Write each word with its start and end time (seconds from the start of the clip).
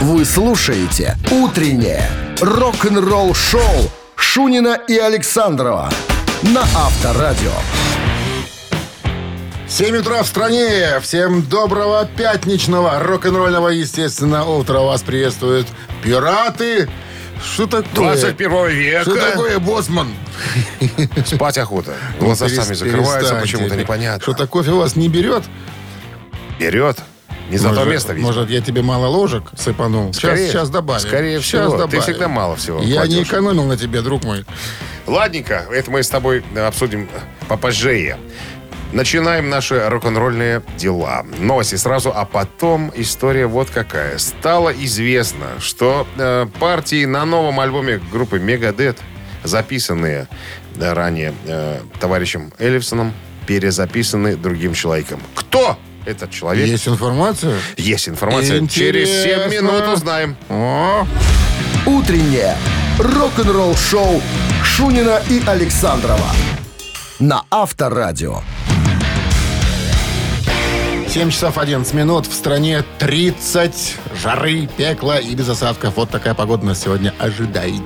Вы 0.00 0.24
слушаете 0.24 1.18
«Утреннее 1.30 2.10
рок-н-ролл-шоу» 2.40 3.90
Шунина 4.16 4.78
и 4.88 4.96
Александрова 4.96 5.90
на 6.40 6.62
Авторадио. 6.62 7.52
7 9.68 9.96
утра 9.98 10.22
в 10.22 10.26
стране. 10.26 11.00
Всем 11.02 11.42
доброго 11.42 12.08
пятничного 12.16 12.98
рок-н-ролльного, 12.98 13.68
естественно, 13.68 14.46
утра. 14.48 14.80
Вас 14.80 15.02
приветствуют 15.02 15.66
пираты. 16.02 16.88
Что 17.44 17.66
такое? 17.66 18.16
21 18.16 18.68
века. 18.68 19.02
Что 19.02 19.16
такое, 19.16 19.58
боссман? 19.58 20.14
Спать 21.26 21.58
охота. 21.58 21.92
Глаза 22.18 22.48
сами 22.48 22.72
закрываются, 22.72 23.34
почему-то 23.34 23.76
непонятно. 23.76 24.22
Что-то 24.22 24.46
кофе 24.46 24.70
у 24.70 24.78
вас 24.78 24.96
не 24.96 25.10
берет? 25.10 25.44
Берет. 26.58 26.96
Не 27.50 27.58
за 27.58 27.68
то 27.70 27.74
Может- 27.74 27.92
место, 27.92 28.12
видимо. 28.12 28.32
Может, 28.32 28.50
я 28.50 28.60
тебе 28.60 28.82
мало 28.82 29.06
ложек 29.06 29.44
сыпанул? 29.56 30.12
Скорее- 30.14 30.36
сейчас, 30.44 30.50
сейчас 30.52 30.70
добавим. 30.70 31.00
скорее 31.00 31.40
сейчас 31.40 31.44
всего. 31.66 31.70
Ты 31.72 31.78
добавим. 31.78 32.02
всегда 32.02 32.28
мало 32.28 32.56
всего 32.56 32.78
Я 32.80 32.86
не 32.86 32.94
кладешь. 32.94 33.28
экономил 33.28 33.64
на 33.64 33.76
тебе, 33.76 34.02
друг 34.02 34.24
мой. 34.24 34.44
Ладненько, 35.06 35.66
это 35.72 35.90
мы 35.90 36.02
с 36.02 36.08
тобой 36.08 36.44
обсудим 36.56 37.08
попозже. 37.48 38.16
Начинаем 38.92 39.48
наши 39.50 39.88
рок-н-ролльные 39.88 40.62
дела. 40.76 41.24
Новости 41.38 41.76
сразу, 41.76 42.12
а 42.14 42.24
потом 42.24 42.92
история 42.96 43.46
вот 43.46 43.70
какая. 43.70 44.18
Стало 44.18 44.70
известно, 44.70 45.46
что 45.60 46.06
э, 46.16 46.46
партии 46.58 47.04
на 47.04 47.24
новом 47.24 47.60
альбоме 47.60 48.00
группы 48.10 48.38
Megadeth, 48.38 48.96
записанные 49.44 50.26
э, 50.76 50.92
ранее 50.92 51.34
э, 51.46 51.80
товарищем 52.00 52.52
Эллифсоном, 52.58 53.12
перезаписаны 53.46 54.36
другим 54.36 54.74
человеком. 54.74 55.20
Кто 55.36 55.78
этот 56.04 56.30
человек? 56.30 56.66
Есть 56.66 56.88
информация? 56.88 57.58
Есть 57.76 58.08
информация. 58.08 58.66
Через 58.66 59.08
7 59.08 59.32
Интересно. 59.32 59.56
минут 59.56 59.88
узнаем. 59.88 60.36
О, 60.48 61.06
«Утреннее 61.86 62.56
рок-н-ролл-шоу» 62.98 64.22
Шунина 64.64 65.20
и 65.28 65.42
Александрова 65.46 66.30
на 67.18 67.44
Авторадио. 67.50 68.42
7 71.10 71.28
часов 71.30 71.58
11 71.58 71.92
минут. 71.92 72.28
В 72.28 72.32
стране 72.32 72.84
30 73.00 73.96
жары, 74.22 74.68
пекла 74.76 75.18
и 75.18 75.34
без 75.34 75.48
осадков. 75.48 75.96
Вот 75.96 76.08
такая 76.08 76.34
погода 76.34 76.64
нас 76.64 76.82
сегодня 76.82 77.12
ожидает. 77.18 77.82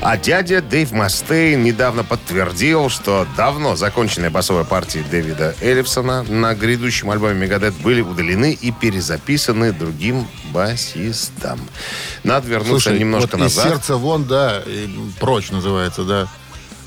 А 0.00 0.16
дядя 0.16 0.62
Дэйв 0.62 0.92
Мастейн 0.92 1.64
недавно 1.64 2.04
подтвердил, 2.04 2.88
что 2.88 3.26
давно 3.36 3.74
законченные 3.74 4.30
басовые 4.30 4.64
партии 4.64 5.04
Дэвида 5.10 5.56
Эллифсона 5.60 6.22
на 6.22 6.54
грядущем 6.54 7.10
альбоме 7.10 7.34
Мегадет 7.34 7.74
были 7.82 8.00
удалены 8.00 8.52
и 8.52 8.70
перезаписаны 8.70 9.72
другим 9.72 10.28
басистом. 10.52 11.58
Надо 12.22 12.46
вернуться 12.46 12.92
немножко 12.92 13.36
вот 13.38 13.46
из 13.46 13.56
назад. 13.56 13.72
сердца 13.72 13.96
вон, 13.96 14.24
да, 14.24 14.62
прочь 15.18 15.50
называется, 15.50 16.04
да. 16.04 16.28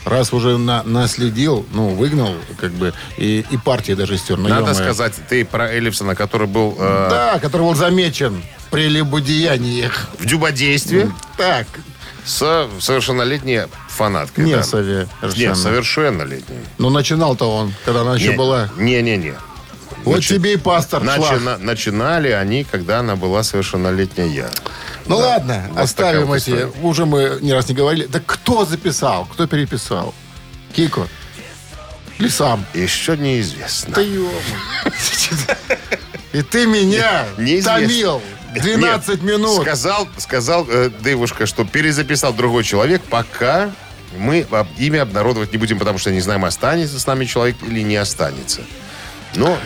Раз 0.05 0.33
уже 0.33 0.57
на, 0.59 0.83
наследил, 0.83 1.65
ну, 1.73 1.89
выгнал, 1.95 2.35
как 2.59 2.71
бы, 2.73 2.93
и, 3.17 3.43
и 3.49 3.57
партии 3.57 3.93
даже 3.93 4.17
стер. 4.17 4.37
ну, 4.37 4.47
Надо 4.47 4.69
ё-моё. 4.69 4.75
сказать, 4.75 5.13
ты 5.27 5.43
про 5.43 5.71
Эллифсона, 5.73 6.13
который 6.15 6.45
был 6.47 6.75
э, 6.79 7.07
Да, 7.09 7.39
который 7.39 7.63
был 7.63 7.73
замечен 7.75 8.43
при 8.69 8.87
любодеяниях. 8.87 10.07
в 10.19 10.25
дюбодействе 10.27 11.11
Так, 11.37 11.65
с 12.23 12.67
совершеннолетней 12.79 13.63
фанаткой. 13.89 14.45
не 14.45 14.53
да. 14.55 14.63
совершенно. 14.63 15.09
Нет, 15.35 15.57
совершеннолетней. 15.57 16.59
Но 16.77 16.89
начинал-то 16.91 17.45
он, 17.51 17.73
когда 17.83 18.01
она 18.01 18.15
еще 18.15 18.29
Не- 18.29 18.35
была. 18.37 18.69
Не-не-не. 18.77 19.33
Вот 20.03 20.17
Начи- 20.17 20.35
тебе 20.35 20.53
и 20.53 20.57
пастор 20.57 21.03
шлах. 21.03 21.17
Начина- 21.31 21.57
начинали 21.57 22.29
они, 22.29 22.63
когда 22.63 22.99
она 22.99 23.15
была 23.15 23.41
совершеннолетняя. 23.41 24.51
Ну 25.05 25.19
Да. 25.19 25.25
ладно, 25.27 25.65
Вот 25.71 25.79
оставим 25.79 26.31
эти. 26.33 26.49
история. 26.49 26.71
Уже 26.81 27.05
мы 27.05 27.37
не 27.41 27.53
раз 27.53 27.67
не 27.69 27.75
говорили. 27.75 28.05
Да 28.07 28.19
кто 28.25 28.65
записал? 28.65 29.25
Кто 29.25 29.45
переписал? 29.47 30.13
Кико? 30.73 31.07
Или 32.17 32.27
сам? 32.29 32.65
Еще 32.73 33.17
неизвестно. 33.17 33.93
Да 33.95 34.01
И 36.33 36.41
ты 36.41 36.65
меня 36.65 37.23
томил 37.63 38.21
12 38.53 39.09
Нет, 39.09 39.21
минут. 39.23 39.61
Сказал, 39.61 40.07
сказал 40.17 40.65
э, 40.69 40.89
Дэйвушка, 41.01 41.45
что 41.45 41.65
перезаписал 41.65 42.33
другой 42.33 42.63
человек, 42.63 43.01
пока 43.03 43.71
мы 44.17 44.45
имя 44.77 45.01
обнародовать 45.01 45.51
не 45.51 45.57
будем, 45.57 45.77
потому 45.77 45.97
что 45.97 46.11
не 46.11 46.21
знаем, 46.21 46.45
останется 46.45 46.99
с 46.99 47.05
нами 47.05 47.25
человек 47.25 47.57
или 47.63 47.81
не 47.81 47.97
останется. 47.97 48.61
Но 49.35 49.57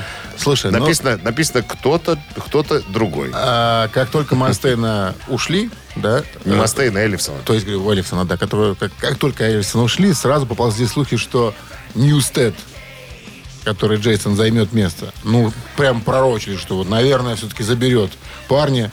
Слушай, 0.42 0.72
ну, 0.72 0.80
написано, 0.80 1.20
написано 1.22 1.64
кто-то, 1.64 2.18
кто-то 2.38 2.82
другой. 2.90 3.30
а, 3.34 3.90
как 3.90 4.10
только 4.10 4.36
Мастейна 4.36 5.14
ушли, 5.28 5.70
да, 5.96 6.24
Не 6.46 6.54
э, 6.54 6.58
Мастейна, 6.58 7.00
а 7.00 7.04
Эллифсона. 7.04 7.40
то 7.46 7.54
есть, 7.54 7.66
говорю, 7.66 7.90
Эллифсона, 7.92 8.26
да, 8.26 8.38
которые, 8.38 8.76
как, 8.76 8.92
как 9.00 9.18
только 9.18 9.44
Эллифсона 9.44 9.84
ушли, 9.84 10.14
сразу 10.14 10.46
поползли 10.46 10.86
слухи, 10.88 11.18
что 11.18 11.54
Ньюстед, 11.96 12.56
который 13.66 13.98
Джейсон 13.98 14.36
займет 14.36 14.72
место, 14.72 15.14
ну, 15.24 15.52
прям 15.76 16.02
пророчили, 16.02 16.56
что 16.56 16.78
вот, 16.78 16.90
наверное, 16.90 17.36
все-таки 17.36 17.64
заберет 17.64 18.12
парня. 18.48 18.92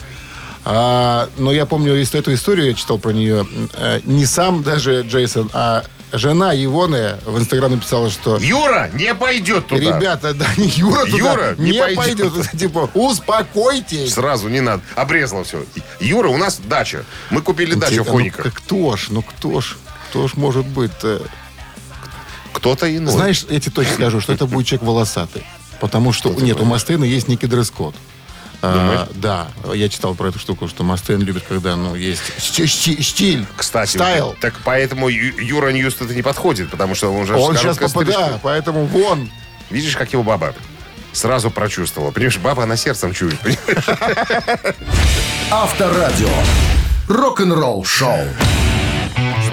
А, 0.65 1.29
но 1.39 1.53
я 1.53 1.65
помню 1.65 1.95
эту 1.95 2.35
историю, 2.35 2.67
я 2.67 2.75
читал 2.75 2.99
про 2.99 3.13
нее, 3.13 3.47
э, 3.75 4.01
не 4.05 4.27
сам 4.27 4.65
даже 4.65 5.03
Джейсон, 5.03 5.49
а 5.53 5.85
жена 6.19 6.53
Ивоны 6.55 7.17
в 7.25 7.39
Инстаграм 7.39 7.71
написала, 7.71 8.11
что 8.11 8.37
Юра 8.39 8.91
не 8.95 9.15
пойдет 9.15 9.67
туда. 9.67 9.81
ребята, 9.99 10.35
да, 10.35 10.47
не 10.57 10.69
Юра 10.69 11.05
туда 11.07 11.17
Юра 11.19 11.55
не 11.59 11.73
не, 11.73 11.79
пойдет. 11.79 11.97
пойдет. 12.33 12.51
Типа, 12.59 12.91
успокойтесь. 12.95 14.15
Сразу 14.15 14.49
не 14.49 14.61
надо. 14.61 14.83
Обрезало 14.95 15.45
все. 15.45 15.65
Юра, 16.01 16.29
у 16.29 16.37
нас 16.37 16.59
дача. 16.59 17.05
Мы 17.31 17.43
купили 17.43 17.75
дачу 17.75 18.03
в 18.03 18.07
Ну, 18.07 18.13
Хониках. 18.13 18.45
как- 18.45 18.55
кто 18.55 18.97
ж, 18.97 19.07
ну 19.11 19.23
кто 19.23 19.61
ж, 19.61 19.77
кто 20.11 20.29
ж 20.29 20.33
может 20.37 20.67
быть-то? 20.67 21.23
Кто-то 22.53 22.95
иной. 22.95 23.13
Знаешь, 23.13 23.45
я 23.51 23.61
тебе 23.61 23.73
точно 23.73 23.95
скажу, 23.95 24.21
что 24.21 24.33
это 24.33 24.47
будет 24.47 24.67
человек 24.67 24.87
волосатый. 24.87 25.45
Потому 25.81 26.13
что, 26.13 26.31
нет, 26.31 26.59
у 26.61 26.65
Мастейна 26.65 27.05
есть 27.05 27.29
некий 27.29 27.47
дресс-код. 27.47 27.95
А, 28.75 29.09
да, 29.15 29.49
я 29.75 29.89
читал 29.89 30.15
про 30.15 30.29
эту 30.29 30.39
штуку, 30.39 30.69
что 30.69 30.83
Мастейн 30.85 31.21
любит, 31.23 31.45
когда, 31.49 31.77
ну, 31.77 31.95
есть 31.95 32.23
щ- 32.41 32.67
щ- 32.67 33.03
стиль, 33.03 33.47
Кстати, 33.57 33.91
style. 33.97 34.35
так 34.41 34.55
поэтому 34.65 35.09
Ю- 35.09 35.39
Юра 35.39 35.71
Ньюст 35.71 36.01
это 36.03 36.15
не 36.15 36.23
подходит, 36.23 36.71
потому 36.71 36.95
что 36.95 37.13
он 37.13 37.27
же 37.27 37.35
Он 37.37 37.57
сейчас 37.57 37.79
попадает, 37.79 38.41
поэтому 38.43 38.85
вон. 38.87 39.31
Видишь, 39.71 39.97
как 39.97 40.13
его 40.13 40.23
баба 40.23 40.55
сразу 41.13 41.51
прочувствовала. 41.51 42.11
Понимаешь, 42.11 42.39
баба 42.39 42.65
она 42.65 42.77
сердцем 42.77 43.13
чует. 43.15 43.39
понимаешь? 43.41 43.85
Авторадио. 45.51 46.29
Рок-н-ролл 47.09 47.85
шоу. 47.85 48.19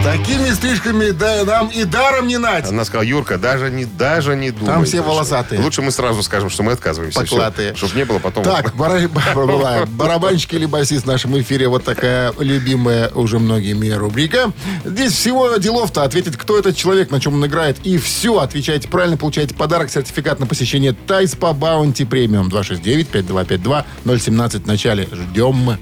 Такими 0.04 0.52
стрижками 0.52 1.12
да, 1.12 1.46
нам 1.46 1.70
и 1.70 1.86
даром 1.86 2.28
не 2.28 2.38
нать. 2.38 2.68
Она 2.68 2.84
сказала, 2.84 3.06
Юрка, 3.06 3.38
даже 3.38 3.72
не, 3.72 3.86
даже 3.86 4.36
не 4.36 4.52
думай. 4.52 4.66
Там 4.66 4.84
все 4.84 5.02
волосатые. 5.02 5.62
Лучше 5.62 5.82
мы 5.82 5.92
сразу 5.92 6.22
скажем, 6.24 6.50
что 6.50 6.62
мы 6.62 6.74
отказываемся. 6.74 7.22
Поклатые. 7.22 7.74
Чтобы 7.74 7.96
не 7.96 8.04
было 8.04 8.20
потом... 8.20 8.44
Так, 8.44 8.76
бара- 8.80 9.08
бара- 9.08 9.86
барабанщик 9.88 10.56
или 10.56 10.66
басист 10.66 11.06
в 11.06 11.08
нашем 11.08 11.40
эфире. 11.40 11.70
Вот 11.70 11.86
такая 11.86 12.34
любимая 12.38 13.12
уже 13.16 13.40
многими 13.40 13.88
рубрика. 13.92 14.52
Здесь 14.84 15.14
всего 15.14 15.56
делов-то 15.56 16.04
ответить, 16.04 16.36
кто 16.36 16.60
этот 16.60 16.76
человек, 16.76 17.10
на 17.10 17.22
чем 17.22 17.36
он 17.36 17.46
играет. 17.46 17.78
И 17.86 17.98
все, 17.98 18.40
отвечаете 18.40 18.90
правильно, 18.90 19.16
получаете 19.16 19.56
подарок, 19.56 19.90
сертификат 19.90 20.38
на 20.42 20.48
посещение 20.48 20.92
Тайс 20.92 21.34
по 21.34 21.54
Баунти 21.54 22.04
Премиум 22.04 22.50
269-5252-017 22.50 24.64
в 24.64 24.68
начале. 24.68 25.08
Ждем. 25.14 25.78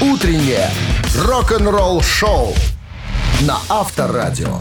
«Утреннее 0.00 0.70
рок-н-ролл 1.16 2.00
шоу» 2.02 2.54
на 3.46 3.56
Авторадио. 3.68 4.58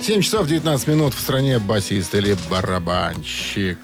7 0.00 0.20
часов 0.20 0.46
19 0.46 0.88
минут 0.88 1.14
в 1.14 1.18
стране 1.20 1.58
басист 1.58 2.14
или 2.14 2.36
барабанщик. 2.50 3.78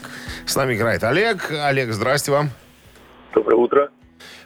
С 0.46 0.54
нами 0.54 0.74
играет 0.74 1.02
Олег. 1.02 1.50
Олег, 1.50 1.92
здрасте 1.92 2.30
вам. 2.30 2.50
Доброе 3.34 3.56
утро. 3.56 3.90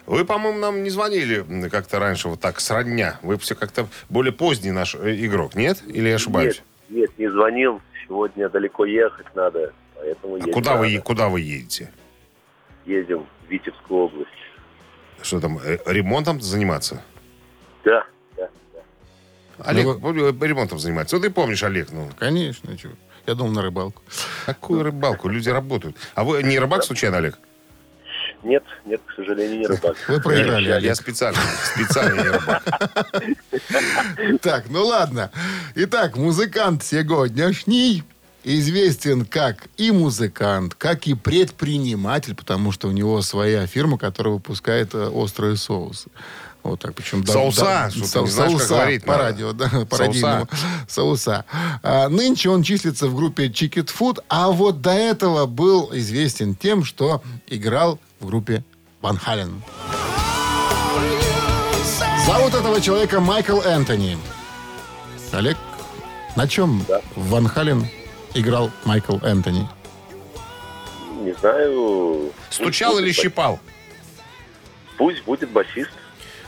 Вы, 0.05 0.23
по-моему, 0.23 0.59
нам 0.59 0.83
не 0.83 0.89
звонили 0.89 1.43
как-то 1.69 1.99
раньше 1.99 2.29
вот 2.29 2.39
так, 2.39 2.59
сродня. 2.59 3.19
Вы 3.23 3.37
все 3.37 3.55
как-то 3.55 3.87
более 4.09 4.31
поздний 4.31 4.71
наш 4.71 4.95
э, 4.95 5.15
игрок, 5.25 5.55
нет? 5.55 5.83
Или 5.87 6.09
я 6.09 6.15
ошибаюсь? 6.15 6.61
Нет, 6.89 7.09
нет, 7.09 7.19
не 7.19 7.31
звонил. 7.31 7.81
Сегодня 8.07 8.47
далеко 8.49 8.85
ехать 8.85 9.25
надо, 9.35 9.73
поэтому 9.95 10.35
А 10.35 10.51
куда 10.53 10.75
вы, 10.77 10.89
рано. 10.91 11.01
куда 11.01 11.27
вы 11.29 11.41
едете? 11.41 11.91
Едем 12.85 13.25
в 13.47 13.51
Витебскую 13.51 14.05
область. 14.05 14.29
Что 15.25 15.39
там, 15.39 15.57
э, 15.57 15.79
ремонтом 15.87 16.39
заниматься? 16.39 17.01
Да, 17.83 18.05
да, 18.37 18.47
да. 18.73 18.79
Олег 19.65 19.85
Ну, 19.99 20.13
э, 20.29 20.47
ремонтом 20.47 20.77
занимается. 20.77 21.15
Ну, 21.15 21.21
ты 21.23 21.31
помнишь, 21.31 21.63
Олег, 21.63 21.91
ну, 21.91 22.07
Конечно, 22.19 22.77
чё. 22.77 22.89
Я 23.25 23.33
думал 23.33 23.51
на 23.53 23.63
рыбалку. 23.63 24.03
какую 24.45 24.83
рыбалку? 24.83 25.27
Люди 25.27 25.49
работают. 25.49 25.97
А 26.13 26.23
вы 26.23 26.43
не 26.43 26.59
рыбак 26.59 26.83
случайно, 26.83 27.17
Олег? 27.17 27.39
Нет, 28.43 28.63
нет, 28.85 29.01
к 29.03 29.15
сожалению, 29.15 29.61
не 29.61 29.65
рыбак. 29.65 29.97
Вы 30.07 30.21
проиграли, 30.21 30.67
Я, 30.67 30.75
Олег. 30.75 30.89
я 30.89 30.93
специально, 30.95 31.39
специально 31.73 32.21
не 32.21 32.29
рыбак. 32.29 32.63
Так, 34.43 34.65
ну 34.69 34.85
ладно. 34.85 35.31
Итак, 35.73 36.17
музыкант 36.17 36.83
сегодняшний 36.83 38.03
известен 38.45 39.25
как 39.25 39.67
и 39.75 39.91
музыкант, 39.91 40.75
как 40.75 41.07
и 41.07 41.15
предприниматель, 41.15 42.35
потому 42.35 42.71
что 42.71 42.87
у 42.87 42.91
него 42.91 43.21
своя 43.21 43.65
фирма, 43.67 43.97
которая 43.97 44.35
выпускает 44.35 44.93
э, 44.93 45.07
острые 45.09 45.57
соусы. 45.57 46.09
Вот 46.63 46.79
так, 46.79 46.93
причем... 46.95 47.23
да- 47.23 47.33
Соуса, 47.33 47.61
да, 47.63 47.89
что 47.91 48.05
со- 48.05 48.25
знаешь, 48.25 48.51
как 48.51 48.59
соуса 48.61 48.73
говорить 48.75 49.03
по 49.03 49.11
надо. 49.13 49.23
радио, 49.23 49.51
да, 49.53 49.65
по 49.89 49.97
Соуса. 49.97 49.97
радийному. 49.97 50.47
Соуса. 50.87 51.45
А, 51.83 52.07
нынче 52.09 52.49
он 52.49 52.63
числится 52.63 53.07
в 53.07 53.15
группе 53.15 53.47
Chicket 53.47 53.89
Food, 53.99 54.19
а 54.29 54.49
вот 54.51 54.81
до 54.81 54.91
этого 54.91 55.45
был 55.47 55.89
известен 55.93 56.55
тем, 56.55 56.83
что 56.83 57.21
играл 57.47 57.99
в 58.19 58.27
группе 58.27 58.63
Ван 59.01 59.17
Хален. 59.17 59.61
Зовут 62.25 62.53
этого 62.55 62.81
человека 62.81 63.19
Майкл 63.19 63.59
Энтони. 63.61 64.17
Олег, 65.31 65.57
на 66.35 66.47
чем 66.47 66.83
Ван 67.15 67.47
Хален 67.47 67.87
играл 68.35 68.69
Майкл 68.83 69.17
Энтони? 69.23 69.67
Не 71.21 71.33
знаю. 71.33 72.31
Стучал 72.51 72.99
или 72.99 73.11
щипал? 73.11 73.59
Пусть 74.97 75.23
будет 75.23 75.49
басист. 75.49 75.89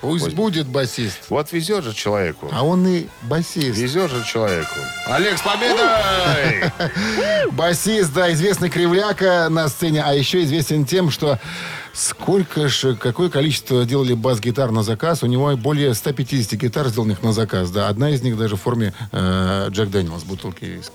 Пусть 0.02 0.34
будет 0.34 0.68
басист. 0.68 1.30
Вот 1.30 1.52
везет 1.52 1.84
же 1.84 1.94
человеку. 1.94 2.50
А 2.52 2.64
он 2.66 2.88
и 2.88 3.08
басист. 3.24 3.78
Везет 3.78 4.12
же 4.12 4.24
человеку. 4.26 4.76
Олег, 5.06 5.38
с 5.38 5.42
победой! 5.42 6.72
Басист, 7.52 8.14
да, 8.14 8.32
известный 8.34 8.70
кривляка 8.70 9.48
на 9.50 9.68
сцене, 9.68 10.04
а 10.04 10.14
еще 10.14 10.44
известен 10.44 10.86
тем, 10.86 11.10
что 11.10 11.40
сколько 11.94 12.68
же, 12.68 12.96
какое 12.96 13.30
количество 13.30 13.84
делали 13.86 14.14
бас-гитар 14.14 14.72
на 14.72 14.84
заказ. 14.84 15.24
У 15.24 15.28
него 15.28 15.56
более 15.58 15.94
150 15.94 16.54
гитар, 16.60 16.88
сделанных 16.88 17.24
на 17.24 17.34
заказ, 17.34 17.72
да. 17.72 17.88
Одна 17.88 18.12
из 18.12 18.22
них 18.22 18.38
даже 18.38 18.56
в 18.56 18.62
форме 18.62 18.94
э, 19.12 19.68
Джек 19.72 19.90
Дэниелс, 19.90 20.24
бутылки 20.24 20.66
виски. 20.66 20.94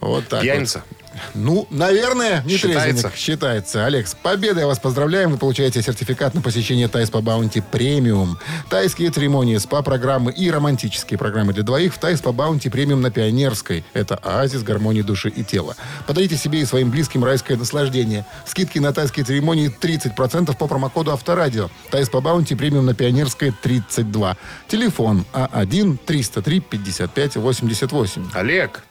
Вот 0.00 0.26
так 0.28 0.42
Пьяница? 0.42 0.82
вот. 0.90 1.03
Ну, 1.34 1.66
наверное, 1.70 2.42
не 2.44 2.56
Считается? 2.56 2.92
трезвенник. 2.92 3.16
Считается. 3.16 3.86
Алекс, 3.86 4.10
с 4.10 4.14
победой 4.14 4.66
вас 4.66 4.78
поздравляем. 4.78 5.32
Вы 5.32 5.38
получаете 5.38 5.82
сертификат 5.82 6.34
на 6.34 6.40
посещение 6.40 6.88
Thai 6.88 7.10
Spa 7.10 7.20
Bounty 7.20 7.60
Premium. 7.60 8.38
Тайские 8.70 9.10
церемонии, 9.10 9.56
СПА-программы 9.56 10.32
и 10.32 10.50
романтические 10.50 11.18
программы 11.18 11.52
для 11.52 11.62
двоих 11.62 11.94
в 11.94 11.98
Thai 11.98 12.20
Spa 12.20 12.32
Bounty 12.32 12.68
Premium 12.68 13.00
на 13.00 13.10
Пионерской. 13.10 13.84
Это 13.94 14.16
оазис 14.16 14.62
гармонии 14.62 15.02
души 15.02 15.28
и 15.28 15.44
тела. 15.44 15.76
Подарите 16.06 16.36
себе 16.36 16.60
и 16.60 16.64
своим 16.64 16.90
близким 16.90 17.24
райское 17.24 17.56
наслаждение. 17.56 18.24
Скидки 18.46 18.78
на 18.78 18.92
тайские 18.92 19.24
церемонии 19.24 19.74
30% 19.80 20.56
по 20.56 20.66
промокоду 20.66 21.12
Авторадио. 21.12 21.70
Тайс 21.90 22.08
по 22.08 22.20
Баунти 22.20 22.54
премиум 22.54 22.86
на 22.86 22.94
Пионерской 22.94 23.52
32. 23.62 24.36
Телефон 24.68 25.24
А 25.32 25.48
А1-303-55-88. 25.64 28.30
Олег. 28.34 28.82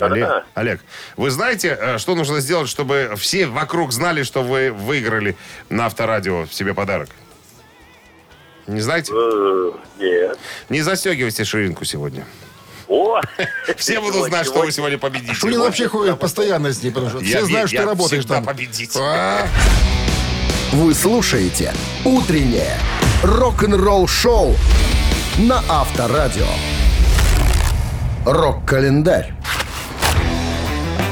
Олег, 0.00 0.28
Олег, 0.54 0.80
вы 1.16 1.30
знаете, 1.30 1.76
э, 1.80 1.98
что 1.98 2.14
нужно 2.14 2.40
сделать, 2.40 2.68
чтобы 2.68 3.14
все 3.16 3.46
вокруг 3.46 3.92
знали, 3.92 4.22
что 4.22 4.42
вы 4.42 4.70
выиграли 4.72 5.36
на 5.68 5.86
авторадио 5.86 6.46
себе 6.50 6.74
подарок? 6.74 7.08
Не 8.66 8.80
знаете? 8.80 9.12
Э, 9.14 9.72
Нет. 9.98 10.38
Не 10.68 10.82
застегивайте 10.82 11.44
ширинку 11.44 11.84
сегодня. 11.84 12.26
О! 12.86 13.20
Все 13.76 14.00
будут 14.00 14.26
знать, 14.28 14.46
что 14.46 14.60
вы 14.62 14.72
сегодня 14.72 14.98
победите. 14.98 15.34
Шунин 15.34 15.60
вообще 15.60 15.88
ходит 15.88 16.18
постоянно 16.18 16.72
с 16.72 16.82
ней, 16.82 16.90
потому 16.90 17.10
что 17.10 17.20
все 17.20 17.44
знают, 17.44 17.70
что 17.70 17.84
работаешь 17.84 18.24
там. 18.24 18.44
победитель. 18.44 18.98
А, 19.00 19.46
Вы 20.72 20.94
слушаете 20.94 21.72
«Утреннее 22.04 22.78
рок-н-ролл-шоу» 23.22 24.56
на 25.38 25.62
Авторадио. 25.68 26.46
Рок-календарь. 28.24 29.32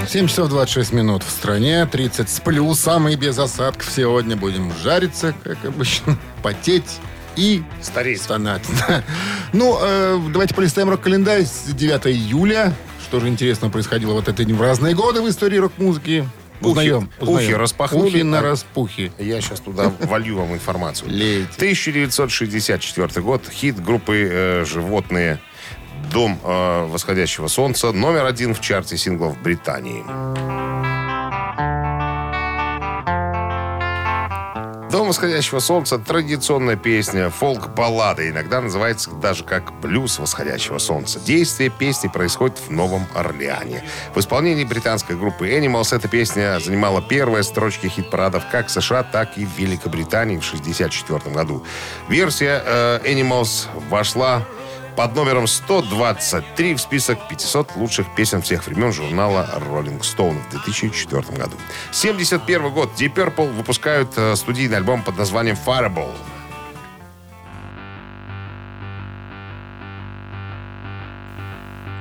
7 0.09 0.29
часов 0.29 0.49
26 0.49 0.93
минут 0.93 1.23
в 1.25 1.31
стране, 1.31 1.85
30 1.87 2.29
с 2.29 2.41
плюсом 2.41 3.09
и 3.09 3.17
без 3.17 3.39
осадков. 3.39 3.91
Сегодня 3.91 4.37
будем 4.37 4.73
жариться, 4.83 5.35
как 5.43 5.65
обычно, 5.65 6.17
потеть 6.43 6.99
и 7.35 7.63
Стареть. 7.83 8.23
стонать. 8.23 8.63
Ну, 9.53 9.79
э, 9.81 10.19
давайте 10.33 10.55
полистаем 10.55 10.91
рок-календарь 10.91 11.45
с 11.45 11.73
9 11.73 12.07
июля. 12.09 12.73
Что 13.03 13.21
же 13.21 13.29
интересного 13.29 13.71
происходило 13.73 14.13
вот 14.13 14.29
это 14.29 14.43
в 14.43 14.61
разные 14.63 14.95
годы 14.95 15.23
в 15.23 15.29
истории 15.29 15.57
рок-музыки. 15.59 16.29
Узнаем. 16.61 17.11
ухи 17.21 17.31
узнаем. 17.31 17.57
распахнули, 17.57 18.09
Ухи 18.09 18.23
на 18.23 18.43
распухи. 18.43 19.13
Я 19.19 19.41
сейчас 19.41 19.61
туда 19.61 19.93
волью 20.01 20.37
вам 20.39 20.55
информацию. 20.55 21.11
Лейте. 21.11 21.49
1964 21.57 23.23
год. 23.23 23.43
Хит 23.51 23.83
группы 23.83 24.29
э, 24.31 24.65
«Животные». 24.65 25.41
«Дом 26.17 26.41
э, 26.43 26.87
восходящего 26.87 27.47
солнца» 27.47 27.93
номер 27.93 28.25
один 28.25 28.55
в 28.55 28.61
чарте 28.63 28.97
синглов 28.97 29.39
Британии. 29.43 30.03
«Дом 34.91 35.09
восходящего 35.09 35.59
солнца»— 35.59 35.99
традиционная 36.07 36.77
песня, 36.77 37.29
фолк-баллада. 37.29 38.31
Иногда 38.31 38.63
называется 38.63 39.11
даже 39.11 39.45
как 39.45 39.79
«блюз 39.81 40.19
восходящего 40.19 40.79
солнца». 40.79 41.21
Действие 41.21 41.69
песни 41.69 42.09
происходит 42.09 42.57
в 42.67 42.71
Новом 42.71 43.07
Орлеане. 43.15 43.85
В 44.15 44.19
исполнении 44.19 44.65
британской 44.65 45.17
группы 45.17 45.51
Animals 45.51 45.95
эта 45.95 46.09
песня 46.09 46.59
занимала 46.61 47.03
первые 47.03 47.43
строчки 47.43 47.89
хит-парадов 47.89 48.45
как 48.51 48.71
США, 48.71 49.03
так 49.03 49.37
и 49.37 49.47
Великобритании 49.59 50.39
в 50.39 50.49
1964 50.49 51.35
году. 51.35 51.63
Версия 52.09 52.63
э, 52.65 53.01
Animals 53.05 53.67
вошла 53.91 54.47
под 54.97 55.15
номером 55.15 55.47
123 55.47 56.75
в 56.75 56.81
список 56.81 57.29
500 57.29 57.77
лучших 57.77 58.15
песен 58.15 58.41
всех 58.41 58.67
времен 58.67 58.93
журнала 58.93 59.49
Rolling 59.71 60.01
Stone 60.01 60.41
в 60.49 60.51
2004 60.51 61.23
году. 61.37 61.57
71 61.93 62.71
год. 62.73 62.91
Deep 62.99 63.15
Purple 63.15 63.53
выпускают 63.53 64.17
э, 64.17 64.35
студийный 64.37 64.79
альбом 64.79 65.03
под 65.03 65.19
названием 65.19 65.57
Fireball. 65.65 66.15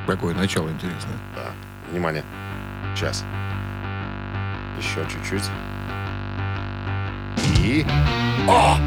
Какое 0.07 0.33
начало 0.33 0.69
интересное. 0.69 1.17
Да. 1.35 1.51
Внимание. 1.91 2.23
Сейчас. 2.95 3.25
Еще 4.79 5.05
чуть-чуть. 5.09 5.43
И... 7.59 7.85
О! 8.47 8.77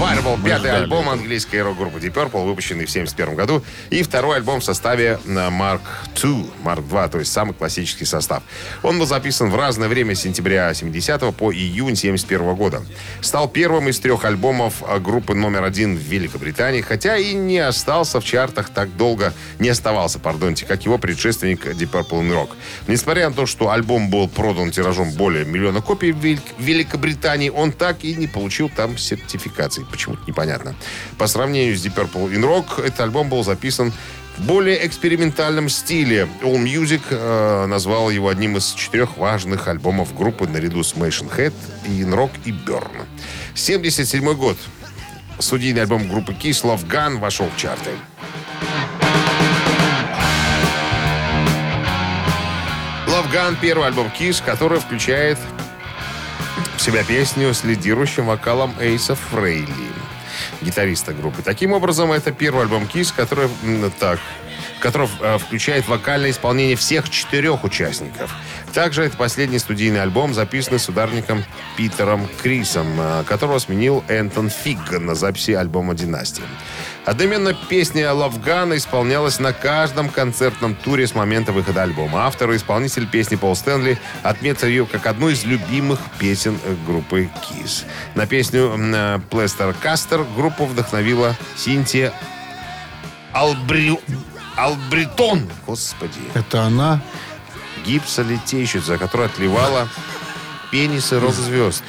Fireball, 0.00 0.42
пятый 0.42 0.60
ждали 0.60 0.82
альбом 0.84 1.10
английской 1.10 1.60
рок-группы 1.62 1.98
Deep 1.98 2.14
Purple, 2.14 2.46
выпущенный 2.46 2.86
в 2.86 2.90
71 2.90 3.34
году. 3.34 3.62
И 3.90 4.02
второй 4.02 4.36
альбом 4.36 4.60
в 4.60 4.64
составе 4.64 5.18
э, 5.22 5.28
Mark 5.28 5.82
II, 6.14 6.46
Mark 6.64 6.88
II, 6.88 7.10
то 7.10 7.18
есть 7.18 7.30
самый 7.30 7.52
классический 7.52 8.06
состав. 8.06 8.42
Он 8.82 8.98
был 8.98 9.04
записан 9.04 9.50
в 9.50 9.56
разное 9.56 9.88
время 9.88 10.14
с 10.14 10.22
сентября 10.22 10.72
70 10.72 11.36
по 11.36 11.52
июнь 11.52 11.96
71 11.96 12.54
года. 12.54 12.82
Стал 13.20 13.46
первым 13.46 13.90
из 13.90 14.00
трех 14.00 14.24
альбомов 14.24 14.82
э, 14.88 14.98
группы 15.00 15.34
номер 15.34 15.64
один 15.64 15.94
в 15.98 16.00
Великобритании, 16.00 16.80
хотя 16.80 17.18
и 17.18 17.34
не 17.34 17.58
остался 17.58 18.20
в 18.20 18.24
чартах 18.24 18.70
так 18.70 18.96
долго, 18.96 19.34
не 19.58 19.68
оставался, 19.68 20.18
пардонте, 20.18 20.64
как 20.64 20.82
его 20.86 20.96
предшественник 20.96 21.66
Deep 21.66 21.90
Purple 21.90 22.22
in 22.22 22.32
Rock. 22.32 22.50
Несмотря 22.86 23.28
на 23.28 23.34
то, 23.34 23.44
что 23.44 23.70
альбом 23.70 24.08
был 24.08 24.28
продан 24.28 24.70
тиражом 24.70 25.10
более 25.12 25.44
миллиона 25.44 25.82
копий 25.82 26.12
в 26.12 26.24
Велик- 26.24 26.54
Великобритании, 26.58 27.50
он 27.50 27.72
так 27.72 28.02
и 28.02 28.14
не 28.14 28.26
получил 28.26 28.70
там 28.74 28.96
сертификации. 28.96 29.84
Почему-то 29.90 30.22
непонятно. 30.26 30.74
По 31.18 31.26
сравнению 31.26 31.76
с 31.76 31.84
Deep 31.84 31.94
Purple 31.94 32.32
in 32.32 32.42
Rock, 32.42 32.82
этот 32.84 33.00
альбом 33.00 33.28
был 33.28 33.44
записан 33.44 33.92
в 34.36 34.46
более 34.46 34.86
экспериментальном 34.86 35.68
стиле. 35.68 36.28
All 36.42 36.56
Music 36.62 37.02
э, 37.10 37.66
назвал 37.66 38.10
его 38.10 38.28
одним 38.28 38.56
из 38.56 38.72
четырех 38.72 39.18
важных 39.18 39.68
альбомов 39.68 40.16
группы 40.16 40.46
наряду 40.46 40.82
с 40.82 40.94
Machine 40.94 41.30
Head, 41.36 41.52
In 41.84 42.14
Rock 42.14 42.30
и 42.44 42.52
Burn. 42.52 43.04
77 43.54 44.34
год. 44.34 44.56
Студийный 45.38 45.82
альбом 45.82 46.08
группы 46.08 46.32
Kiss 46.32 46.62
Love 46.62 46.86
Gun 46.88 47.18
вошел 47.18 47.48
в 47.54 47.56
чарты. 47.56 47.90
Love 53.06 53.32
Gun— 53.32 53.56
первый 53.60 53.86
альбом 53.86 54.10
Kiss, 54.18 54.42
который 54.44 54.80
включает 54.80 55.38
себя 56.80 57.04
песню 57.04 57.52
с 57.52 57.64
лидирующим 57.64 58.26
вокалом 58.26 58.74
Эйса 58.80 59.14
Фрейли, 59.14 59.66
гитариста 60.62 61.12
группы. 61.12 61.42
Таким 61.42 61.72
образом, 61.72 62.12
это 62.12 62.32
первый 62.32 62.62
альбом 62.62 62.84
Kiss, 62.84 63.12
который 63.14 63.48
так 63.98 64.18
который 64.80 65.08
э, 65.20 65.38
включает 65.38 65.86
вокальное 65.86 66.30
исполнение 66.30 66.74
всех 66.74 67.10
четырех 67.10 67.64
участников. 67.64 68.34
Также 68.74 69.04
это 69.04 69.16
последний 69.16 69.58
студийный 69.58 70.02
альбом, 70.02 70.32
записанный 70.32 70.78
с 70.78 70.88
ударником 70.88 71.44
Питером 71.76 72.28
Крисом, 72.42 72.86
э, 72.98 73.24
которого 73.26 73.58
сменил 73.58 74.04
Энтон 74.08 74.48
Фигг 74.48 74.98
на 74.98 75.14
записи 75.14 75.52
альбома 75.52 75.94
«Династия». 75.94 76.44
Одновременно 77.04 77.54
песня 77.54 78.04
«Love 78.10 78.42
Gun» 78.44 78.76
исполнялась 78.76 79.40
на 79.40 79.52
каждом 79.52 80.08
концертном 80.08 80.74
туре 80.76 81.06
с 81.06 81.14
момента 81.14 81.50
выхода 81.50 81.82
альбома. 81.82 82.26
Автор 82.26 82.50
и 82.52 82.56
исполнитель 82.56 83.06
песни 83.06 83.36
Пол 83.36 83.56
Стэнли 83.56 83.98
отметил 84.22 84.68
ее 84.68 84.86
как 84.86 85.06
одну 85.06 85.30
из 85.30 85.44
любимых 85.44 85.98
песен 86.18 86.58
э, 86.64 86.76
группы 86.86 87.28
Kiss. 87.42 87.84
На 88.14 88.26
песню 88.26 88.72
м, 88.72 89.20
«Плестер 89.22 89.74
Кастер» 89.80 90.24
группу 90.36 90.66
вдохновила 90.66 91.36
Синтия 91.56 92.12
Албрю... 93.32 94.00
Албритон. 94.56 95.48
Господи. 95.66 96.20
Это 96.34 96.62
она? 96.62 97.00
Гипсолитейщица, 97.86 98.98
которая 98.98 99.28
отливала 99.28 99.88
пенисы 100.70 101.18
рок-звезд. 101.18 101.82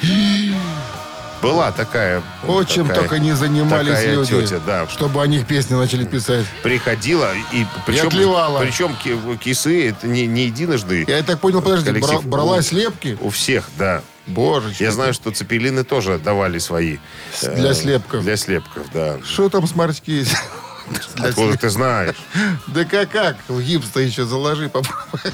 Была 1.40 1.72
такая... 1.72 2.22
О, 2.46 2.62
чем 2.62 2.86
такая- 2.86 3.00
только 3.02 3.18
не 3.18 3.32
занимались 3.32 3.88
такая 3.88 4.14
люди, 4.14 4.42
тетя, 4.42 4.60
да. 4.64 4.86
чтобы 4.88 5.20
о 5.20 5.26
них 5.26 5.44
песни 5.44 5.74
начали 5.74 6.04
писать. 6.04 6.46
Приходила 6.62 7.32
и 7.52 7.66
причем, 7.84 8.06
отливала. 8.06 8.60
причем 8.60 8.94
ки- 8.94 9.36
кисы 9.38 9.88
это 9.88 10.06
не, 10.06 10.28
не 10.28 10.44
единожды. 10.44 11.04
Я 11.08 11.20
так 11.24 11.40
понял, 11.40 11.60
подожди, 11.60 11.90
бра- 11.90 12.20
брала 12.20 12.62
слепки? 12.62 13.18
У 13.20 13.30
всех, 13.30 13.64
да. 13.76 14.02
Боже, 14.28 14.72
Я 14.78 14.92
знаю, 14.92 15.12
что 15.14 15.32
цепелины 15.32 15.82
тоже 15.82 16.18
давали 16.18 16.60
свои. 16.60 16.98
э, 17.42 17.56
Для 17.56 17.74
слепков. 17.74 18.22
Для 18.22 18.36
слепков, 18.36 18.86
да. 18.94 19.16
Что 19.24 19.48
там 19.48 19.66
с 19.66 19.74
морские? 19.74 20.24
Для 21.16 21.28
Откуда 21.30 21.58
ты 21.58 21.70
знаешь? 21.70 22.14
Да 22.68 22.84
как, 22.84 23.10
как? 23.10 23.36
Гипс-то 23.48 23.98
еще 23.98 24.26
заложи. 24.26 24.68
попробуй. 24.68 25.32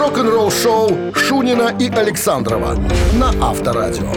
Рок-н-ролл 0.00 0.50
шоу 0.50 1.12
Шунина 1.14 1.76
и 1.78 1.90
Александрова 1.90 2.74
на 3.12 3.34
Авторадио. 3.46 4.10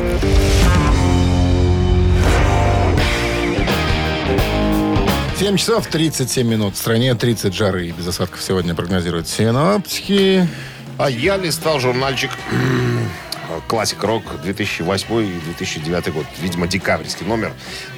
Семь 5.38 5.58
часов 5.58 5.88
37 5.88 6.48
минут. 6.48 6.76
В 6.76 6.78
стране 6.78 7.14
30 7.16 7.54
жары 7.54 7.88
и 7.88 7.92
без 7.92 8.08
осадков 8.08 8.42
сегодня 8.42 8.74
прогнозируют 8.74 9.28
синоптики. 9.28 10.48
А 10.98 11.10
я 11.10 11.36
листал 11.36 11.82
журнальчик 11.82 12.32
Классик 13.68 14.04
Рок 14.04 14.24
2008 14.42 15.22
и 15.22 15.40
2009 15.46 16.14
год. 16.14 16.26
Видимо, 16.40 16.68
декабрьский 16.68 17.26
номер. 17.26 17.54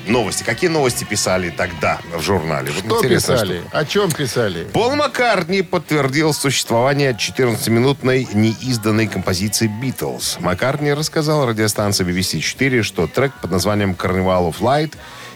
Новости. 0.08 0.44
Какие 0.44 0.70
новости 0.70 1.04
писали 1.04 1.50
тогда 1.50 2.00
в 2.14 2.22
журнале? 2.22 2.72
Что 2.72 3.02
писали? 3.02 3.62
штука. 3.62 3.78
О 3.78 3.86
чем 3.86 4.12
писали? 4.12 4.64
Пол 4.66 4.96
Маккартни 4.96 5.62
подтвердил 5.62 6.34
существование 6.34 7.12
14-минутной 7.12 8.28
неизданной 8.34 9.08
композиции 9.08 9.68
«Битлз». 9.68 10.38
Маккартни 10.40 10.94
рассказал 10.94 11.46
радиостанции 11.48 12.06
BBC 12.06 12.40
4, 12.40 12.84
что 12.84 13.08
трек 13.08 13.34
под 13.42 13.52
названием 13.52 13.92
«Carnival 13.92 14.50
of 14.52 14.60
Light» 14.60 14.94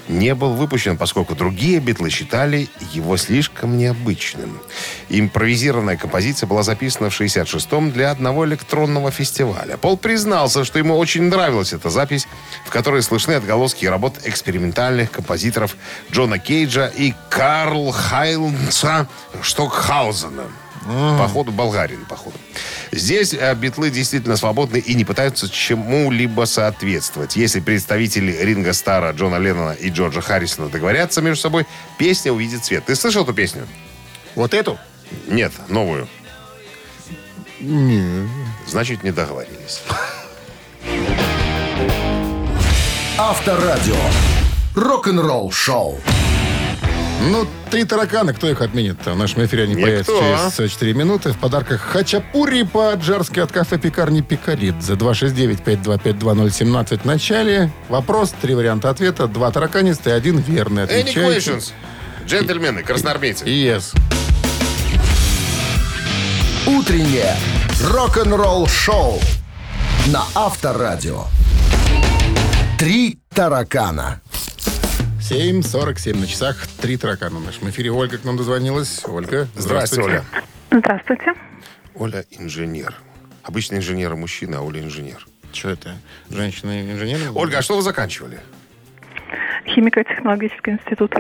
не 0.10 0.36
был 0.36 0.56
выпущен, 0.56 0.98
поскольку 0.98 1.36
другие 1.36 1.80
битлы 1.80 2.10
считали 2.10 2.68
его 2.92 3.16
слишком 3.16 3.78
необычным. 3.78 4.60
Импровизированная 5.10 5.98
композиция 5.98 6.48
была 6.48 6.64
записана 6.64 7.10
в 7.10 7.22
66-м 7.22 7.92
для 7.92 8.12
одного 8.12 8.46
электронного 8.46 9.12
фестиваля. 9.12 9.78
Пол 9.78 9.98
признался, 9.98 10.66
что 10.66 10.80
ему 10.80 10.98
очень 10.98 11.24
нравилась 11.24 11.74
эта 11.74 11.90
запись, 11.90 12.28
в 12.66 12.72
которой 12.72 13.04
слышны 13.04 13.34
отголоски 13.34 13.86
работ 13.86 14.16
экспериментальных 14.26 15.12
композиторов 15.12 15.78
Джона 16.12 16.40
Кейджа 16.40 16.88
и 16.88 17.14
Карл 17.30 17.92
Хайлнца 17.92 19.08
Штокхаузена. 19.42 20.46
Походу, 21.18 21.52
болгарин, 21.52 22.06
походу. 22.06 22.36
Здесь 22.92 23.34
э, 23.34 23.54
битлы 23.54 23.92
действительно 23.92 24.38
свободны 24.38 24.78
и 24.78 24.96
не 24.96 25.06
пытаются 25.06 25.48
чему-либо 25.48 26.46
соответствовать. 26.46 27.36
Если 27.36 27.60
представители 27.60 28.32
Ринга 28.32 28.74
Стара, 28.74 29.12
Джона 29.12 29.36
Леннона 29.36 29.74
и 29.74 29.90
Джорджа 29.90 30.22
Харрисона 30.22 30.70
договорятся 30.70 31.22
между 31.22 31.42
собой, 31.42 31.68
песня 32.00 32.32
увидит 32.32 32.66
свет. 32.66 32.86
Ты 32.86 32.96
слышал 32.96 33.24
эту 33.24 33.34
песню? 33.34 33.68
Вот 34.34 34.56
эту? 34.56 34.80
Нет, 35.28 35.52
новую. 35.68 36.08
Не. 37.60 38.28
Значит, 38.66 39.04
не 39.04 39.12
договорились. 39.12 39.84
Авторадио. 43.18 43.98
Рок-н-ролл 44.76 45.52
шоу. 45.52 46.00
Ну, 47.22 47.46
три 47.70 47.84
таракана, 47.84 48.34
кто 48.34 48.50
их 48.50 48.62
отменит-то? 48.62 49.12
В 49.14 49.18
нашем 49.18 49.44
эфире 49.46 49.64
они 49.64 49.76
Никто. 49.76 50.20
появятся 50.20 50.58
через 50.58 50.72
4 50.72 50.94
минуты. 50.94 51.34
В 51.34 51.38
подарках 51.38 51.82
хачапури 51.82 52.64
по-аджарски 52.64 53.40
от 53.42 53.52
кафе 53.52 53.78
пекарни 53.78 54.22
Пикарит. 54.22 54.82
За 54.82 54.94
269-525-2017 54.94 57.02
в 57.02 57.06
начале. 57.06 57.72
Вопрос, 57.90 58.34
три 58.42 58.56
варианта 58.56 58.90
ответа. 58.90 59.28
Два 59.28 59.52
тараканистые, 59.52 60.16
один 60.16 60.38
верный. 60.40 60.84
Any 60.84 61.02
Отвечаете. 61.02 61.52
questions? 61.52 61.72
Джентльмены, 62.26 62.84
красноармейцы. 62.84 63.44
Yes. 63.46 63.94
Утреннее 66.66 67.36
рок-н-ролл 67.84 68.68
шоу 68.68 69.20
на 70.08 70.24
Авторадио. 70.36 71.26
Три 72.78 73.20
таракана. 73.34 74.22
7.47 75.30 76.18
на 76.18 76.26
часах. 76.26 76.66
Три 76.82 76.98
таракана 76.98 77.38
в 77.38 77.46
нашем 77.46 77.70
эфире. 77.70 77.92
Ольга 77.92 78.18
к 78.18 78.24
нам 78.24 78.36
дозвонилась. 78.36 79.02
Ольга, 79.06 79.48
Здравствуйте, 79.56 80.10
Оля. 80.10 80.24
Здравствуйте. 80.72 81.34
Оля 81.94 82.26
инженер. 82.32 82.96
Обычно 83.44 83.76
инженер 83.76 84.16
мужчина, 84.16 84.58
а 84.58 84.62
Оля 84.62 84.82
инженер. 84.82 85.28
Что 85.54 85.70
это? 85.70 85.98
Женщина-инженер? 86.32 87.32
Ольга, 87.36 87.60
а 87.60 87.62
что 87.62 87.76
вы 87.76 87.84
заканчивали? 87.84 88.40
Химико-технологический 89.68 90.72
институт. 90.72 91.14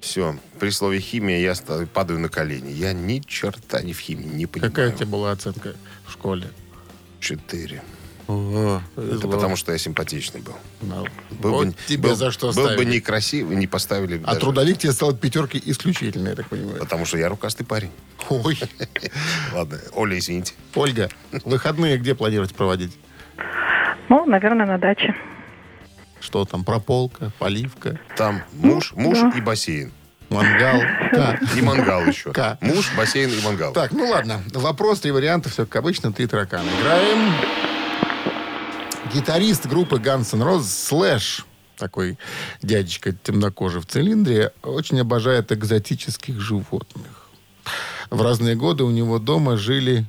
Все, 0.00 0.36
при 0.58 0.70
слове 0.70 0.98
химия 0.98 1.38
я 1.38 1.54
падаю 1.94 2.18
на 2.18 2.28
колени. 2.28 2.72
Я 2.72 2.92
ни 2.92 3.20
черта 3.20 3.82
не 3.82 3.92
в 3.92 4.00
химии 4.00 4.34
не 4.34 4.46
понимаю. 4.46 4.72
Какая 4.72 4.90
у 4.90 4.96
тебя 4.96 5.06
была 5.06 5.30
оценка 5.30 5.74
в 6.08 6.12
школе? 6.12 6.48
Четыре. 7.20 7.82
Это 8.28 9.28
потому, 9.28 9.56
что 9.56 9.72
я 9.72 9.78
симпатичный 9.78 10.40
был. 10.40 10.54
Ну, 10.80 11.06
Был 11.30 11.50
вот 11.52 11.66
бы, 11.68 11.74
тебе 11.86 12.08
был- 12.10 12.14
за 12.14 12.30
что 12.30 12.52
Был 12.52 12.64
бы 12.64 12.72
ставили. 12.74 12.96
некрасивый, 12.96 13.56
не 13.56 13.66
поставили 13.66 14.18
бы 14.18 14.24
А 14.24 14.28
даже. 14.28 14.40
трудовик 14.40 14.78
тебе 14.78 14.92
стал 14.92 15.14
пятерки 15.14 15.60
исключительно, 15.64 16.28
я 16.28 16.34
так 16.36 16.46
понимаю. 16.48 16.78
Потому 16.78 17.04
что 17.04 17.18
я 17.18 17.28
рукастый 17.28 17.66
парень. 17.66 17.90
Ой, 18.28 18.58
Ладно, 19.52 19.78
Оля, 19.94 20.18
извините. 20.18 20.54
Ольга, 20.74 21.08
выходные 21.44 21.98
где 21.98 22.14
планируете 22.14 22.54
проводить? 22.54 22.96
Ну, 24.08 24.24
наверное, 24.26 24.66
на 24.66 24.78
даче. 24.78 25.14
Что 26.20 26.44
там, 26.44 26.64
прополка, 26.64 27.32
поливка, 27.38 27.98
Там 28.16 28.42
муж, 28.52 28.92
муж 28.94 29.18
да. 29.18 29.32
и 29.36 29.40
бассейн. 29.40 29.90
мангал? 30.30 30.80
Как? 31.10 31.56
И 31.56 31.60
мангал 31.60 32.06
еще. 32.06 32.32
Ка. 32.32 32.58
Муж, 32.60 32.92
бассейн 32.96 33.30
и 33.30 33.40
мангал. 33.42 33.72
Так, 33.72 33.90
ну 33.92 34.06
ладно. 34.08 34.40
Вопрос, 34.54 35.00
три 35.00 35.10
варианта, 35.10 35.48
все 35.50 35.66
как 35.66 35.76
обычно, 35.76 36.12
три 36.12 36.26
таракана. 36.28 36.68
Играем. 36.80 37.32
Гитарист 39.14 39.66
группы 39.66 39.96
Guns 39.96 40.34
N' 40.34 40.42
Roses 40.42 40.62
Слэш, 40.88 41.44
такой 41.76 42.18
дядечка 42.62 43.12
темнокожий 43.12 43.80
в 43.80 43.86
цилиндре, 43.86 44.52
очень 44.62 45.00
обожает 45.00 45.52
экзотических 45.52 46.40
животных. 46.40 47.28
В 48.10 48.22
разные 48.22 48.56
годы 48.56 48.84
у 48.84 48.90
него 48.90 49.18
дома 49.18 49.56
жили, 49.56 50.06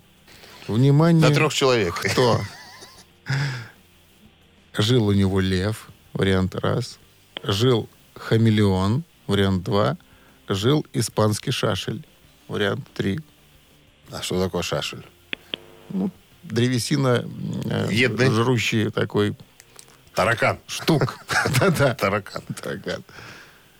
внимание, 0.68 1.28
До 1.28 1.36
трех 1.36 1.54
человек. 1.54 1.96
кто? 1.96 2.40
Жил 4.78 5.08
у 5.08 5.12
него 5.12 5.40
лев, 5.40 5.90
вариант 6.14 6.56
раз. 6.56 6.98
Жил 7.44 7.90
хамелеон, 8.16 9.04
вариант 9.28 9.64
два. 9.64 9.98
Жил 10.48 10.86
испанский 10.94 11.52
шашель, 11.52 12.06
вариант 12.48 12.88
три. 12.94 13.20
А 14.12 14.22
что 14.22 14.42
такое 14.42 14.62
шашель? 14.62 15.06
Древесина 16.44 17.26
э, 17.66 17.88
Едный? 17.92 18.30
жрущий 18.30 18.92
такой 18.92 19.36
Таракан. 20.14 20.60
штук. 20.68 21.18
Да-да. 21.60 21.96
Таракан. 21.96 22.44
Таракан. 22.62 23.04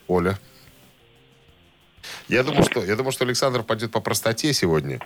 Оля. 0.08 0.40
Я 2.28 2.44
думаю, 2.44 2.64
что, 2.64 2.84
я 2.84 2.96
думаю, 2.96 3.12
что 3.12 3.24
Александр 3.26 3.64
пойдет 3.64 3.92
по 3.92 4.00
простоте 4.00 4.54
сегодня. 4.54 5.00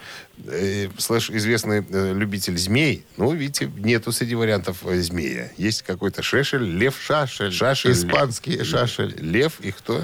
Э, 0.46 0.90
слэш 0.98 1.30
известный 1.30 1.86
э, 1.88 2.14
любитель 2.14 2.58
змей. 2.58 3.06
Ну, 3.18 3.34
видите, 3.34 3.72
нету 3.78 4.12
среди 4.12 4.36
вариантов 4.36 4.78
змея. 4.84 5.52
Есть 5.58 5.84
какой-то 5.84 6.22
шешель, 6.24 6.64
лев. 6.64 7.00
Шашель. 7.00 7.52
Шашель. 7.52 7.92
Испанский 7.92 8.64
шашель. 8.64 9.16
Лев 9.20 9.60
и 9.60 9.72
кто? 9.72 10.04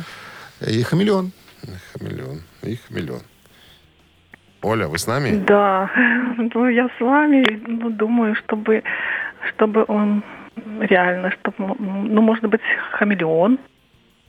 И 0.61 0.81
хамелеон. 0.83 1.31
Хамелеон. 1.93 2.43
И 2.63 2.75
хамелеон. 2.75 3.21
Оля, 4.63 4.87
вы 4.87 4.97
с 4.97 5.07
нами? 5.07 5.43
Да, 5.45 5.91
ну 6.37 6.67
я 6.69 6.87
с 6.97 6.99
вами, 7.01 7.43
ну, 7.67 7.89
думаю, 7.89 8.33
чтобы, 8.35 8.81
чтобы 9.49 9.83
он 9.87 10.23
реально, 10.79 11.31
чтобы, 11.31 11.75
ну, 11.79 12.21
может 12.21 12.45
быть, 12.45 12.61
хамелеон. 12.91 13.59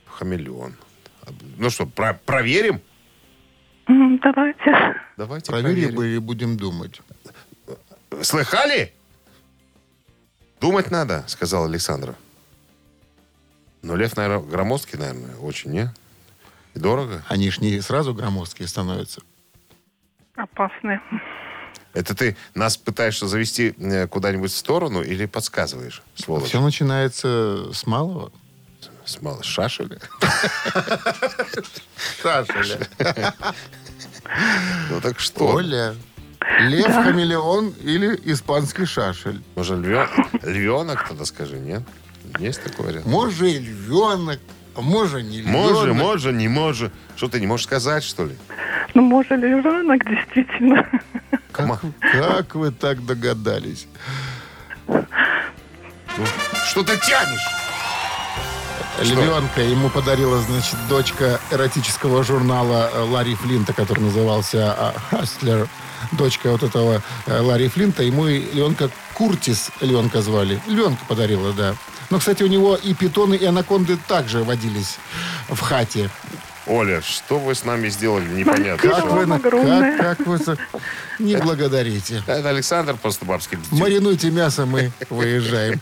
Хамелеон. 0.07 0.75
Ну 1.59 1.71
что, 1.71 1.87
про- 1.87 2.15
проверим? 2.27 2.81
Давайте. 3.87 4.97
Давайте 5.17 5.53
Проверим 5.53 5.95
проверим. 5.95 6.17
и 6.17 6.19
будем 6.19 6.57
думать. 6.57 7.01
Слыхали? 8.23 8.93
Думать 10.61 10.91
надо, 10.91 11.25
сказал 11.29 11.67
Александр. 11.67 12.15
Но 13.83 13.95
лев, 13.97 14.17
наверное, 14.17 14.43
громоздкий, 14.49 14.99
наверное, 14.99 15.37
очень, 15.37 15.71
не? 15.71 15.89
И 16.75 16.79
дорого. 16.79 17.23
Они 17.29 17.51
ж 17.51 17.61
не 17.61 17.81
сразу 17.81 18.15
громоздкие 18.15 18.67
становятся. 18.67 19.21
Опасные. 20.55 21.01
Это 21.95 22.15
ты 22.15 22.37
нас 22.55 22.77
пытаешься 22.77 23.27
завести 23.29 23.75
э, 23.79 24.07
куда-нибудь 24.09 24.51
в 24.51 24.57
сторону 24.57 25.03
или 25.03 25.27
подсказываешь, 25.27 26.03
сволочь? 26.17 26.49
Все 26.49 26.61
начинается 26.61 27.73
с 27.73 27.87
малого. 27.87 28.33
С 29.05 29.21
мало- 29.21 29.43
с 29.43 29.47
шашеля? 29.47 29.99
Шашеля. 32.23 32.79
Ну 34.91 35.01
так 35.01 35.21
что? 35.21 35.47
Оля, 35.47 35.95
лев-хамелеон 36.61 37.75
или 37.83 38.19
испанский 38.25 38.87
шашель? 38.87 39.43
Может, 39.57 39.79
львен- 39.79 40.09
львенок 40.43 41.07
тогда 41.09 41.25
скажи, 41.25 41.59
нет? 41.59 41.83
Есть 42.39 42.63
такой 42.63 42.87
вариант? 42.87 43.07
Может, 43.07 43.43
и 43.43 43.59
львенок, 43.59 44.41
а 44.75 44.81
может, 44.81 45.23
не 45.25 45.43
львенок. 45.43 45.71
Може, 45.73 45.93
може, 45.93 46.33
не 46.33 46.49
може. 46.49 46.91
Что 47.17 47.29
ты 47.29 47.41
не 47.41 47.47
можешь 47.47 47.67
сказать, 47.67 48.03
что 48.03 48.25
ли? 48.25 48.37
Ну, 48.95 49.03
может, 49.03 49.33
лежанок, 49.33 50.05
действительно. 50.09 50.87
Как, 51.51 51.81
как 52.01 52.55
вы 52.55 52.71
так 52.71 53.05
догадались? 53.05 53.87
Ну, 54.87 56.25
что 56.67 56.83
ты 56.85 56.97
тянешь? 56.99 57.47
Львенка 59.03 59.61
ему 59.61 59.91
подарила, 59.91 60.41
значит, 60.41 60.77
дочка 60.89 61.41
эротического 61.51 62.23
журнала 62.23 62.91
э, 62.93 63.01
Ларри 63.03 63.35
Флинта, 63.35 63.73
который 63.73 64.01
назывался 64.01 64.73
а, 64.73 64.95
«Хастлер». 65.11 65.69
Дочка 66.13 66.53
вот 66.53 66.63
этого 66.63 67.03
э, 67.27 67.41
Ларри 67.41 67.69
Флинта. 67.69 68.05
Ему 68.05 68.29
и 68.29 68.39
львенка 68.53 68.91
Куртис 69.15 69.73
львенка 69.81 70.23
звали. 70.23 70.61
Львенка 70.69 71.05
подарила, 71.09 71.53
да. 71.53 71.75
Но, 72.11 72.21
кстати, 72.21 72.45
у 72.45 72.47
него 72.47 72.77
и 72.77 72.95
питоны, 72.95 73.35
и 73.35 73.45
анаконды 73.45 73.97
также 73.97 74.45
водились 74.45 74.99
в 75.49 75.61
хате. 75.61 76.11
Оля, 76.67 77.03
что 77.03 77.39
вы 77.39 77.55
с 77.55 77.65
нами 77.65 77.89
сделали, 77.91 78.27
непонятно. 78.27 78.89
Как 78.91 78.99
что. 79.01 79.07
вы, 79.09 79.35
огромное. 79.35 79.99
как, 79.99 80.19
как 80.19 80.27
вы 80.27 80.39
не 81.19 81.37
благодарите. 81.37 82.23
Это 82.27 82.49
Александр 82.49 82.97
просто 83.01 83.27
бабский 83.27 83.59
бдитель. 83.59 83.77
Маринуйте 83.77 84.31
мясо, 84.31 84.65
мы 84.65 84.91
выезжаем. 85.11 85.81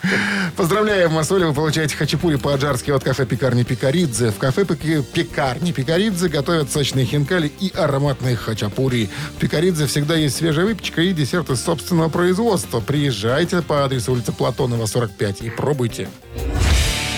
Поздравляем 0.56 1.14
вас, 1.14 1.30
Оля. 1.30 1.46
Вы 1.46 1.54
получаете 1.54 1.96
хачапури 1.96 2.36
по-аджарски 2.36 2.90
от 2.90 3.04
кафе 3.04 3.24
«Пекарни 3.26 3.62
Пикаридзе». 3.62 4.32
В 4.32 4.38
кафе 4.38 4.62
«Пек- 4.64 5.04
«Пекарни 5.04 5.70
Пикаридзе» 5.72 6.28
готовят 6.28 6.70
сочные 6.72 7.06
хинкали 7.06 7.46
и 7.60 7.72
ароматные 7.74 8.34
хачапури. 8.34 9.08
В 9.36 9.38
«Пикаридзе» 9.38 9.86
всегда 9.86 10.16
есть 10.16 10.36
свежая 10.36 10.66
выпечка 10.66 11.00
и 11.00 11.12
десерты 11.12 11.54
собственного 11.54 12.08
производства. 12.08 12.80
Приезжайте 12.80 13.62
по 13.62 13.84
адресу 13.84 14.12
улица 14.12 14.32
Платонова, 14.32 14.86
45 14.86 15.42
и 15.42 15.50
пробуйте. 15.50 16.08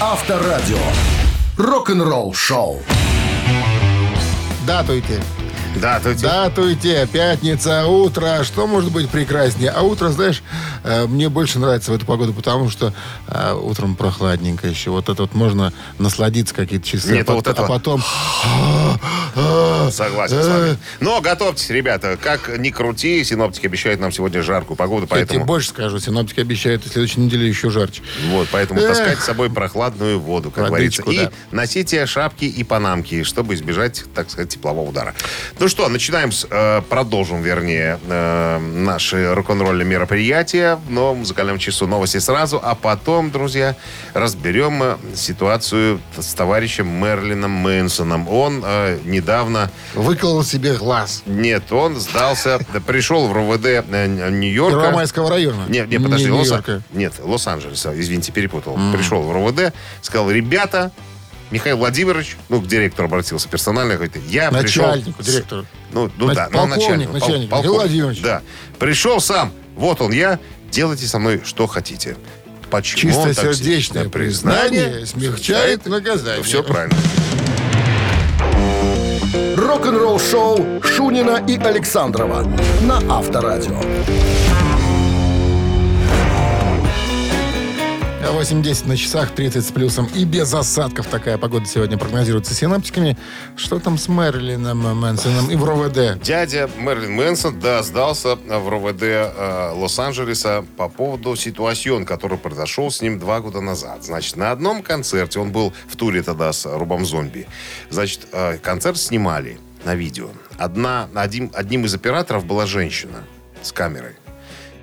Авторадио. 0.01 0.79
Рок-н-ролл 1.57 2.35
шоу. 2.35 2.83
Датуйте. 4.67 5.21
Да, 5.39 5.44
эти- 5.77 6.23
Датуйте. 6.23 7.09
Пятница, 7.13 7.87
утро. 7.87 8.45
Что 8.45 8.67
может 8.67 8.93
быть 8.93 9.09
прекраснее? 9.09 9.71
А 9.71 9.83
утро, 9.83 10.09
знаешь, 10.11 10.43
э, 10.85 11.07
мне 11.07 11.29
больше 11.29 11.59
нравится 11.59 11.91
в 11.93 11.95
эту 11.95 12.07
погоду, 12.07 12.33
потому 12.33 12.71
что 12.71 12.93
э, 13.29 13.55
утром 13.55 13.97
прохладненько 13.97 14.67
еще. 14.69 14.91
Вот 14.91 15.09
это 15.09 15.23
вот 15.23 15.35
можно 15.35 15.73
насладиться 15.99 16.55
какие-то 16.55 16.87
часы. 16.87 17.13
Нет, 17.13 17.29
а, 17.29 17.35
вот 17.35 17.47
это 17.47 17.65
а 17.65 17.69
потом... 17.69 18.03
Согласен 19.91 20.43
с 20.43 20.47
вами. 20.47 20.79
Но 21.01 21.21
готовьтесь, 21.21 21.69
ребята. 21.71 22.17
Как 22.21 22.49
ни 22.59 22.71
крути, 22.71 23.23
синоптики 23.25 23.67
обещают 23.67 24.01
нам 24.01 24.13
сегодня 24.13 24.43
жаркую 24.43 24.77
погоду, 24.77 25.03
Я 25.03 25.09
тебе 25.09 25.27
поэтому... 25.27 25.45
больше 25.45 25.69
скажу. 25.71 25.99
Синоптики 25.99 26.41
обещают, 26.41 26.85
на 26.85 26.91
следующей 26.93 27.21
неделе 27.21 27.49
еще 27.49 27.71
жарче. 27.71 28.03
Вот, 28.31 28.49
поэтому 28.51 28.81
Эх. 28.81 28.89
таскайте 28.89 29.21
с 29.21 29.25
собой 29.25 29.51
прохладную 29.51 30.21
воду, 30.21 30.51
как 30.51 30.71
Водичку, 30.71 31.05
говорится. 31.07 31.31
да. 31.31 31.37
И 31.53 31.55
носите 31.57 32.07
шапки 32.07 32.45
и 32.45 32.65
панамки, 32.65 33.23
чтобы 33.25 33.55
избежать, 33.55 34.05
так 34.15 34.31
сказать, 34.31 34.51
теплового 34.51 34.89
удара. 34.89 35.15
Ну 35.65 35.69
что, 35.69 35.89
начинаем 35.89 36.31
с... 36.31 36.47
э, 36.51 36.83
продолжим, 36.91 37.41
вернее, 37.41 37.99
э, 38.07 38.59
наши 38.59 39.33
рок-н-ролльные 39.33 39.87
мероприятия 39.87 40.75
в 40.75 40.91
новом 40.91 41.21
музыкальном 41.21 41.59
часу. 41.59 41.87
Новости 41.87 42.19
сразу, 42.19 42.61
а 42.63 42.75
потом, 42.75 43.31
друзья, 43.31 43.75
разберем 44.13 44.83
э, 44.83 44.97
ситуацию 45.15 46.03
с 46.19 46.35
товарищем 46.35 46.87
Мерлином 46.87 47.51
Мэнсоном. 47.53 48.29
Он 48.29 48.63
э, 48.63 48.99
недавно... 49.07 49.71
Выколол 49.95 50.45
себе 50.45 50.75
глаз. 50.75 51.23
Нет, 51.25 51.73
он 51.73 51.99
сдался, 51.99 52.61
да, 52.75 52.81
пришел 52.81 53.27
в 53.29 53.33
РОВД 53.33 53.65
э, 53.65 54.29
Нью-Йорка. 54.31 54.81
Первомайского 54.81 55.31
района. 55.31 55.65
Нет, 55.69 55.89
нет, 55.89 56.03
подожди, 56.03 56.27
Не 56.27 56.33
Лос- 56.33 56.83
нет, 56.93 57.15
Лос-Анджелеса, 57.23 57.99
извините, 57.99 58.33
перепутал. 58.33 58.79
Пришел 58.93 59.23
в 59.23 59.33
РОВД, 59.33 59.73
сказал, 60.03 60.31
ребята, 60.31 60.93
Михаил 61.55 61.77
Владимирович, 61.77 62.37
ну, 62.49 62.61
к 62.61 62.67
директору 62.67 63.07
обратился 63.07 63.49
персонально, 63.49 63.95
говорит, 63.95 64.17
я 64.29 64.51
Начальнику, 64.51 65.13
пришел... 65.13 65.35
директору. 65.35 65.67
Ну, 65.93 66.11
ну 66.17 66.27
Нач- 66.27 66.35
да, 66.35 66.49
ну, 66.51 66.59
полковник, 66.59 66.77
начальнику, 66.81 67.13
пол- 67.13 67.21
начальник, 67.21 67.47
Михаил 67.47 67.63
полковник, 67.63 67.81
Владимирович. 67.81 68.23
Да. 68.23 68.43
Пришел 68.81 69.21
сам, 69.21 69.53
вот 69.77 70.01
он 70.01 70.11
я, 70.11 70.41
делайте 70.73 71.07
со 71.07 71.21
мной 71.21 71.41
что 71.45 71.69
хотите. 71.69 72.17
Почему 72.71 73.17
он 73.17 73.33
так 73.33 73.37
Чистосердечное 73.37 74.03
сильно 74.03 74.11
признание 74.11 75.07
смягчает 75.07 75.87
наказание. 75.87 76.43
Все 76.43 76.65
правильно. 76.65 76.97
Рок-н-ролл 79.57 80.19
шоу 80.19 80.83
Шунина 80.83 81.41
и 81.47 81.57
Александрова 81.57 82.43
на 82.81 82.97
Авторадио. 83.17 83.81
8.10 88.31 88.89
на 88.89 88.97
часах, 88.97 89.35
30 89.35 89.67
с 89.67 89.71
плюсом 89.71 90.09
и 90.15 90.25
без 90.25 90.53
осадков. 90.55 91.07
Такая 91.07 91.37
погода 91.39 91.67
сегодня 91.67 91.99
прогнозируется 91.99 92.55
синаптиками. 92.55 93.19
Что 93.57 93.79
там 93.79 93.99
с 93.99 94.09
Мэрилином 94.09 94.79
Мэнсоном 94.99 95.51
и 95.51 95.57
в 95.57 95.65
РОВД? 95.65 96.23
Дядя 96.23 96.71
Мерлин 96.79 97.13
Мэнсон, 97.13 97.61
да, 97.61 97.83
сдался 97.83 98.37
в 98.37 98.69
РОВД 98.69 99.03
э, 99.03 99.71
Лос-Анджелеса 99.75 100.65
по 100.77 100.89
поводу 100.89 101.37
ситуацион, 101.37 102.05
который 102.07 102.39
произошел 102.39 102.91
с 102.91 103.03
ним 103.03 103.19
два 103.19 103.41
года 103.41 103.61
назад. 103.61 104.05
Значит, 104.05 104.37
на 104.37 104.51
одном 104.51 104.83
концерте, 104.83 105.39
он 105.39 105.53
был 105.53 105.73
в 105.87 105.97
туре 105.97 106.23
тогда 106.23 106.53
с 106.53 106.67
Рубом 106.67 107.05
Зомби, 107.05 107.47
значит, 107.91 108.27
э, 108.33 108.59
концерт 108.59 108.97
снимали 108.97 109.59
на 109.85 109.95
видео. 109.95 110.29
Одна, 110.57 111.09
один, 111.15 111.51
одним 111.55 111.85
из 111.85 111.95
операторов 111.95 112.45
была 112.47 112.67
женщина 112.67 113.25
с 113.63 113.73
камерой. 113.73 114.15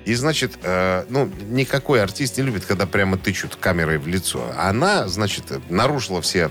И, 0.04 0.14
значит, 0.14 0.58
э, 0.62 1.04
ну, 1.08 1.30
никакой 1.48 2.02
артист 2.02 2.36
не 2.38 2.42
любит, 2.42 2.64
когда 2.64 2.86
прямо 2.86 3.16
тычут 3.16 3.56
камерой 3.56 3.98
в 3.98 4.06
лицо. 4.06 4.52
Она, 4.58 5.06
значит, 5.08 5.44
нарушила 5.70 6.20
все, 6.20 6.50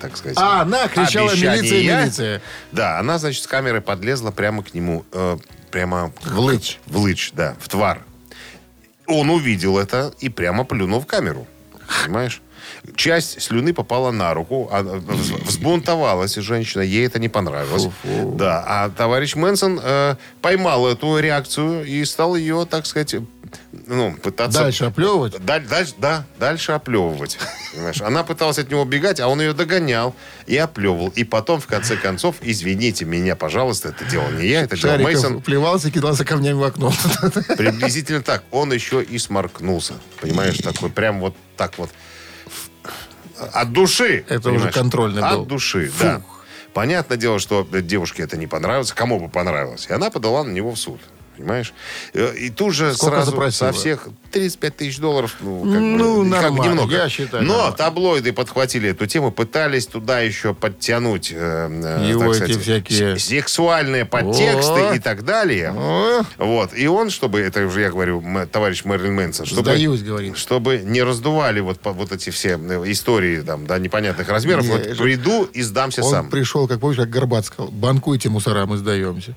так 0.00 0.16
сказать... 0.16 0.36
А, 0.38 0.62
она 0.62 0.86
кричала 0.88 1.30
обещания. 1.30 1.62
«Милиция, 1.62 2.00
милиция!» 2.00 2.42
Да, 2.72 2.98
она, 2.98 3.18
значит, 3.18 3.42
с 3.42 3.46
камерой 3.46 3.80
подлезла 3.80 4.30
прямо 4.30 4.62
к 4.62 4.74
нему, 4.74 5.04
э, 5.12 5.38
прямо... 5.70 6.12
В 6.24 6.38
лыч. 6.38 6.78
В 6.86 6.98
лыч, 6.98 7.32
да, 7.32 7.56
в 7.58 7.68
твар. 7.68 8.02
Он 9.06 9.30
увидел 9.30 9.78
это 9.78 10.14
и 10.20 10.28
прямо 10.28 10.64
плюнул 10.64 11.00
в 11.00 11.06
камеру. 11.06 11.46
Понимаешь? 12.04 12.40
Часть 12.96 13.40
слюны 13.40 13.72
попала 13.72 14.10
на 14.10 14.34
руку, 14.34 14.68
а, 14.70 14.82
вз- 14.82 15.42
взбунтовалась 15.44 16.34
женщина, 16.34 16.82
ей 16.82 17.06
это 17.06 17.18
не 17.18 17.28
понравилось. 17.28 17.88
Да, 18.04 18.62
а 18.66 18.90
товарищ 18.90 19.34
Мэнсон 19.36 19.80
э, 19.82 20.16
поймал 20.42 20.86
эту 20.86 21.18
реакцию 21.18 21.84
и 21.86 22.04
стал 22.04 22.36
ее, 22.36 22.66
так 22.70 22.84
сказать, 22.86 23.16
ну, 23.86 24.14
пытаться... 24.22 24.60
Дальше 24.60 24.84
оплевывать? 24.84 25.34
Даль- 25.38 25.66
дальше, 25.66 25.94
да, 25.98 26.26
дальше 26.38 26.72
оплевывать. 26.72 27.38
Понимаешь? 27.72 28.02
Она 28.02 28.22
пыталась 28.22 28.58
от 28.58 28.70
него 28.70 28.82
убегать, 28.82 29.18
а 29.18 29.28
он 29.28 29.40
ее 29.40 29.54
догонял 29.54 30.14
и 30.46 30.56
оплевывал. 30.56 31.08
И 31.08 31.24
потом, 31.24 31.60
в 31.60 31.66
конце 31.66 31.96
концов, 31.96 32.36
извините 32.42 33.04
меня, 33.06 33.34
пожалуйста, 33.34 33.88
это 33.90 34.04
делал 34.04 34.28
не 34.30 34.46
я, 34.48 34.62
это 34.62 34.76
делал 34.76 34.98
Мейсон. 34.98 35.40
плевался 35.40 35.88
и 35.88 35.90
кидался 35.90 36.24
камнями 36.24 36.58
в 36.58 36.64
окно. 36.64 36.92
Приблизительно 37.56 38.22
так. 38.22 38.44
Он 38.50 38.72
еще 38.72 39.02
и 39.02 39.18
сморкнулся. 39.18 39.94
Понимаешь, 40.20 40.58
такой 40.58 40.90
прям 40.90 41.20
вот 41.20 41.34
так 41.56 41.78
вот. 41.78 41.90
От 43.52 43.72
души. 43.72 44.24
Это 44.28 44.48
уже 44.48 44.56
понимаешь? 44.56 44.74
контрольный 44.74 45.22
От 45.22 45.32
был. 45.38 45.44
души, 45.46 45.90
да. 46.00 46.22
Понятное 46.72 47.16
дело, 47.16 47.38
что 47.38 47.64
девушке 47.70 48.24
это 48.24 48.36
не 48.36 48.46
понравилось. 48.48 48.92
Кому 48.92 49.20
бы 49.20 49.28
понравилось. 49.28 49.86
И 49.88 49.92
она 49.92 50.10
подала 50.10 50.42
на 50.42 50.50
него 50.50 50.72
в 50.72 50.76
суд. 50.78 51.00
Понимаешь? 51.36 51.72
Э, 52.12 52.32
И 52.36 52.50
тут 52.50 52.74
же 52.74 52.94
Сколько 52.94 53.16
сразу 53.16 53.30
запросила? 53.32 53.72
со 53.72 53.78
всех 53.78 54.08
35 54.30 54.76
тысяч 54.76 54.98
долларов. 54.98 55.36
Ну, 55.40 55.62
как 55.62 55.80
Ну, 55.80 56.24
бы, 56.24 56.30
как 56.30 56.42
нормально, 56.42 56.70
немного. 56.74 56.94
я 56.96 57.08
считаю, 57.08 57.42
Но 57.44 57.52
нормально. 57.54 57.76
таблоиды 57.76 58.32
подхватили 58.32 58.90
эту 58.90 59.06
тему, 59.06 59.30
пытались 59.32 59.86
туда 59.86 60.20
еще 60.20 60.54
подтянуть 60.54 61.32
э, 61.34 61.36
э, 62.06 62.08
Его 62.10 62.32
так 62.34 62.42
эти 62.42 62.52
сказать, 62.52 62.62
всякие- 62.62 63.18
сексуальные 63.18 64.04
подтексты 64.04 64.80
О. 64.90 64.94
и 64.94 64.98
так 64.98 65.24
далее. 65.24 65.72
О, 65.76 66.22
Вот. 66.38 66.70
И 66.76 66.86
он, 66.86 67.10
чтобы, 67.10 67.40
это 67.40 67.64
уже 67.66 67.80
я 67.82 67.90
говорю, 67.90 68.22
товарищ 68.50 68.84
Мэрилин 68.84 69.14
Мэнсон, 69.14 69.46
чтобы, 69.46 69.62
Сдаюсь, 69.62 70.02
говорит. 70.02 70.36
чтобы 70.36 70.78
не 70.84 71.02
раздували 71.02 71.60
вот, 71.60 71.80
вот 71.82 72.12
эти 72.12 72.30
все 72.30 72.50
э, 72.60 72.82
истории 72.92 73.40
там, 73.40 73.66
да, 73.66 73.78
непонятных 73.78 74.28
размеров, 74.28 74.64
Не, 74.64 74.70
вот 74.72 74.96
приду 74.98 75.44
и 75.44 75.62
сдамся 75.62 76.02
Он 76.02 76.10
сам. 76.10 76.30
пришел, 76.30 76.68
как 76.68 76.80
помнишь, 76.80 76.98
как 76.98 77.10
Горбат 77.10 77.44
сказал, 77.46 77.70
банкуйте 77.72 78.28
мусора, 78.28 78.66
мы 78.66 78.76
сдаемся. 78.76 79.34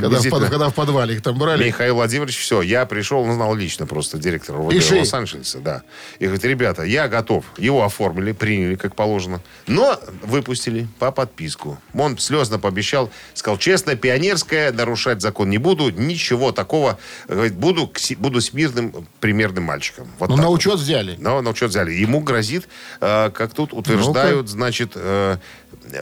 Когда 0.00 0.20
в, 0.20 0.28
под- 0.28 0.48
когда 0.50 0.68
в 0.70 0.74
подвале 0.74 1.14
их 1.14 1.22
там 1.22 1.38
брали. 1.38 1.64
Михаил 1.64 1.94
Владимирович, 1.96 2.38
все, 2.38 2.62
я 2.62 2.86
пришел, 2.86 3.20
он 3.20 3.34
знал 3.34 3.54
лично 3.54 3.86
просто 3.86 4.18
директора 4.18 4.68
Пиши. 4.68 4.96
Лос-Анджелеса, 4.96 5.58
да. 5.60 5.82
И 6.18 6.24
говорит, 6.24 6.44
ребята, 6.44 6.82
я 6.82 7.08
готов. 7.08 7.44
Его 7.58 7.84
оформили, 7.84 8.32
приняли, 8.32 8.74
как 8.76 8.94
положено. 8.96 9.40
Но 9.66 9.98
выпустили 10.22 10.88
по 10.98 11.10
подписку. 11.10 11.78
Он 11.94 12.18
слезно 12.18 12.58
пообещал, 12.58 13.10
сказал, 13.34 13.58
честно, 13.58 13.96
пионерская, 13.96 14.72
нарушать 14.72 15.20
закон 15.22 15.50
не 15.50 15.58
буду, 15.58 15.90
ничего 15.90 16.52
такого. 16.52 16.98
Говорит, 17.26 17.54
буду, 17.54 17.92
буду 18.18 18.40
смирным, 18.40 19.06
примерным 19.20 19.64
мальчиком. 19.64 20.08
Вот 20.18 20.28
Ну, 20.30 20.36
так 20.36 20.44
на 20.44 20.50
вот. 20.50 20.56
учет 20.58 20.74
взяли. 20.76 21.16
Но 21.18 21.40
на 21.42 21.50
учет 21.50 21.70
взяли. 21.70 21.92
Ему 21.92 22.20
грозит, 22.20 22.68
э, 23.00 23.30
как 23.30 23.54
тут 23.54 23.72
утверждают, 23.72 24.48
значит, 24.48 24.92
э, 24.94 25.36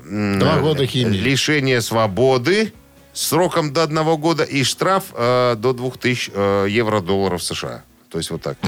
м, 0.05 0.39
Два 0.39 0.57
э, 0.57 0.61
года 0.61 0.87
химии. 0.87 1.17
лишение 1.17 1.81
свободы 1.81 2.73
сроком 3.17 3.73
до 3.73 3.83
одного 3.83 4.17
года 4.19 4.45
и 4.45 4.63
штраф 4.63 5.05
э, 5.15 5.57
до 5.59 5.73
2000 5.73 6.31
э, 6.35 6.67
евро-долларов 6.71 7.43
США. 7.43 7.83
То 8.11 8.19
есть 8.19 8.31
вот 8.31 8.43
так. 8.43 8.59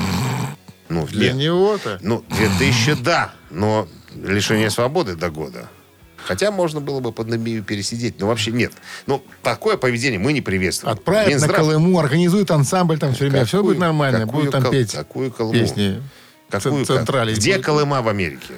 Ну, 0.88 1.06
Для 1.06 1.32
него-то. 1.32 1.98
Ну, 2.02 2.24
2000, 2.30 2.94
да, 3.02 3.32
но 3.50 3.86
лишение 4.16 4.70
свободы 4.70 5.16
до 5.16 5.28
года. 5.30 5.68
Хотя 6.16 6.50
можно 6.50 6.80
было 6.80 7.00
бы 7.00 7.12
под 7.12 7.28
Намибию 7.28 7.62
пересидеть, 7.62 8.18
но 8.20 8.26
вообще 8.26 8.50
нет. 8.50 8.72
Ну, 9.06 9.22
такое 9.42 9.76
поведение 9.76 10.18
мы 10.18 10.32
не 10.32 10.40
приветствуем. 10.40 10.92
Отправят 10.94 11.28
на 11.28 11.32
Минздрав- 11.34 11.56
Колыму, 11.56 11.98
организует 11.98 12.50
ансамбль 12.50 12.98
там 12.98 13.14
все 13.14 13.28
время. 13.28 13.44
Все 13.44 13.58
Какую- 13.58 13.74
будет 13.74 13.80
нормально. 13.80 14.20
какую 14.20 14.36
Будут 14.38 14.52
там 14.52 14.62
Кол- 14.62 14.72
петь 14.72 14.92
какую 14.92 15.30
Колыму? 15.30 15.58
песни. 15.60 16.02
Какую 16.50 16.84
Ц- 16.86 16.96
Централи. 16.96 17.34
Где 17.34 17.52
будут. 17.52 17.66
Колыма 17.66 18.02
в 18.02 18.08
Америке? 18.08 18.54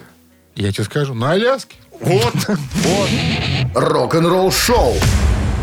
Я 0.55 0.73
тебе 0.73 0.85
скажу, 0.85 1.15
на 1.15 1.33
Аляске. 1.33 1.77
Вот, 2.01 2.35
вот. 2.47 3.09
Рок-н-ролл 3.75 4.51
шоу 4.53 4.95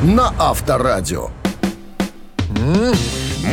на 0.04 0.34
Авторадио. 0.38 1.30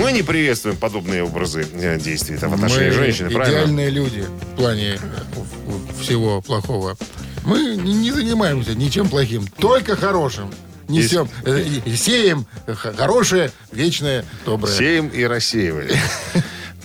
Мы 0.00 0.12
не 0.12 0.22
приветствуем 0.22 0.76
подобные 0.76 1.22
образы 1.22 1.66
э, 1.74 1.98
действий 1.98 2.36
там, 2.36 2.50
в 2.50 2.54
отношении 2.54 2.88
Мы 2.88 2.92
женщины, 2.94 3.30
правильно? 3.30 3.58
идеальные 3.58 3.90
люди 3.90 4.24
в 4.52 4.56
плане 4.56 4.98
э, 5.00 6.02
всего 6.02 6.40
плохого. 6.42 6.96
Мы 7.44 7.76
не 7.76 8.10
занимаемся 8.10 8.74
ничем 8.74 9.08
плохим, 9.08 9.46
только 9.58 9.96
хорошим. 9.96 10.52
Несем, 10.88 11.28
э, 11.44 11.62
и- 11.84 11.96
сеем 11.96 12.46
хорошее, 12.66 13.50
вечное, 13.72 14.24
доброе. 14.44 14.72
Сеем 14.76 15.08
и 15.08 15.24
рассеивали. 15.24 15.96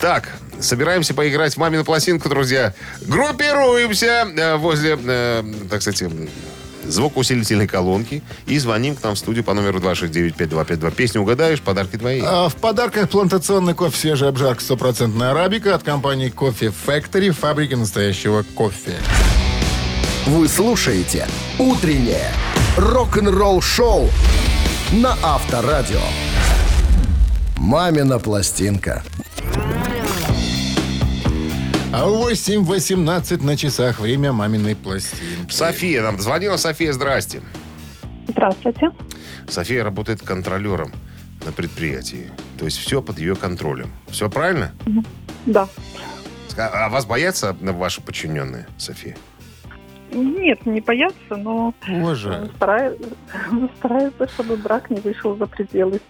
Так, 0.00 0.28
собираемся 0.60 1.12
поиграть 1.12 1.54
в 1.54 1.56
«Мамину 1.58 1.84
пластинку», 1.84 2.28
друзья. 2.30 2.72
Группируемся 3.02 4.56
возле, 4.58 4.96
так 5.68 5.82
сказать, 5.82 6.02
звукоусилительной 6.90 7.66
колонки 7.66 8.22
и 8.46 8.58
звоним 8.58 8.96
к 8.96 9.02
нам 9.02 9.14
в 9.14 9.18
студию 9.18 9.44
по 9.44 9.54
номеру 9.54 9.78
269-5252. 9.80 10.94
Песню 10.94 11.22
угадаешь, 11.22 11.60
подарки 11.60 11.96
твои. 11.96 12.20
А 12.24 12.48
в 12.48 12.56
подарках 12.56 13.08
плантационный 13.08 13.74
кофе 13.74 13.96
свежая 13.96 14.30
обжарка 14.30 14.62
стопроцентная 14.62 15.30
арабика 15.30 15.74
от 15.74 15.82
компании 15.82 16.28
Кофе 16.28 16.72
Factory, 16.86 17.30
фабрики 17.30 17.74
настоящего 17.74 18.44
кофе. 18.54 18.94
Вы 20.26 20.48
слушаете 20.48 21.26
«Утреннее 21.58 22.30
рок-н-ролл-шоу» 22.76 24.08
на 24.92 25.16
Авторадио. 25.22 26.00
«Мамина 27.56 28.18
пластинка». 28.18 29.02
А 31.92 32.06
8.18 32.06 33.42
на 33.42 33.56
часах 33.56 33.98
время 33.98 34.32
маминой 34.32 34.76
пластинки. 34.76 35.50
София 35.52 36.02
нам 36.02 36.20
звонила. 36.20 36.56
София, 36.56 36.92
здрасте. 36.92 37.42
Здравствуйте. 38.28 38.90
София 39.48 39.82
работает 39.82 40.22
контролером 40.22 40.92
на 41.44 41.50
предприятии. 41.50 42.30
То 42.58 42.66
есть 42.66 42.78
все 42.78 43.02
под 43.02 43.18
ее 43.18 43.34
контролем. 43.34 43.90
Все 44.08 44.30
правильно? 44.30 44.72
Да. 45.46 45.68
А 46.56 46.88
вас 46.90 47.06
боятся 47.06 47.56
ваши 47.60 48.00
подчиненные, 48.00 48.66
София? 48.78 49.16
Нет, 50.12 50.66
не 50.66 50.80
боятся, 50.80 51.36
но 51.36 51.72
Боже. 51.88 52.50
стараются, 52.56 53.08
стараются, 53.78 54.28
чтобы 54.28 54.56
брак 54.56 54.90
не 54.90 55.00
вышел 55.00 55.36
за 55.36 55.46
пределы 55.46 56.00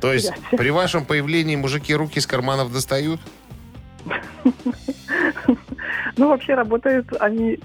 То 0.00 0.12
есть 0.12 0.28
предприятия. 0.28 0.56
при 0.58 0.70
вашем 0.70 1.04
появлении 1.06 1.56
мужики 1.56 1.94
руки 1.94 2.18
из 2.18 2.26
карманов 2.26 2.70
достают? 2.70 3.18
Ну, 6.16 6.28
вообще 6.28 6.54
работают 6.54 7.08
они 7.20 7.58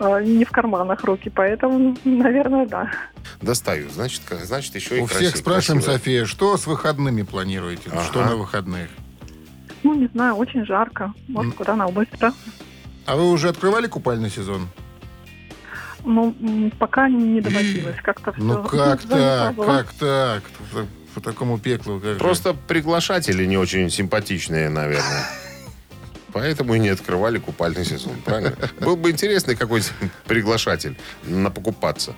э, 0.00 0.22
не 0.24 0.44
в 0.44 0.50
карманах 0.50 1.04
руки, 1.04 1.30
поэтому, 1.30 1.96
наверное, 2.04 2.66
да. 2.66 2.90
Достают. 3.42 3.92
Значит, 3.92 4.22
как- 4.26 4.44
значит 4.44 4.74
еще 4.74 4.98
и 4.98 5.00
У 5.02 5.06
красиво- 5.06 5.28
всех 5.30 5.36
спрашиваем, 5.36 5.82
красиво. 5.82 5.98
София, 5.98 6.24
что 6.26 6.56
с 6.56 6.66
выходными 6.66 7.22
планируете? 7.22 7.90
Ага. 7.92 8.04
Что 8.04 8.24
на 8.24 8.36
выходных? 8.36 8.88
Ну, 9.82 9.94
не 9.94 10.06
знаю, 10.08 10.34
очень 10.36 10.64
жарко. 10.64 11.12
Может, 11.28 11.54
куда-то 11.54 11.86
быстро. 11.88 12.32
А 13.06 13.16
вы 13.16 13.30
уже 13.30 13.48
открывали 13.50 13.86
купальный 13.86 14.30
сезон? 14.30 14.68
Ну, 16.04 16.34
м, 16.40 16.70
пока 16.78 17.08
не 17.08 17.40
доводилось. 17.40 17.96
Как-то 18.02 18.32
все. 18.32 18.42
Ну 18.42 18.62
как 18.64 19.02
так? 19.08 19.54
Как 19.56 19.92
так? 19.94 20.42
По- 20.72 20.86
По 21.14 21.20
такому 21.20 21.58
пеклу. 21.58 22.00
как 22.00 22.12
же? 22.14 22.18
Просто 22.18 22.54
приглашатели 22.54 23.44
не 23.44 23.56
очень 23.58 23.90
симпатичные, 23.90 24.68
наверное. 24.70 25.24
Поэтому 26.32 26.74
и 26.74 26.78
не 26.78 26.88
открывали 26.90 27.38
купальный 27.38 27.84
сезон, 27.84 28.14
правильно? 28.24 28.54
Был 28.80 28.96
бы 28.96 29.10
интересный 29.10 29.56
какой-то 29.56 29.88
приглашатель 30.26 30.96
на 31.24 31.50
покупаться. 31.50 32.14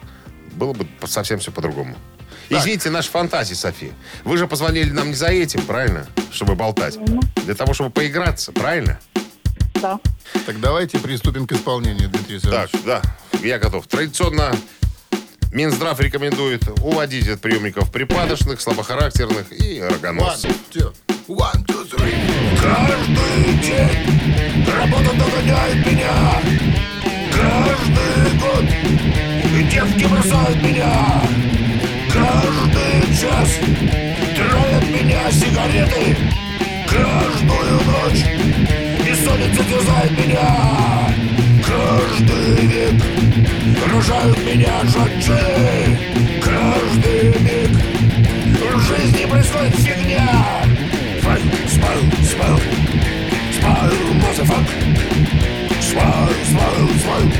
Было 0.52 0.72
бы 0.72 0.86
совсем 1.06 1.38
все 1.38 1.52
по-другому. 1.52 1.96
Извините, 2.48 2.90
наши 2.90 3.08
фантазии, 3.10 3.54
София. 3.54 3.92
Вы 4.24 4.36
же 4.36 4.48
позвонили 4.48 4.90
нам 4.90 5.08
не 5.08 5.14
за 5.14 5.28
этим, 5.28 5.62
правильно? 5.62 6.06
Чтобы 6.32 6.56
болтать. 6.56 6.98
Для 7.44 7.54
того, 7.54 7.74
чтобы 7.74 7.90
поиграться, 7.90 8.50
правильно? 8.52 8.98
да. 9.80 10.00
Так 10.46 10.60
давайте 10.60 10.98
приступим 10.98 11.46
к 11.46 11.52
исполнению, 11.52 12.08
Дмитрий 12.08 12.38
Так, 12.40 12.52
Александрович. 12.72 12.84
да, 12.84 13.02
я 13.42 13.58
готов. 13.58 13.86
Традиционно 13.86 14.54
Минздрав 15.52 15.98
рекомендует 16.00 16.62
уводить 16.82 17.28
от 17.28 17.40
приемников 17.40 17.90
припадочных, 17.90 18.60
слабохарактерных 18.60 19.46
и 19.52 19.80
рогоносцев. 19.80 20.54
two, 20.72 20.92
one, 21.30 21.62
two, 21.64 21.84
three. 21.84 22.12
Каждый 22.60 23.54
день 23.62 24.66
работа 24.66 25.10
догоняет 25.14 25.86
меня. 25.86 26.42
Каждый 27.30 28.38
год 28.40 28.64
девки 29.70 30.04
бросают 30.06 30.62
меня. 30.62 31.22
Каждый 32.12 33.16
час 33.16 33.60
травят 34.34 34.84
меня 34.90 35.30
сигареты. 35.30 36.16
Каждую 36.88 37.74
ночь 37.86 38.24
бессонница 39.06 39.64
терзает 39.64 40.10
меня. 40.18 41.14
Каждый 41.64 42.66
век 42.66 43.02
рожают 43.92 44.38
меня 44.38 44.80
жадши 44.84 45.98
Каждый 46.42 47.28
миг 47.44 47.90
в 48.74 48.80
жизни 48.80 49.26
происходит 49.26 49.74
фигня 49.76 50.64
Фай, 51.22 51.40
смайл, 51.68 52.02
смайл 52.24 52.58
Смайл, 53.58 54.14
мазафак 54.14 54.66
Smile, 55.80 56.32
smile, 56.44 56.88
smile 57.02 57.32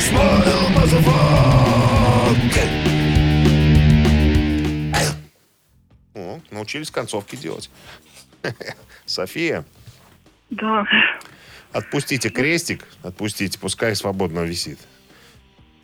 Smile, 0.00 0.68
motherfuck 0.70 2.38
О, 6.14 6.40
научились 6.50 6.90
концовки 6.90 7.36
делать. 7.36 7.70
София, 9.06 9.64
Да. 10.50 10.84
отпустите 11.72 12.28
крестик, 12.30 12.86
отпустите, 13.02 13.58
пускай 13.58 13.94
свободно 13.94 14.40
висит. 14.40 14.78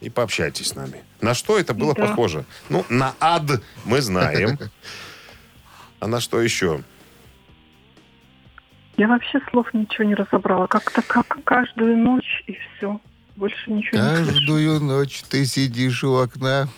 И 0.01 0.11
пообщайтесь 0.11 0.69
с 0.69 0.75
нами. 0.75 1.03
На 1.21 1.35
что 1.35 1.59
это 1.59 1.73
было 1.75 1.95
Да. 1.95 2.07
похоже? 2.09 2.45
Ну, 2.69 2.85
на 2.89 3.15
ад 3.21 3.63
мы 3.85 4.01
знаем. 4.01 4.59
А 6.01 6.07
на 6.07 6.21
что 6.21 6.43
еще? 6.43 6.83
Я 8.97 9.09
вообще 9.09 9.41
слов 9.51 9.73
ничего 9.75 10.05
не 10.05 10.15
разобрала. 10.15 10.67
Как-то 10.67 11.03
как 11.03 11.39
каждую 11.45 11.97
ночь 11.97 12.45
и 12.47 12.57
все. 12.77 13.01
Больше 13.37 13.71
ничего 13.71 14.01
не 14.01 14.17
слышу. 14.17 14.33
Каждую 14.33 14.81
ночь 14.81 15.23
ты 15.29 15.45
сидишь 15.47 16.05
у 16.05 16.15
окна. 16.15 16.69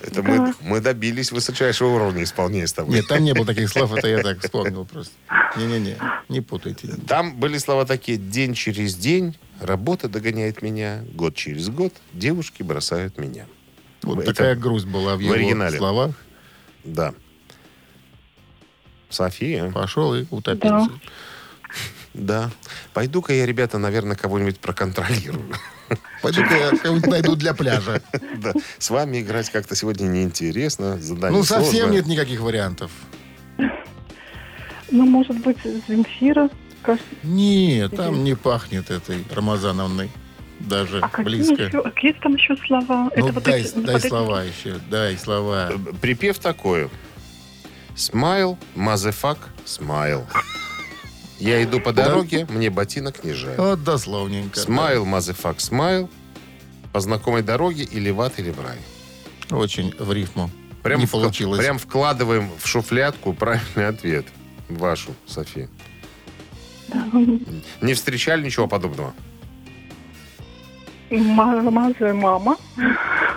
Это 0.00 0.22
Да. 0.22 0.30
мы, 0.30 0.54
мы 0.62 0.80
добились 0.80 1.30
высочайшего 1.32 1.88
уровня 1.88 2.22
исполнения 2.22 2.66
с 2.66 2.72
тобой. 2.72 2.94
Нет, 2.94 3.06
там 3.08 3.22
не 3.22 3.34
было 3.34 3.44
таких 3.44 3.68
слов, 3.68 3.92
это 3.94 4.08
я 4.08 4.22
так 4.22 4.40
вспомнил 4.40 4.86
просто. 4.86 5.12
Не-не-не, 5.58 5.98
не 6.30 6.40
путайте. 6.40 6.88
Там 7.06 7.36
были 7.36 7.58
слова 7.58 7.84
такие 7.84 8.16
«день 8.16 8.54
через 8.54 8.94
день», 8.96 9.36
«работа 9.60 10.08
догоняет 10.08 10.62
меня», 10.62 11.04
«год 11.12 11.34
через 11.34 11.68
год», 11.68 11.92
«девушки 12.14 12.62
бросают 12.62 13.18
меня». 13.18 13.44
Вот 14.02 14.20
Это 14.20 14.32
такая 14.32 14.56
грусть 14.56 14.86
была 14.86 15.14
в 15.14 15.18
в 15.18 15.20
его 15.20 15.34
оригинале. 15.34 15.76
словах. 15.76 16.14
Да. 16.84 17.12
София. 19.10 19.70
Пошел 19.72 20.14
и 20.14 20.24
утопился. 20.30 20.88
Да. 20.90 20.94
Пойду-ка 22.92 23.32
я, 23.32 23.46
ребята, 23.46 23.78
наверное, 23.78 24.16
кого-нибудь 24.16 24.58
проконтролирую. 24.60 25.54
Пойду-ка 26.22 26.54
я 26.56 26.70
кого-нибудь 26.76 27.10
найду 27.10 27.36
для 27.36 27.54
пляжа. 27.54 28.02
Да. 28.36 28.52
С 28.78 28.90
вами 28.90 29.20
играть 29.20 29.50
как-то 29.50 29.74
сегодня 29.76 30.06
неинтересно. 30.06 30.98
Задание 30.98 31.38
Ну, 31.38 31.44
совсем 31.44 31.72
сложное. 31.72 31.92
нет 31.92 32.06
никаких 32.06 32.40
вариантов. 32.40 32.90
Ну, 34.90 35.06
может 35.06 35.38
быть, 35.38 35.58
Земфира. 35.88 36.50
Нет, 37.22 37.94
там 37.96 38.24
не 38.24 38.34
пахнет 38.34 38.90
этой 38.90 39.24
Рамазановной. 39.30 40.10
Даже 40.58 40.98
А 41.00 41.08
какие, 41.08 41.24
близко. 41.24 41.62
еще, 41.64 41.82
какие 41.82 42.12
там 42.12 42.34
еще 42.34 42.56
слова? 42.66 43.10
Ну, 43.16 43.32
вот 43.32 43.42
дай, 43.42 43.62
эти- 43.62 43.72
дай 43.74 43.94
вот 43.94 44.04
эти- 44.04 44.08
слова 44.08 44.42
еще, 44.44 44.78
дай 44.90 45.16
слова. 45.16 45.72
Припев 46.00 46.38
такой. 46.38 46.88
Smile, 47.94 48.58
motherfuck, 48.74 49.38
smile. 49.64 50.26
Я 51.42 51.62
иду 51.64 51.80
по 51.80 51.92
дороге, 51.92 52.46
мне 52.48 52.70
ботинок 52.70 53.24
не 53.24 53.32
жаль. 53.32 53.56
Вот 53.56 53.82
дословненько. 53.82 54.60
Smile, 54.60 55.04
motherfuck, 55.04 55.60
smile. 55.60 56.08
По 56.92 57.00
знакомой 57.00 57.42
дороге 57.42 57.82
или 57.82 58.10
в 58.10 58.20
ад, 58.20 58.38
или 58.38 58.50
в 58.50 58.60
рай. 58.60 58.78
Да. 59.48 59.56
Очень 59.56 59.92
в 59.98 60.12
рифму. 60.12 60.50
Прям 60.84 61.00
не 61.00 61.06
в- 61.06 61.10
получилось. 61.10 61.58
Прям 61.58 61.78
вкладываем 61.78 62.48
в 62.62 62.66
шуфлятку 62.66 63.32
правильный 63.32 63.88
ответ. 63.88 64.26
Вашу, 64.68 65.14
София. 65.26 65.68
Не 67.80 67.94
встречали 67.94 68.44
ничего 68.44 68.68
подобного? 68.68 69.12
Ма- 71.10 71.70
Маза 71.70 72.14
мама. 72.14 72.56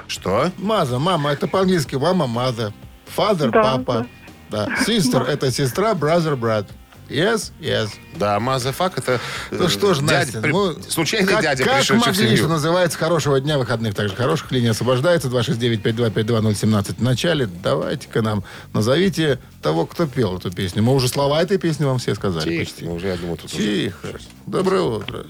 Что? 0.07 0.51
Маза, 0.57 0.99
мама, 0.99 1.31
это 1.31 1.47
по-английски 1.47 1.95
мама, 1.95 2.27
маза. 2.27 2.71
Father, 3.17 3.49
Да, 3.49 3.63
папа. 3.77 4.07
Да. 4.51 4.67
Sister, 4.85 5.23
это 5.25 5.51
сестра, 5.51 5.93
brother, 5.93 6.35
брат. 6.35 6.69
Yes, 7.09 7.51
yes. 7.59 7.89
Да, 8.15 8.39
мазафак 8.39 8.97
это... 8.97 9.19
Ну 9.51 9.65
э, 9.65 9.69
что 9.69 9.93
ж, 9.93 9.99
дядя, 9.99 10.13
Настя, 10.25 10.41
при- 10.41 10.51
ну, 10.51 10.73
случайный 10.89 11.27
как, 11.27 11.41
дядя, 11.43 11.63
как 11.63 11.73
пришедший 11.73 11.97
в 11.97 11.99
могли, 11.99 12.15
семью. 12.23 12.37
что 12.37 12.47
называется, 12.47 12.97
хорошего 12.97 13.39
дня 13.39 13.57
выходных, 13.59 13.93
также 13.93 14.15
хороших 14.15 14.51
линий 14.51 14.69
освобождается, 14.69 15.27
269-5252017 15.27 16.95
в 16.97 17.01
начале. 17.03 17.45
Давайте-ка 17.45 18.21
нам 18.23 18.43
назовите 18.73 19.39
того, 19.61 19.85
кто 19.85 20.07
пел 20.07 20.37
эту 20.37 20.51
песню. 20.51 20.81
Мы 20.81 20.93
уже 20.95 21.07
слова 21.07 21.41
этой 21.41 21.59
песни 21.59 21.83
вам 21.85 21.99
все 21.99 22.15
сказали 22.15 22.43
Тихо, 22.49 22.63
почти. 22.65 22.85
ну, 22.85 22.93
уже, 22.95 23.07
я 23.07 23.17
думаю, 23.17 23.37
тут 23.37 23.53
уже- 23.53 23.61
Тихо. 23.63 24.07
Доброе 24.47 24.81
утро. 24.81 25.25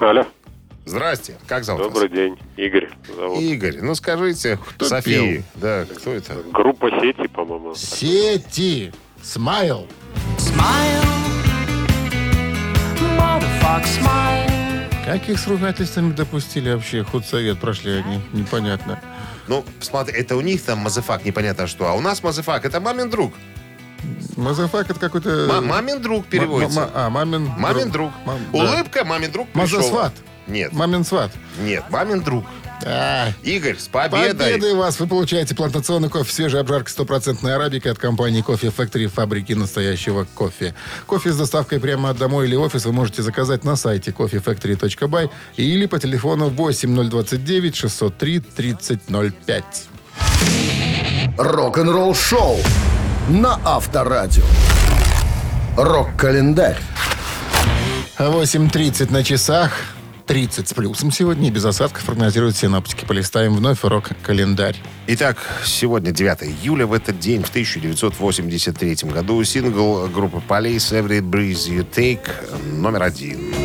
Алло, 0.00 0.26
Здрасте, 0.86 1.36
как 1.46 1.64
зовут 1.64 1.82
добрый 1.84 2.08
вас? 2.08 2.16
день. 2.18 2.36
Игорь 2.56 2.90
зовут. 3.16 3.40
Игорь, 3.40 3.78
ну 3.80 3.94
скажите, 3.94 4.58
Кто 4.74 4.86
Софии, 4.86 5.36
пел? 5.36 5.42
да, 5.54 5.84
кто 5.96 6.10
это? 6.12 6.34
Группа 6.52 6.90
сети, 7.00 7.28
по-моему. 7.28 7.74
Сети. 7.76 8.92
Smile. 9.22 9.86
Каких 15.04 15.38
с 15.38 15.46
ругательствами 15.46 16.12
допустили 16.12 16.72
вообще? 16.72 17.04
Худсовет 17.04 17.58
прошли 17.60 17.92
они. 17.98 18.20
Непонятно. 18.32 19.00
Ну, 19.48 19.64
смотри, 19.80 20.18
это 20.18 20.34
у 20.36 20.40
них 20.40 20.62
там 20.62 20.78
motherfuck, 20.78 21.24
непонятно 21.24 21.66
что, 21.66 21.86
а 21.88 21.92
у 21.92 22.00
нас 22.00 22.22
motherfuck, 22.22 22.64
это 22.64 22.80
мамин 22.80 23.10
друг. 23.10 23.34
Motherfuck 24.36 24.90
это 24.90 24.98
какой-то... 24.98 25.46
Ма- 25.48 25.60
мамин 25.60 26.00
друг 26.00 26.26
переводится. 26.26 26.90
А, 26.94 27.10
мамин... 27.10 27.46
Мамин 27.58 27.90
друг. 27.90 28.12
Мам- 28.24 28.38
да. 28.52 28.58
Улыбка, 28.58 29.04
мамин 29.04 29.30
друг 29.30 29.48
пришел. 29.50 29.78
Мазасват. 29.78 30.12
Нет, 30.46 30.72
Мамин 30.72 31.04
сват. 31.04 31.30
нет, 31.60 31.84
мамин 31.90 32.20
друг. 32.20 32.44
А, 32.86 33.32
Игорь, 33.42 33.78
с 33.78 33.88
победой. 33.88 34.34
Победой 34.34 34.74
вас! 34.74 35.00
Вы 35.00 35.06
получаете 35.06 35.54
плантационный 35.54 36.10
кофе 36.10 36.32
свежей 36.32 36.60
обжарки 36.60 36.90
стопроцентной 36.90 37.54
арабики 37.54 37.88
от 37.88 37.98
компании 37.98 38.42
Coffee 38.42 38.68
Factory 38.68 39.08
фабрики 39.08 39.54
настоящего 39.54 40.26
кофе. 40.34 40.74
Кофе 41.06 41.32
с 41.32 41.36
доставкой 41.36 41.80
прямо 41.80 42.12
домой 42.12 42.46
или 42.46 42.56
в 42.56 42.60
офис 42.60 42.84
вы 42.84 42.92
можете 42.92 43.22
заказать 43.22 43.64
на 43.64 43.76
сайте 43.76 44.10
coffeefactory.by 44.10 45.30
или 45.56 45.86
по 45.86 45.98
телефону 45.98 46.50
8029 46.50 47.74
603 47.74 48.40
3005. 48.40 49.64
Рок-н-ролл 51.38 52.14
шоу 52.14 52.58
на 53.28 53.58
Авторадио. 53.64 54.44
Рок-календарь. 55.76 56.78
8.30 58.18 59.10
на 59.10 59.24
часах. 59.24 59.72
30 60.26 60.68
с 60.68 60.72
плюсом 60.72 61.10
сегодня 61.10 61.50
без 61.50 61.64
осадков 61.64 62.04
прогнозируют 62.04 62.56
синоптики. 62.56 63.04
Полистаем 63.04 63.54
вновь 63.54 63.82
рок-календарь. 63.82 64.76
Итак, 65.06 65.38
сегодня 65.64 66.12
9 66.12 66.44
июля. 66.44 66.86
В 66.86 66.92
этот 66.92 67.18
день, 67.18 67.42
в 67.42 67.50
1983 67.50 69.10
году, 69.10 69.42
сингл 69.44 70.06
группы 70.08 70.42
Police 70.48 70.92
«Every 70.92 71.20
Breeze 71.20 71.68
You 71.68 71.86
Take» 71.88 72.28
номер 72.72 73.02
один. 73.02 73.63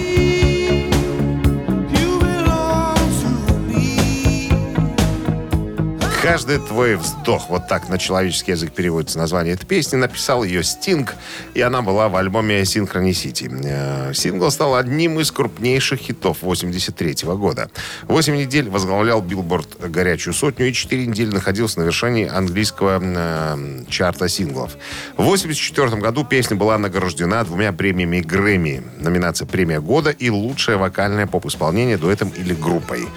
Каждый 6.30 6.60
твой 6.60 6.96
вздох. 6.96 7.50
Вот 7.50 7.68
так 7.68 7.90
на 7.90 7.98
человеческий 7.98 8.52
язык 8.52 8.72
переводится 8.72 9.18
название 9.18 9.56
этой 9.56 9.66
песни. 9.66 9.96
Написал 9.96 10.44
ее 10.44 10.64
Стинг, 10.64 11.16
и 11.56 11.62
она 11.62 11.82
была 11.82 12.08
в 12.08 12.16
альбоме 12.16 12.62
Synchronicity. 12.62 13.50
Э, 13.66 14.14
Сингл 14.14 14.52
стал 14.52 14.76
одним 14.76 15.20
из 15.20 15.32
крупнейших 15.32 16.00
хитов 16.00 16.44
83 16.44 17.16
года. 17.34 17.72
Восемь 18.04 18.36
недель 18.36 18.70
возглавлял 18.70 19.24
Билборд 19.24 19.80
горячую 19.90 20.36
сотню 20.36 20.68
и 20.68 20.74
четыре 20.74 21.08
недели 21.08 21.32
находился 21.32 21.80
на 21.80 21.86
вершине 21.86 22.30
английского 22.30 23.02
э, 23.02 23.86
чарта 23.90 24.30
синглов. 24.30 24.78
В 25.18 25.24
84 25.24 25.98
году 25.98 26.26
песня 26.26 26.56
была 26.56 26.78
награждена 26.78 27.44
двумя 27.44 27.74
премиями 27.74 28.20
Грэмми. 28.20 28.84
Номинация 29.00 29.48
«Премия 29.48 29.82
года» 29.82 30.12
и 30.12 30.30
«Лучшее 30.30 30.78
вокальное 30.78 31.26
поп-исполнение 31.26 31.98
дуэтом 31.98 32.30
или 32.30 32.54
группой». 32.54 33.08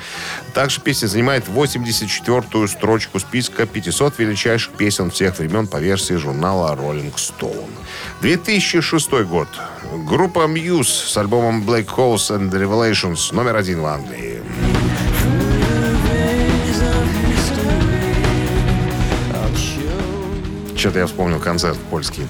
Также 0.54 0.80
песня 0.80 1.06
занимает 1.06 1.44
84-ю 1.48 2.68
строчку 2.68 3.18
списка 3.18 3.66
500 3.66 4.18
величайших 4.18 4.72
песен 4.74 5.10
всех 5.10 5.38
времен 5.38 5.66
по 5.66 5.78
версии 5.78 6.14
журнала 6.14 6.76
Rolling 6.76 7.14
Stone. 7.14 7.70
2006 8.20 9.10
год. 9.24 9.48
Группа 10.06 10.40
Muse 10.40 10.84
с 10.84 11.16
альбомом 11.16 11.62
Black 11.62 11.86
Holes 11.86 12.30
and 12.30 12.50
Revelations 12.50 13.34
номер 13.34 13.56
один 13.56 13.80
в 13.80 13.86
Англии. 13.86 14.42
Что-то 20.76 20.98
я 20.98 21.06
вспомнил 21.06 21.38
концерт 21.38 21.78
польский. 21.90 22.26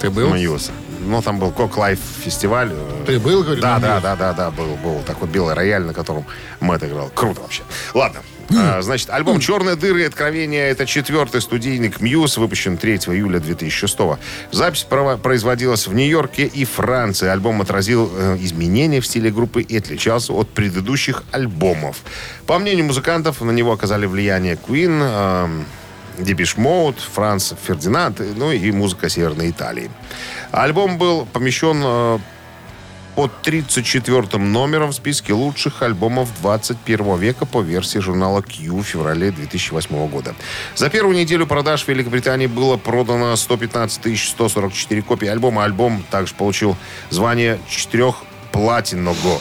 Ты 0.00 0.10
был? 0.10 0.34
Muse. 0.34 0.72
Ну, 1.06 1.22
там 1.22 1.38
был 1.38 1.50
Coke 1.50 1.76
Live 1.76 1.98
фестиваль. 2.24 2.72
Ты 3.06 3.18
был, 3.18 3.42
говорю, 3.42 3.60
Да, 3.60 3.78
да, 3.78 4.00
да, 4.00 4.16
да, 4.16 4.32
да, 4.32 4.50
был, 4.50 4.76
был 4.76 5.02
такой 5.06 5.28
белый 5.28 5.54
рояль, 5.54 5.82
на 5.82 5.94
котором 5.94 6.24
Мэтт 6.60 6.84
играл. 6.84 7.10
Круто 7.14 7.40
вообще. 7.40 7.62
Ладно. 7.94 8.20
А, 8.54 8.82
значит, 8.82 9.10
альбом 9.10 9.40
«Черные 9.40 9.76
дыры 9.76 10.02
и 10.02 10.04
откровения»— 10.04 10.66
это 10.70 10.84
четвертый 10.84 11.40
студийник 11.40 12.00
Мьюз, 12.00 12.36
выпущен 12.36 12.76
3 12.76 12.96
июля 12.96 13.38
2006 13.40 13.98
Запись 14.50 14.86
производилась 15.22 15.86
в 15.86 15.94
Нью-Йорке 15.94 16.44
и 16.44 16.64
Франции. 16.64 17.28
Альбом 17.28 17.62
отразил 17.62 18.10
э, 18.14 18.36
изменения 18.40 19.00
в 19.00 19.06
стиле 19.06 19.30
группы 19.30 19.62
и 19.62 19.76
отличался 19.78 20.32
от 20.32 20.50
предыдущих 20.50 21.24
альбомов. 21.30 21.98
По 22.46 22.58
мнению 22.58 22.86
музыкантов, 22.86 23.40
на 23.40 23.52
него 23.52 23.72
оказали 23.72 24.06
влияние 24.06 24.56
Queen, 24.56 25.64
Депиш 26.18 26.56
Моут, 26.56 26.98
Франц 27.00 27.52
Фердинанд, 27.66 28.20
ну 28.36 28.52
и 28.52 28.70
музыка 28.70 29.08
Северной 29.08 29.50
Италии. 29.50 29.90
Альбом 30.50 30.98
был 30.98 31.26
помещен 31.26 31.82
э, 31.84 32.18
под 33.14 33.30
34-м 33.42 34.52
номером 34.52 34.90
в 34.90 34.94
списке 34.94 35.32
лучших 35.32 35.82
альбомов 35.82 36.28
21 36.40 37.18
века 37.18 37.46
по 37.46 37.60
версии 37.60 37.98
журнала 37.98 38.42
Q 38.42 38.76
в 38.76 38.82
феврале 38.82 39.30
2008 39.30 40.08
года. 40.08 40.34
За 40.74 40.88
первую 40.88 41.16
неделю 41.16 41.46
продаж 41.46 41.84
в 41.84 41.88
Великобритании 41.88 42.46
было 42.46 42.76
продано 42.76 43.36
115 43.36 44.18
144 44.18 45.02
копий 45.02 45.26
альбома. 45.26 45.64
Альбом 45.64 46.04
также 46.10 46.34
получил 46.34 46.76
звание 47.10 47.58
четырех 47.68 48.16
платиного. 48.50 49.40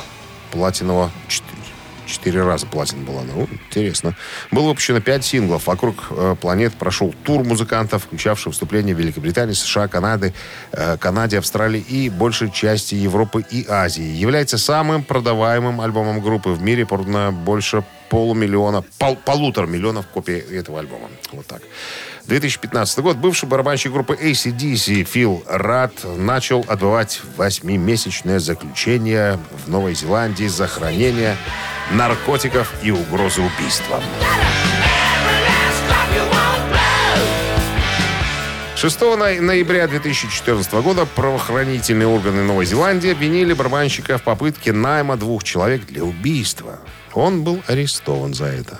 Платинового 0.51 1.12
четыре. 2.12 2.43
Раза 2.43 2.65
платина 2.65 3.04
была. 3.04 3.21
Ну, 3.24 3.47
интересно. 3.52 4.15
Было 4.52 4.69
выпущено 4.69 5.00
пять 5.02 5.26
синглов. 5.26 5.67
Вокруг 5.67 6.08
э, 6.12 6.36
планет 6.39 6.74
прошел 6.74 7.13
тур 7.24 7.43
музыкантов, 7.43 8.04
включавший 8.04 8.50
выступления 8.50 8.93
в 8.93 9.00
Великобритании, 9.00 9.54
США, 9.54 9.88
Канады, 9.88 10.34
э, 10.71 10.97
Канаде, 10.97 11.38
Австралии 11.38 11.82
и 11.82 12.10
большей 12.10 12.52
части 12.52 12.95
Европы 12.95 13.43
и 13.50 13.65
Азии. 13.67 14.04
Является 14.04 14.58
самым 14.58 15.04
продаваемым 15.04 15.82
альбомом 15.82 16.21
группы 16.21 16.50
в 16.50 16.62
мире. 16.62 16.86
Продано 16.86 17.32
больше 17.32 17.84
полумиллиона, 18.12 18.84
пол- 19.00 19.15
полутора 19.15 19.65
миллионов 19.67 20.06
копий 20.08 20.38
этого 20.38 20.80
альбома. 20.80 21.08
Вот 21.32 21.47
так. 21.47 21.62
2015 22.26 23.00
год. 23.00 23.15
Бывший 23.17 23.47
барабанщик 23.47 23.93
группы 23.93 24.15
ACDC 24.21 25.06
Фил 25.06 25.43
Рад 25.47 25.93
начал 26.04 26.65
отбывать 26.67 27.21
восьмимесячное 27.38 28.39
заключение 28.39 29.39
в 29.65 29.69
Новой 29.69 29.95
Зеландии 29.95 30.47
за 30.47 30.67
хранение 30.67 31.38
наркотиков 31.93 32.74
и 32.84 32.91
угрозы 32.91 33.41
убийства. 33.41 34.02
6 38.82 39.15
ноя- 39.15 39.39
ноября 39.39 39.88
2014 39.88 40.82
года 40.82 41.06
правоохранительные 41.06 42.08
органы 42.08 42.41
Новой 42.41 42.65
Зеландии 42.65 43.12
обвинили 43.12 43.54
барабанщика 43.54 44.17
в 44.17 44.24
попытке 44.24 44.74
найма 44.74 45.17
двух 45.17 45.44
человек 45.44 45.86
для 45.86 46.04
убийства. 46.04 46.80
Он 47.13 47.44
был 47.44 47.62
арестован 47.67 48.34
за 48.34 48.46
это. 48.46 48.80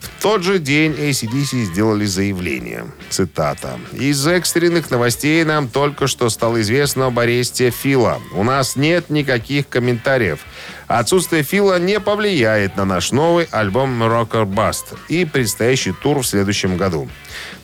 В 0.00 0.22
тот 0.22 0.42
же 0.42 0.58
день 0.58 0.92
ACDC 0.92 1.64
сделали 1.64 2.06
заявление. 2.06 2.86
Цитата. 3.10 3.78
«Из 3.92 4.26
экстренных 4.26 4.90
новостей 4.90 5.44
нам 5.44 5.68
только 5.68 6.06
что 6.06 6.30
стало 6.30 6.62
известно 6.62 7.08
об 7.08 7.18
аресте 7.18 7.68
Фила. 7.68 8.22
У 8.32 8.44
нас 8.44 8.76
нет 8.76 9.10
никаких 9.10 9.68
комментариев. 9.68 10.38
Отсутствие 10.86 11.42
Фила 11.42 11.78
не 11.78 11.98
повлияет 12.00 12.76
на 12.76 12.84
наш 12.84 13.12
новый 13.12 13.48
альбом 13.50 14.02
Rocker 14.02 14.44
Bust 14.44 14.98
и 15.08 15.24
предстоящий 15.24 15.92
тур 15.92 16.18
в 16.18 16.26
следующем 16.26 16.76
году. 16.76 17.08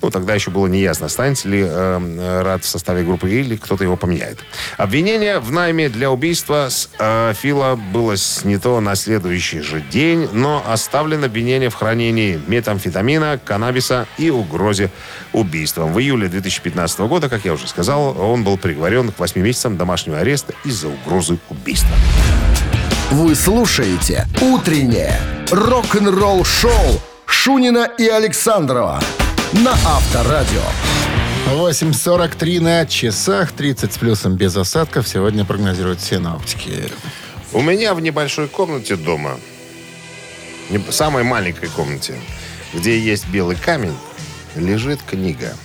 Ну, 0.02 0.10
тогда 0.10 0.34
еще 0.34 0.50
было 0.50 0.66
неясно, 0.66 1.06
останется 1.06 1.48
ли 1.48 1.62
э, 1.64 2.42
Рад 2.42 2.64
в 2.64 2.66
составе 2.66 3.04
группы 3.04 3.30
или 3.30 3.56
кто-то 3.56 3.84
его 3.84 3.96
поменяет. 3.96 4.38
Обвинение 4.78 5.38
в 5.38 5.52
найме 5.52 5.88
для 5.88 6.10
убийства 6.10 6.68
с 6.70 6.88
э, 6.98 7.34
Фила 7.36 7.76
было 7.76 8.16
снято 8.16 8.80
на 8.80 8.94
следующий 8.94 9.60
же 9.60 9.80
день 9.80 10.28
но 10.32 10.62
оставлен 10.66 11.24
обвинение 11.24 11.70
в 11.70 11.74
хранении 11.74 12.40
метамфетамина, 12.46 13.40
каннабиса 13.44 14.06
и 14.18 14.30
угрозе 14.30 14.90
убийством. 15.32 15.92
В 15.92 16.00
июле 16.00 16.28
2015 16.28 17.00
года, 17.00 17.28
как 17.28 17.44
я 17.44 17.52
уже 17.52 17.68
сказал, 17.68 18.18
он 18.20 18.44
был 18.44 18.56
приговорен 18.56 19.12
к 19.12 19.18
8 19.18 19.40
месяцам 19.40 19.76
домашнего 19.76 20.18
ареста 20.18 20.54
из-за 20.64 20.88
угрозы 20.88 21.38
убийства. 21.48 21.94
Вы 23.10 23.34
слушаете 23.34 24.28
«Утреннее 24.40 25.20
рок-н-ролл-шоу» 25.50 27.00
Шунина 27.26 27.90
и 27.98 28.06
Александрова 28.06 29.00
на 29.52 29.72
Авторадио. 29.72 30.62
8.43 31.48 32.60
на 32.60 32.86
часах, 32.86 33.50
30 33.50 33.92
с 33.92 33.98
плюсом 33.98 34.36
без 34.36 34.56
осадков. 34.56 35.08
Сегодня 35.08 35.44
прогнозируют 35.44 36.00
синоптики. 36.00 36.84
У 37.52 37.60
меня 37.60 37.94
в 37.94 38.00
небольшой 38.00 38.46
комнате 38.46 38.94
дома, 38.94 39.40
самой 40.90 41.24
маленькой 41.24 41.68
комнате, 41.68 42.14
где 42.72 42.96
есть 42.96 43.28
белый 43.28 43.56
камень, 43.56 43.96
лежит 44.54 45.00
книга. 45.02 45.56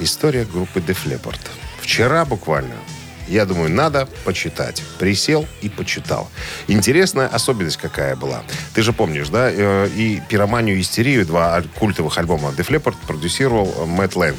История 0.00 0.44
группы 0.44 0.80
Leppard. 0.80 1.40
Вчера 1.80 2.24
буквально, 2.24 2.74
я 3.30 3.46
думаю, 3.46 3.70
надо 3.70 4.08
почитать. 4.24 4.82
Присел 4.98 5.46
и 5.62 5.68
почитал. 5.68 6.28
Интересная 6.68 7.28
особенность 7.28 7.76
какая 7.76 8.16
была. 8.16 8.42
Ты 8.74 8.82
же 8.82 8.92
помнишь, 8.92 9.28
да, 9.28 9.50
э, 9.50 9.88
и 9.88 10.20
«Пироманию 10.28 10.76
и 10.76 10.80
истерию», 10.80 11.24
два 11.24 11.62
культовых 11.78 12.18
альбома 12.18 12.50
Def 12.50 12.68
Leppard 12.68 12.96
продюсировал 13.06 13.72
э, 13.78 13.86
Мэтт 13.86 14.16
Лэнг. 14.16 14.38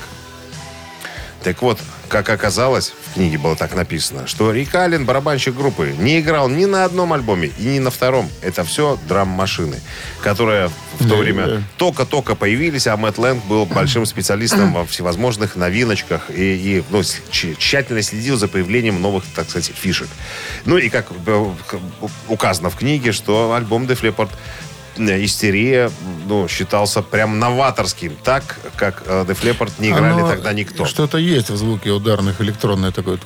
Так 1.44 1.62
вот, 1.62 1.80
как 2.12 2.30
оказалось, 2.30 2.92
в 3.06 3.14
книге 3.14 3.38
было 3.38 3.56
так 3.56 3.74
написано, 3.74 4.28
что 4.28 4.52
Рик 4.52 4.76
Аллен, 4.76 5.06
барабанщик 5.06 5.56
группы, 5.56 5.96
не 5.98 6.20
играл 6.20 6.50
ни 6.50 6.66
на 6.66 6.84
одном 6.84 7.14
альбоме 7.14 7.52
и 7.58 7.64
ни 7.64 7.80
на 7.80 7.90
втором. 7.90 8.30
Это 8.42 8.66
все 8.66 9.00
драм-машины, 9.08 9.80
которые 10.22 10.70
в 11.00 11.08
то 11.08 11.16
время 11.16 11.64
только-только 11.78 12.36
появились, 12.36 12.86
а 12.88 12.98
Мэтт 12.98 13.18
Лэнг 13.18 13.46
был 13.46 13.66
большим 13.66 14.06
специалистом 14.06 14.74
во 14.74 14.86
всевозможных 14.86 15.56
новиночках 15.56 16.30
и, 16.30 16.80
и, 16.80 16.84
ну, 16.90 17.02
тщательно 17.32 18.02
следил 18.02 18.36
за 18.36 18.50
появлением 18.50 19.02
новых, 19.02 19.24
так 19.34 19.50
сказать, 19.50 19.72
фишек. 19.74 20.10
Ну 20.66 20.78
и 20.78 20.90
как 20.90 21.08
э, 21.26 21.52
указано 22.28 22.70
в 22.70 22.76
книге, 22.76 23.14
что 23.14 23.54
альбом 23.54 23.86
Def 23.86 24.02
Leppard 24.02 24.30
«Истерия» 24.98 25.92
ну, 26.28 26.48
считался 26.48 27.02
прям 27.02 27.40
новаторским, 27.40 28.16
так, 28.24 28.60
как 28.76 29.04
э, 29.06 29.26
Def 29.28 29.42
Leppard 29.44 29.72
не 29.80 29.90
играли 29.90 30.20
Оно- 30.20 30.30
тогда 30.30 30.54
никто. 30.54 30.86
Что-то 30.86 31.18
есть 31.18 31.50
в 31.50 31.58
звуке 31.58 31.92
ударных 31.92 32.42
электронное 32.42 32.92
такое. 32.92 33.20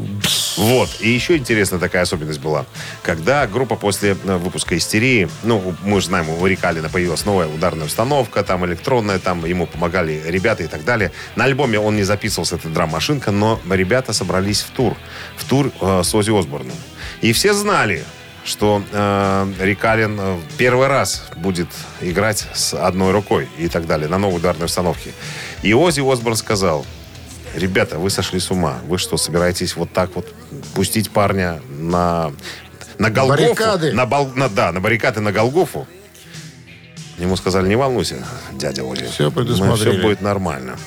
Вот. 0.58 0.89
И 0.99 1.10
еще 1.10 1.38
интересная 1.38 1.80
такая 1.80 2.04
особенность 2.04 2.39
была. 2.39 2.65
Когда 3.04 3.47
группа 3.47 3.75
после 3.75 4.12
э, 4.12 4.38
выпуска 4.38 4.78
«Истерии», 4.78 5.30
ну, 5.43 5.75
мы 5.84 6.01
же 6.01 6.08
знаем, 6.08 6.30
у 6.30 6.45
Рика 6.45 6.69
Аллена 6.69 6.89
появилась 6.89 7.25
новая 7.25 7.47
ударная 7.47 7.86
установка, 7.86 8.43
там 8.43 8.65
электронная, 8.65 9.19
там 9.19 9.45
ему 9.45 9.65
помогали 9.65 10.21
ребята 10.25 10.63
и 10.63 10.67
так 10.67 10.84
далее. 10.84 11.12
На 11.36 11.45
альбоме 11.45 11.80
он 11.80 11.95
не 11.95 12.04
записывался, 12.04 12.56
эта 12.56 12.69
драм-машинка, 12.69 13.32
но 13.32 13.60
ребята 13.69 14.13
собрались 14.13 14.62
в 14.62 14.69
тур. 14.71 14.95
В 15.38 15.45
тур 15.45 15.71
э, 15.82 16.01
с 16.04 16.13
Оззи 16.13 16.39
Осборном. 16.39 16.75
И 17.21 17.34
все 17.34 17.54
знали, 17.54 18.04
что 18.45 18.81
э, 18.91 19.53
Рик 19.60 19.84
Аллен 19.84 20.17
э, 20.19 20.38
первый 20.58 20.88
раз 20.88 21.25
будет 21.36 21.67
играть 21.99 22.47
с 22.53 22.73
одной 22.73 23.12
рукой 23.12 23.49
и 23.58 23.67
так 23.67 23.88
далее, 23.88 24.08
на 24.08 24.17
новой 24.17 24.38
ударной 24.38 24.67
установке. 24.67 25.12
И 25.63 25.73
Оззи 25.73 26.01
Осборн 26.10 26.36
сказал, 26.38 26.86
Ребята, 27.55 27.97
вы 27.99 28.10
сошли 28.10 28.39
с 28.41 28.51
ума. 28.51 28.79
Вы 28.86 28.97
что, 28.97 29.15
собираетесь 29.15 29.77
вот 29.77 29.91
так 29.93 30.13
вот 30.15 30.27
пустить 30.73 31.10
парня 31.10 31.62
на, 31.69 32.34
на 32.99 33.10
Голгофу? 33.10 33.43
Баррикады. 33.43 33.93
На, 33.93 34.05
бал- 34.05 34.27
на- 34.36 34.49
да, 34.49 34.73
на 34.73 34.81
баррикады 34.81 35.21
на 35.21 35.31
Голгофу. 35.31 35.88
Ему 37.17 37.38
сказали, 37.38 37.69
не 37.69 37.77
волнуйся, 37.77 38.25
дядя 38.51 38.84
Ози. 38.84 39.05
Всё 39.08 39.31
предусмотрели. 39.31 39.91
Все 39.97 40.01
будет 40.01 40.21
нормально. 40.21 40.77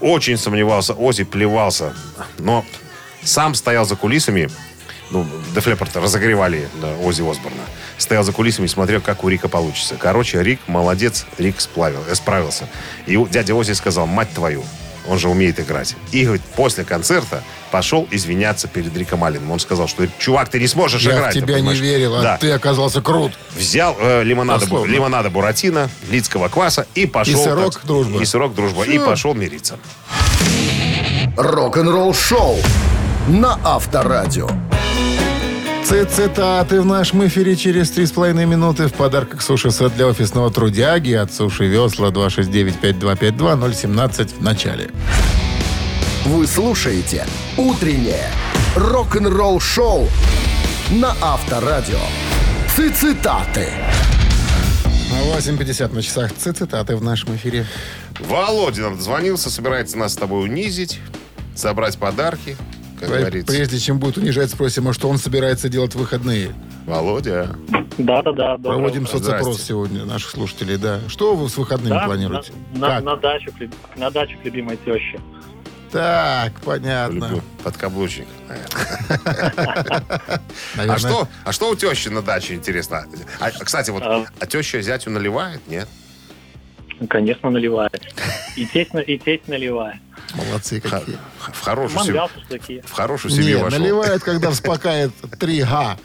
Очень 0.00 0.36
сомневался, 0.36 0.92
Ози 0.92 1.24
плевался. 1.24 1.94
Но 2.38 2.66
сам 3.24 3.54
стоял 3.54 3.86
за 3.86 3.96
кулисами. 3.96 4.50
Ну, 5.10 5.26
Def 5.54 5.64
Leppard 5.64 6.00
разогревали 6.00 6.68
да, 6.80 6.88
Ози 7.04 7.22
Осборна. 7.28 7.62
Стоял 7.98 8.22
за 8.22 8.32
кулисами 8.32 8.66
и 8.66 8.68
смотрел, 8.68 9.00
как 9.00 9.24
у 9.24 9.28
Рика 9.28 9.48
получится. 9.48 9.96
Короче, 9.98 10.42
Рик 10.42 10.60
молодец, 10.68 11.26
Рик 11.38 11.60
сплавил, 11.60 12.00
э, 12.08 12.14
справился. 12.14 12.68
И 13.06 13.16
дядя 13.30 13.54
Ози 13.54 13.72
сказал, 13.72 14.06
мать 14.06 14.30
твою, 14.32 14.64
он 15.08 15.18
же 15.18 15.28
умеет 15.28 15.58
играть. 15.58 15.96
И 16.12 16.22
говорит, 16.24 16.42
после 16.54 16.84
концерта 16.84 17.42
пошел 17.72 18.06
извиняться 18.12 18.68
перед 18.68 18.96
Риком 18.96 19.24
Алленом. 19.24 19.50
Он 19.50 19.58
сказал, 19.58 19.88
что, 19.88 20.06
чувак, 20.18 20.48
ты 20.48 20.60
не 20.60 20.68
сможешь 20.68 21.02
Я 21.02 21.14
играть. 21.16 21.34
ты 21.34 21.40
тебя 21.40 21.54
не 21.54 21.60
понимаешь?» 21.60 21.80
верил, 21.80 22.14
а 22.16 22.22
Да. 22.22 22.36
ты 22.36 22.52
оказался 22.52 23.00
крут. 23.02 23.32
Взял 23.56 23.96
э, 23.98 24.22
лимонада, 24.22 24.66
бу- 24.66 24.86
лимонада 24.86 25.28
Буратино, 25.30 25.90
лидского 26.08 26.48
кваса 26.48 26.86
и 26.94 27.06
пошел... 27.06 27.40
И 27.40 27.44
сырок 27.44 27.74
так- 27.74 27.84
«Дружба». 27.86 28.20
И 28.20 28.24
сырок 28.24 28.54
дружба. 28.54 28.84
И 28.84 28.96
Всё. 28.98 29.06
пошел 29.06 29.34
мириться. 29.34 29.76
Рок-н-ролл-шоу 31.36 32.58
на 33.28 33.58
Авторадио. 33.64 34.48
Цитаты 35.90 36.80
в 36.80 36.86
нашем 36.86 37.26
эфире 37.26 37.56
через 37.56 37.90
3,5 37.90 38.46
минуты. 38.46 38.86
В 38.86 38.92
подарках 38.92 39.42
суши-сет 39.42 39.92
для 39.96 40.06
офисного 40.06 40.48
трудяги 40.48 41.14
от 41.14 41.32
Суши 41.32 41.66
Весла 41.66 42.10
269-5252 42.10 43.74
017 43.74 44.38
в 44.38 44.40
начале. 44.40 44.90
Вы 46.26 46.46
слушаете 46.46 47.26
«Утреннее 47.56 48.30
рок-н-ролл-шоу» 48.76 50.08
на 50.92 51.12
Авторадио. 51.20 51.98
Цитаты. 52.76 53.68
8.50 55.34 55.92
на 55.92 56.02
часах 56.02 56.32
цитаты 56.32 56.94
в 56.94 57.02
нашем 57.02 57.34
эфире. 57.34 57.66
Володя 58.20 58.82
нам 58.82 58.96
дозвонился, 58.96 59.50
собирается 59.50 59.98
нас 59.98 60.12
с 60.12 60.16
тобой 60.16 60.44
унизить, 60.44 61.00
собрать 61.56 61.98
подарки, 61.98 62.56
как 63.00 63.08
говорится. 63.08 63.52
Прежде 63.52 63.78
чем 63.78 63.98
будет 63.98 64.16
унижать, 64.18 64.50
спросим, 64.50 64.88
а 64.88 64.92
что 64.92 65.08
он 65.08 65.18
собирается 65.18 65.68
делать 65.68 65.94
в 65.94 65.98
выходные. 65.98 66.52
Володя. 66.86 67.50
Да-да-да. 67.98 68.56
Проводим 68.58 69.02
утро. 69.04 69.12
соцопрос 69.18 69.42
Здрасте. 69.42 69.64
сегодня 69.64 70.04
наших 70.04 70.30
слушателей, 70.30 70.76
да. 70.76 71.00
Что 71.08 71.34
вы 71.34 71.48
с 71.48 71.56
выходными 71.56 71.94
Да, 71.94 72.04
планируете? 72.06 72.52
На, 72.74 73.00
на- 73.00 73.00
на 73.00 73.16
дачу, 73.16 73.50
на 73.96 74.10
дачу 74.10 74.38
к 74.40 74.44
любимой 74.44 74.76
теще. 74.84 75.18
Так, 75.92 76.52
понятно. 76.60 77.14
Люблю 77.24 77.42
подкаблучник. 77.64 78.28
А 80.76 80.98
что, 80.98 81.28
а 81.44 81.52
что 81.52 81.70
у 81.70 81.74
тещи 81.76 82.08
на 82.08 82.22
даче, 82.22 82.54
интересно? 82.54 83.04
А, 83.40 83.50
кстати, 83.50 83.90
вот, 83.90 84.02
А. 84.04 84.24
а 84.38 84.46
теща 84.46 84.80
зятю 84.82 85.10
наливает, 85.10 85.60
нет? 85.68 85.88
Конечно, 87.08 87.50
наливает. 87.50 88.00
И 88.56 88.66
тесть, 88.66 88.92
на- 88.92 88.98
и 89.00 89.16
тесть 89.18 89.48
наливает. 89.48 89.96
Молодцы 90.34 90.80
какие. 90.80 91.16
В 91.52 91.60
хорошую, 91.60 92.04
семью, 92.04 92.20
Мангал, 92.20 92.30
в 92.84 92.92
хорошую 92.92 93.32
семью 93.32 93.60
вошел. 93.60 93.78
наливает, 93.80 94.22
когда 94.22 94.50
вспокает 94.50 95.10
3Г. 95.38 95.98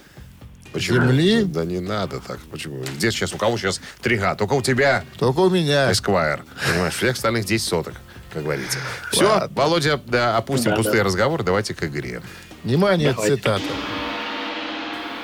Почему? 0.72 0.98
земли. 0.98 1.44
Да 1.46 1.64
не 1.64 1.80
надо 1.80 2.20
так. 2.20 2.40
Почему? 2.52 2.82
Где 2.98 3.12
сейчас? 3.12 3.34
У 3.34 3.38
кого 3.38 3.58
сейчас 3.58 3.80
3 4.02 4.36
Только 4.38 4.54
у 4.54 4.62
тебя 4.62 5.04
Только 5.18 5.40
у 5.40 5.50
меня. 5.50 5.92
Эсквайр. 5.92 6.44
Понимаешь, 6.70 6.94
всех 6.96 7.14
остальных 7.16 7.46
10 7.46 7.66
соток, 7.68 7.94
как 8.34 8.44
говорится. 8.44 8.80
Все, 9.12 9.26
Ладно. 9.28 9.56
Володя, 9.56 10.02
да, 10.06 10.36
опустим 10.38 10.72
Да, 10.72 10.78
пустые 10.78 10.98
да. 11.00 11.04
разговоры, 11.06 11.44
давайте 11.44 11.74
к 11.74 11.84
игре. 11.84 12.22
Внимание, 12.64 13.12
Давайте. 13.14 13.36
цитата. 13.38 13.62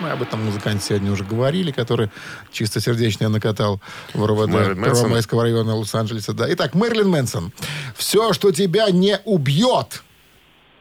Мы 0.02 0.10
об 0.10 0.24
этом 0.24 0.44
музыканте 0.44 0.84
сегодня 0.84 1.12
уже 1.12 1.24
говорили, 1.24 1.72
который 1.72 2.10
чистосердечно 2.52 3.30
накатал 3.30 3.80
в 4.16 4.26
РОВД? 4.26 4.52
Первомайского 4.84 5.44
района 5.44 5.76
Лос-Анджелеса. 5.76 6.34
Да. 6.34 6.52
Итак, 6.52 6.74
Мэрилин 6.74 7.08
Мэнсон. 7.08 7.54
«Все, 7.96 8.34
что 8.34 8.52
тебя 8.52 8.90
не 8.90 9.20
убьет». 9.26 10.02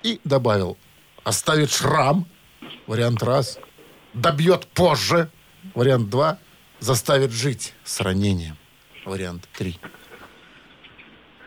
И 0.02 0.20
добавил, 0.24 0.78
оставит 1.22 1.70
шрам, 1.70 2.26
вариант 2.86 3.22
раз, 3.22 3.58
добьет 4.14 4.66
позже, 4.68 5.30
вариант 5.74 6.08
два, 6.08 6.38
заставит 6.78 7.30
жить 7.30 7.74
с 7.84 8.00
ранением, 8.00 8.56
вариант 9.04 9.46
три. 9.52 9.78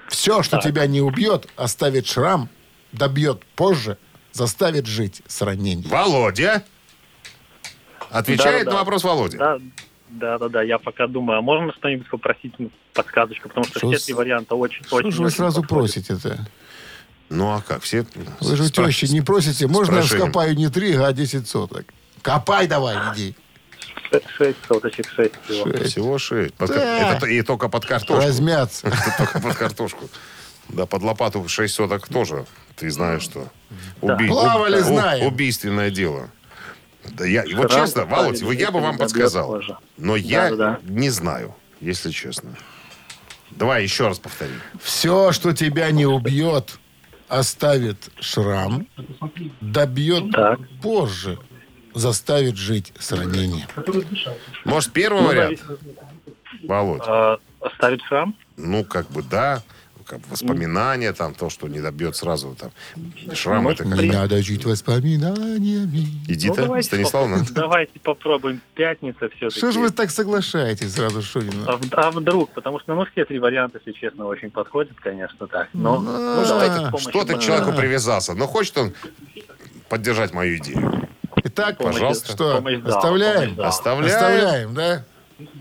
Все, 0.10 0.44
что 0.44 0.60
тебя 0.60 0.86
не 0.86 1.02
убьет, 1.02 1.48
оставит 1.56 2.06
шрам, 2.06 2.48
добьет 2.92 3.44
позже, 3.56 3.98
заставит 4.32 4.86
жить 4.86 5.24
с 5.26 5.42
ранением. 5.42 5.90
Володя! 5.90 6.64
Отвечает 8.14 8.60
Да-да-да. 8.66 8.72
на 8.72 8.78
вопрос 8.80 9.04
Володя. 9.04 9.38
Да, 9.38 9.58
да, 10.10 10.38
да, 10.38 10.50
да. 10.50 10.62
Я 10.62 10.78
пока 10.78 11.08
думаю, 11.08 11.40
а 11.40 11.42
можно 11.42 11.74
что-нибудь 11.74 12.10
попросить 12.10 12.54
ну, 12.60 12.70
подсказочку, 12.94 13.50
потому 13.50 13.66
что 13.66 13.80
Что 13.80 13.90
все 13.90 14.00
с- 14.00 14.06
три 14.06 14.14
варианта 14.14 14.56
очень, 14.56 14.84
Что 14.86 14.98
очень. 14.98 15.12
же 15.12 15.20
вы 15.22 15.28
очень 15.28 15.38
сразу 15.38 15.62
подходят. 15.62 15.94
просите-то? 15.94 16.48
Ну 17.30 17.50
а 17.52 17.62
как? 17.62 17.82
Все 17.82 18.06
Вы 18.40 18.56
же 18.56 18.64
у 18.64 18.66
спра- 18.68 18.86
тещи 18.88 19.06
не 19.06 19.22
просите. 19.22 19.68
Можно 19.68 19.96
я 19.98 20.02
вскопаю 20.04 20.56
не 20.56 20.70
три, 20.70 20.94
а 20.96 21.12
10 21.12 21.48
соток? 21.48 21.86
Копай 22.22 22.68
давай, 22.68 22.96
иди. 23.14 23.36
Ше- 24.12 24.22
Шесть 24.38 24.58
соточек, 24.68 25.10
шесть 25.10 25.34
всего. 25.44 25.66
Шесть. 25.72 25.92
Всего 25.92 26.18
шесть. 26.20 26.54
Под- 26.54 26.70
Да. 26.70 27.12
Это 27.12 27.22
то- 27.22 27.26
и 27.26 27.42
только 27.42 27.68
под 27.70 27.86
картошку. 27.86 28.24
Размяться. 28.24 28.88
Это 28.88 29.16
только 29.18 29.40
под 29.40 29.56
картошку. 29.56 30.10
Да, 30.70 30.86
под 30.86 31.02
лопату 31.02 31.48
6 31.48 31.74
соток 31.74 32.08
тоже. 32.08 32.46
Ты 32.76 32.92
знаешь, 32.92 33.24
что. 33.24 33.48
Да. 34.02 34.16
Плавали, 34.16 34.80
знаем. 34.82 35.26
Убийственное 35.26 35.90
дело. 35.90 36.30
Да 37.12 37.26
я, 37.26 37.44
вот 37.56 37.72
честно, 37.72 38.06
Володь, 38.06 38.42
вы- 38.42 38.56
я 38.56 38.72
бы 38.72 38.80
вам 38.80 38.98
подсказал. 38.98 39.62
Но 39.98 40.16
я 40.16 40.80
не 40.84 41.10
знаю, 41.10 41.56
если 41.82 42.12
честно. 42.12 42.56
Давай 43.52 43.84
еще 43.84 44.08
раз 44.08 44.20
повтори. 44.20 44.54
Все, 44.82 45.32
что 45.32 45.54
тебя 45.54 45.92
не 45.92 46.06
убьет, 46.06 46.80
оставит 47.28 48.10
шрам, 48.20 48.88
добьет 49.62 50.32
Так. 50.32 50.60
позже, 50.82 51.38
заставит 51.94 52.56
жить 52.58 52.94
с 52.98 53.12
ранением. 53.12 53.68
Может, 54.66 54.92
первый 54.92 55.22
Ну, 55.22 55.28
вариант? 55.28 55.64
Володь. 56.64 57.04
А, 57.06 57.38
Оставить 57.62 58.02
шрам? 58.04 58.36
Ну, 58.58 58.84
как 58.84 59.10
бы 59.12 59.22
да. 59.24 59.62
Как 60.06 60.20
бы 60.20 60.26
воспоминания, 60.32 61.14
там, 61.14 61.34
то, 61.34 61.50
что 61.50 61.68
не 61.68 61.80
добьет 61.80 62.16
сразу. 62.16 62.56
Там. 62.60 62.72
Шрам 63.34 63.68
это 63.68 63.84
как... 63.84 63.94
Не 64.02 64.12
надо 64.12 64.42
жить 64.42 64.66
воспоминаниями. 64.66 66.08
Иди-то, 66.28 66.62
Ну, 66.62 66.68
давайте 66.68 66.98
поп- 67.04 67.52
Давайте 67.52 68.00
попробуем. 68.00 68.62
Пятница 68.76 69.30
все-таки. 69.30 69.58
Что 69.58 69.72
же 69.72 69.80
вы 69.80 69.90
так 69.90 70.12
соглашаетесь 70.12 70.94
сразу, 70.94 71.22
Шунина? 71.22 71.66
А, 71.68 71.80
а 72.08 72.12
вдруг? 72.12 72.52
Потому 72.52 72.80
что, 72.80 72.96
ну, 72.96 73.06
все 73.12 73.26
три 73.26 73.40
варианта, 73.40 73.80
если 73.86 74.00
честно, 74.00 74.26
очень 74.26 74.52
подходят, 74.52 74.98
конечно, 75.02 75.48
так. 75.48 75.70
Но, 75.74 76.00
Ну, 76.00 76.12
ну, 76.36 76.46
давайте 76.48 76.98
Что 77.10 77.24
ты 77.24 77.36
к 77.36 77.40
человеку 77.40 77.72
привязался? 77.74 78.34
Но 78.34 78.48
хочет 78.48 78.78
он 78.78 78.94
поддержать 79.90 80.34
мою 80.34 80.58
идею. 80.58 81.08
Итак, 81.46 81.78
Пожалуйста. 81.78 82.32
что, 82.32 82.56
Помощь 82.58 82.80
оставляем? 82.86 83.56
помощь 83.56 83.56
зала. 83.56 83.68
Оставляем. 83.68 84.16
Оставляем, 84.16 84.74
да? 84.74 85.06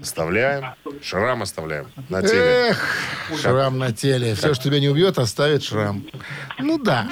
Оставляем. 0.00 0.66
Шрам 1.02 1.42
оставляем 1.42 1.86
на 2.08 2.22
теле. 2.22 2.70
Эх, 2.70 2.96
шрам 3.40 3.78
на 3.78 3.92
теле. 3.92 4.34
Все, 4.34 4.54
что 4.54 4.64
тебя 4.64 4.80
не 4.80 4.88
убьет, 4.88 5.18
оставит 5.18 5.62
шрам. 5.62 6.04
Ну 6.58 6.78
да. 6.78 7.08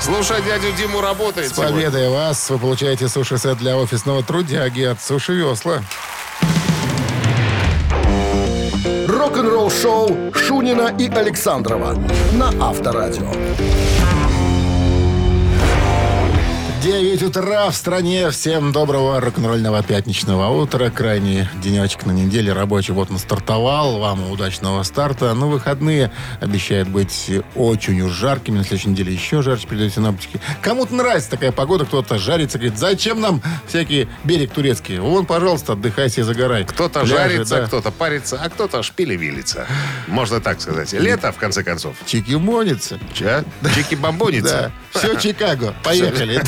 Слушай, 0.00 0.42
дядю 0.42 0.72
Диму 0.76 1.00
работает 1.00 1.50
С 1.50 1.52
победой 1.54 2.08
вас! 2.08 2.48
Вы 2.50 2.58
получаете 2.58 3.08
суши-сет 3.08 3.58
для 3.58 3.76
офисного 3.76 4.22
трудяги 4.22 4.82
от 4.82 5.02
Суши 5.02 5.34
Весла. 5.34 5.82
Рок-н-ролл 9.08 9.70
шоу 9.70 10.32
Шунина 10.34 10.94
и 10.98 11.08
Александрова 11.08 11.94
на 12.32 12.48
Авторадио. 12.60 13.32
9 16.84 17.22
утра 17.22 17.70
в 17.70 17.74
стране. 17.74 18.30
Всем 18.30 18.70
доброго 18.70 19.18
рок-н-ролльного 19.18 19.82
пятничного 19.82 20.50
утра. 20.50 20.90
Крайний 20.90 21.48
денечек 21.62 22.04
на 22.04 22.12
неделе 22.12 22.52
рабочий. 22.52 22.92
Вот 22.92 23.10
он 23.10 23.18
стартовал. 23.18 23.98
Вам 24.00 24.30
удачного 24.30 24.82
старта. 24.82 25.32
Но 25.32 25.48
выходные 25.48 26.10
обещают 26.42 26.90
быть 26.90 27.30
очень 27.54 28.02
уж 28.02 28.12
жаркими. 28.12 28.58
На 28.58 28.64
следующей 28.64 28.90
неделе 28.90 29.14
еще 29.14 29.40
жарче 29.40 29.66
придет 29.66 29.94
синоптики. 29.94 30.38
Кому-то 30.60 30.94
нравится 30.94 31.30
такая 31.30 31.52
погода. 31.52 31.86
Кто-то 31.86 32.18
жарится. 32.18 32.58
Говорит, 32.58 32.78
зачем 32.78 33.18
нам 33.18 33.40
всякий 33.66 34.06
берег 34.22 34.50
турецкий? 34.50 34.98
Вон, 34.98 35.24
пожалуйста, 35.24 35.72
отдыхай 35.72 36.10
себе, 36.10 36.24
загорай. 36.24 36.66
Кто-то 36.66 37.00
Пляжи, 37.00 37.16
жарится, 37.16 37.60
да. 37.60 37.66
кто-то 37.66 37.92
парится, 37.92 38.38
а 38.44 38.50
кто-то 38.50 38.82
шпили-вилится. 38.82 39.66
Можно 40.06 40.38
так 40.42 40.60
сказать. 40.60 40.92
Лето, 40.92 41.32
в 41.32 41.38
конце 41.38 41.64
концов. 41.64 41.96
Чики-монится. 42.04 42.98
Чики-бомбонится. 43.14 44.70
Да. 44.92 45.00
Все, 45.00 45.18
Чикаго. 45.18 45.72
Поехали. 45.82 46.42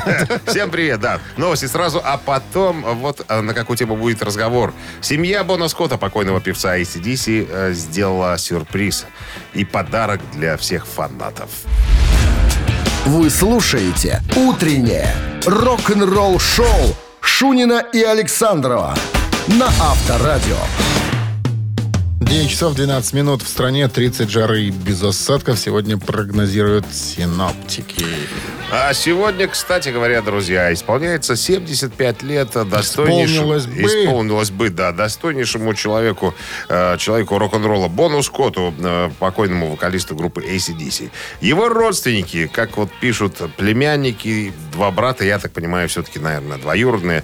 Всем 0.47 0.71
привет, 0.71 1.01
да. 1.01 1.21
Новости 1.37 1.67
сразу, 1.67 2.01
а 2.05 2.19
потом 2.19 2.83
вот 3.01 3.25
а, 3.29 3.43
на 3.43 3.55
какую 3.55 3.77
тему 3.77 3.97
будет 3.97 4.23
разговор. 4.23 4.73
Семья 5.01 5.45
Бона 5.45 5.69
Скотта, 5.69 5.99
покойного 5.99 6.41
певца 6.41 6.79
ACDC, 6.79 7.49
э, 7.51 7.73
сделала 7.73 8.37
сюрприз 8.39 9.07
и 9.55 9.65
подарок 9.65 10.21
для 10.33 10.57
всех 10.57 10.87
фанатов. 10.87 11.51
Вы 13.07 13.31
слушаете 13.31 14.21
«Утреннее 14.35 15.15
рок-н-ролл-шоу» 15.47 16.97
Шунина 17.21 17.85
и 17.93 18.03
Александрова 18.03 18.97
на 19.47 19.67
Авторадио. 19.67 20.57
9 22.21 22.51
часов 22.51 22.75
12 22.75 23.13
минут 23.13 23.43
в 23.43 23.49
стране, 23.49 23.89
30 23.89 24.29
жары 24.29 24.65
и 24.65 24.71
без 24.71 25.03
осадков 25.03 25.59
сегодня 25.59 25.99
прогнозируют 25.99 26.87
синоптики. 26.93 28.05
А 28.69 28.93
сегодня, 28.95 29.47
кстати 29.47 29.91
говоря, 29.91 30.23
друзья, 30.23 30.73
исполняется 30.73 31.37
75 31.37 32.25
лет 32.25 32.49
достойнейшему... 32.69 33.57
Исполнилось 33.57 33.67
бы. 33.67 33.83
Исполнилось 33.83 34.51
бы, 34.51 34.71
да, 34.71 34.91
достойнейшему 34.91 35.73
человеку, 35.75 36.35
э, 36.69 36.97
человеку 36.99 37.39
рок-н-ролла 37.39 37.87
Бону 37.87 38.25
Скотту, 38.25 38.75
э, 38.77 39.11
покойному 39.21 39.71
вокалисту 39.71 40.17
группы 40.17 40.45
ACDC. 40.45 41.13
Его 41.41 41.69
родственники, 41.69 42.51
как 42.53 42.77
вот 42.77 42.91
пишут, 43.01 43.41
племянники, 43.57 44.53
два 44.73 44.91
брата, 44.91 45.25
я 45.25 45.39
так 45.39 45.53
понимаю, 45.53 45.89
все-таки, 45.89 46.19
наверное, 46.19 46.59
двоюродные, 46.59 47.23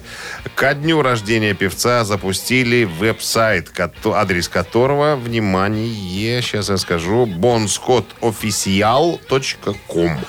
ко 0.55 0.73
дню 0.73 1.01
рождения 1.01 1.53
певца 1.53 2.05
запустили 2.05 2.85
веб-сайт, 2.85 3.69
адрес 4.05 4.47
которого, 4.47 5.17
внимание, 5.17 6.41
сейчас 6.41 6.69
я 6.69 6.77
скажу, 6.77 7.25
bonscottofficial.com 7.25 10.19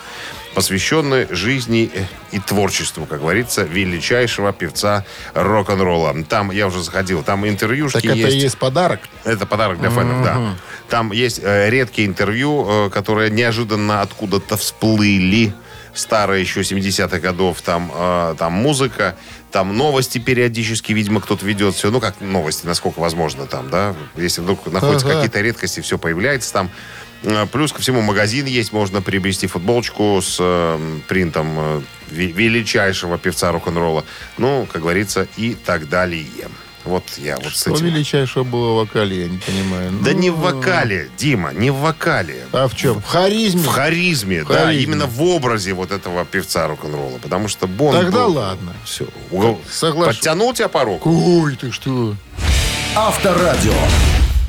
посвященный 0.54 1.26
жизни 1.34 1.90
и 2.32 2.38
творчеству, 2.38 3.06
как 3.06 3.20
говорится, 3.20 3.62
величайшего 3.64 4.52
певца 4.52 5.04
рок-н-ролла. 5.34 6.14
Там, 6.28 6.50
я 6.50 6.66
уже 6.66 6.82
заходил, 6.82 7.22
там 7.22 7.46
интервьюшки 7.46 7.94
Так 8.00 8.04
это 8.04 8.14
есть. 8.14 8.36
и 8.36 8.38
есть 8.40 8.58
подарок. 8.58 9.00
Это 9.24 9.46
подарок 9.46 9.80
для 9.80 9.90
фанов, 9.90 10.24
да. 10.24 10.56
Там 10.88 11.12
есть 11.12 11.40
э, 11.42 11.70
редкие 11.70 12.06
интервью, 12.06 12.86
э, 12.86 12.90
которые 12.90 13.30
неожиданно 13.30 14.00
откуда-то 14.02 14.56
всплыли. 14.56 15.52
Старые 15.94 16.42
еще 16.42 16.60
70-х 16.60 17.18
годов. 17.20 17.62
Там, 17.62 17.90
э, 17.94 18.34
там 18.38 18.52
музыка, 18.52 19.16
там 19.52 19.76
новости 19.76 20.18
периодически, 20.18 20.92
видимо, 20.92 21.20
кто-то 21.20 21.46
ведет 21.46 21.74
все. 21.74 21.90
Ну, 21.90 22.00
как 22.00 22.20
новости, 22.20 22.66
насколько 22.66 22.98
возможно 22.98 23.46
там, 23.46 23.70
да. 23.70 23.94
Если 24.16 24.40
вдруг 24.40 24.66
находятся 24.72 25.06
Ага. 25.06 25.16
какие-то 25.16 25.40
редкости, 25.40 25.80
все 25.80 25.96
появляется 25.98 26.52
там. 26.52 26.70
Э, 27.24 27.46
Плюс 27.50 27.72
ко 27.72 27.80
всему 27.80 28.00
магазин 28.02 28.46
есть, 28.46 28.72
можно 28.72 29.00
приобрести 29.02 29.46
футболочку 29.46 30.20
с 30.22 30.36
э, 30.40 30.98
принтом 31.08 31.54
э, 31.58 31.80
ве- 32.10 32.32
величайшего 32.32 33.18
певца 33.18 33.50
рок-н-ролла. 33.52 34.04
Ну, 34.38 34.66
как 34.72 34.82
говорится, 34.82 35.26
и 35.36 35.54
так 35.54 35.88
далее. 35.88 36.26
Вот 36.84 37.02
я 37.16 37.36
вот 37.36 37.46
с 37.56 37.62
Что 37.62 37.70
этим. 37.72 37.86
величайшего 37.86 38.44
было 38.44 38.72
в 38.72 38.76
вокале, 38.76 39.22
я 39.22 39.28
не 39.30 39.38
понимаю. 39.38 39.90
Да 40.02 40.10
Ну, 40.12 40.18
не 40.18 40.28
в 40.28 40.36
вокале, 40.40 41.08
Дима, 41.16 41.50
не 41.54 41.70
в 41.70 41.76
вокале. 41.76 42.44
А 42.52 42.68
в 42.68 42.76
чем? 42.76 43.00
В 43.00 43.06
харизме? 43.06 43.62
В 43.62 43.66
харизме, 43.68 44.44
В 44.44 44.48
да, 44.48 44.64
харизме. 44.66 44.82
именно 44.84 45.06
в 45.06 45.22
образе 45.22 45.72
вот 45.72 45.90
этого 45.92 46.26
певца 46.26 46.68
рок-н-ролла. 46.68 47.16
Потому 47.22 47.48
что 47.48 47.66
Бон 47.66 47.94
Тогда 47.94 48.26
был- 48.26 48.34
ладно. 48.34 48.74
Все, 48.84 49.06
угол- 49.30 49.62
Соглашусь. 49.70 50.16
Подтянул 50.16 50.52
тебя 50.52 50.68
по 50.68 50.84
руку? 50.84 51.10
Ой, 51.10 51.56
ты 51.56 51.72
что? 51.72 52.16
Авторадио. 52.94 53.72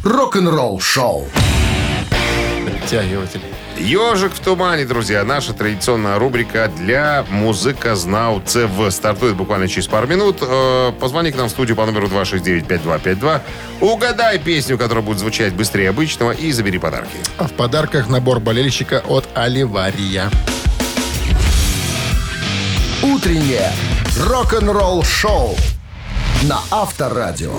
Рок-н-ролл 0.03 0.82
шоу. 0.82 1.30
Подтягиватель. 2.86 3.42
Ежик 3.80 4.32
в 4.34 4.40
тумане, 4.40 4.86
друзья. 4.86 5.24
Наша 5.24 5.54
традиционная 5.54 6.20
рубрика 6.20 6.72
для 6.78 7.26
музыка-знауцев 7.32 8.70
стартует 8.92 9.36
буквально 9.36 9.68
через 9.68 9.88
пару 9.88 10.06
минут. 10.06 10.38
Э, 10.42 10.92
Позвони 11.00 11.32
к 11.32 11.36
нам 11.36 11.48
в 11.48 11.50
студию 11.50 11.76
по 11.76 11.84
номеру 11.88 12.06
269-5252. 12.08 13.42
Угадай 13.82 14.38
песню, 14.38 14.78
которая 14.78 15.04
будет 15.04 15.18
звучать 15.18 15.54
быстрее 15.54 15.90
обычного, 15.90 16.32
и 16.32 16.52
забери 16.52 16.78
подарки. 16.78 17.18
А 17.40 17.48
в 17.48 17.54
подарках 17.54 18.08
набор 18.08 18.40
болельщика 18.40 19.02
от 19.08 19.28
Оливария. 19.34 20.30
Утреннее 23.02 23.72
рок-н-ролл 24.20 25.04
шоу 25.04 25.56
на 26.44 26.60
Авторадио. 26.70 27.54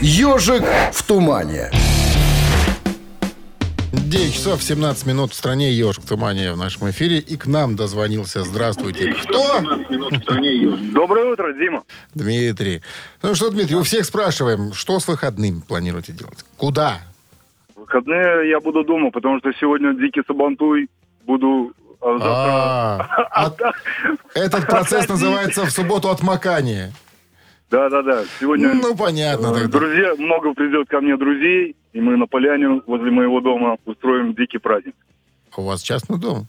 Ежик 0.00 0.62
в 0.92 1.02
тумане. 1.02 1.70
9 3.94 4.34
часов 4.34 4.62
17 4.62 5.06
минут 5.06 5.32
в 5.32 5.34
стране 5.34 5.72
«Ежик 5.72 6.04
в 6.04 6.08
тумане» 6.08 6.52
в 6.52 6.56
нашем 6.56 6.90
эфире. 6.90 7.18
И 7.18 7.36
к 7.36 7.46
нам 7.46 7.76
дозвонился. 7.76 8.42
Здравствуйте. 8.42 9.14
Кто? 9.14 9.60
Доброе 10.92 11.32
утро, 11.32 11.52
Дима. 11.52 11.84
Дмитрий. 12.14 12.82
Ну 13.22 13.34
что, 13.34 13.50
Дмитрий, 13.50 13.76
у 13.76 13.82
всех 13.82 14.04
спрашиваем, 14.04 14.72
что 14.72 14.98
с 14.98 15.06
выходным 15.06 15.60
планируете 15.62 16.12
делать? 16.12 16.44
Куда? 16.56 16.98
Выходные 17.76 18.50
я 18.50 18.60
буду 18.60 18.84
дома, 18.84 19.10
потому 19.10 19.38
что 19.38 19.52
сегодня 19.60 19.94
дикий 19.94 20.22
сабантуй. 20.26 20.88
Буду 21.24 21.72
а, 22.00 22.18
завтра... 22.18 23.28
А, 23.30 23.30
от- 23.46 23.60
этот 24.34 24.66
процесс 24.66 25.08
называется 25.08 25.64
в 25.64 25.70
субботу 25.70 26.10
отмокание. 26.10 26.92
Да, 27.70 27.88
да, 27.88 28.02
да. 28.02 28.24
Сегодня 28.40 28.74
Ну, 28.74 28.96
понятно 28.96 29.48
э, 29.48 29.54
тогда. 29.54 29.78
друзья, 29.78 30.14
много 30.16 30.54
придет 30.54 30.88
ко 30.88 31.00
мне 31.00 31.16
друзей, 31.16 31.76
и 31.92 32.00
мы 32.00 32.16
на 32.16 32.26
поляне 32.26 32.82
возле 32.86 33.10
моего 33.10 33.40
дома 33.40 33.76
устроим 33.84 34.34
дикий 34.34 34.58
праздник. 34.58 34.94
У 35.56 35.62
вас 35.62 35.82
частный 35.82 36.18
дом? 36.18 36.46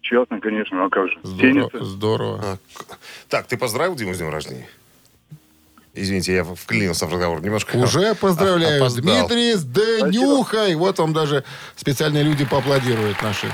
Частно, 0.00 0.40
конечно, 0.40 0.84
а 0.84 0.88
как 0.88 1.08
же? 1.08 1.18
Здорово. 1.22 1.70
Теннисы. 1.70 1.84
здорово. 1.84 2.40
А, 2.44 2.56
Так, 3.28 3.46
ты 3.46 3.56
поздравил 3.56 3.94
Диму 3.96 4.14
с 4.14 4.18
днем 4.18 4.30
рождения? 4.30 4.68
Извините, 5.94 6.34
я 6.34 6.44
вклинился 6.44 7.06
в 7.06 7.12
разговор 7.12 7.42
немножко. 7.42 7.74
Уже 7.76 8.14
поздравляю. 8.14 8.82
Опоздал. 8.82 9.02
Дмитрий 9.02 9.54
с 9.54 9.64
Денюхой. 9.64 10.74
Вот 10.74 10.98
вам 10.98 11.12
даже 11.14 11.42
специальные 11.74 12.22
люди 12.22 12.44
поаплодируют 12.44 13.20
наши 13.22 13.46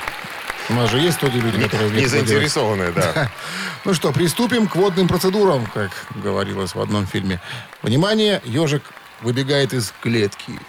У 0.69 0.75
нас 0.75 0.91
же 0.91 0.99
есть 0.99 1.17
студии 1.17 1.39
люди, 1.39 1.61
которые 1.63 1.91
Не 1.91 2.03
это 2.03 2.11
делать. 2.11 2.29
заинтересованные, 2.29 2.93
да. 2.93 3.31
Ну 3.85 3.95
что, 3.95 4.13
приступим 4.13 4.69
к 4.69 4.77
водным 4.77 5.09
процедурам, 5.09 5.67
как 5.67 5.91
говорилось 6.15 6.75
в 6.77 6.81
одном 6.81 7.07
фильме. 7.07 7.41
Внимание, 7.83 8.41
ежик 8.45 8.83
выбегает 9.23 9.73
из 9.73 9.93
клетки. 10.01 10.61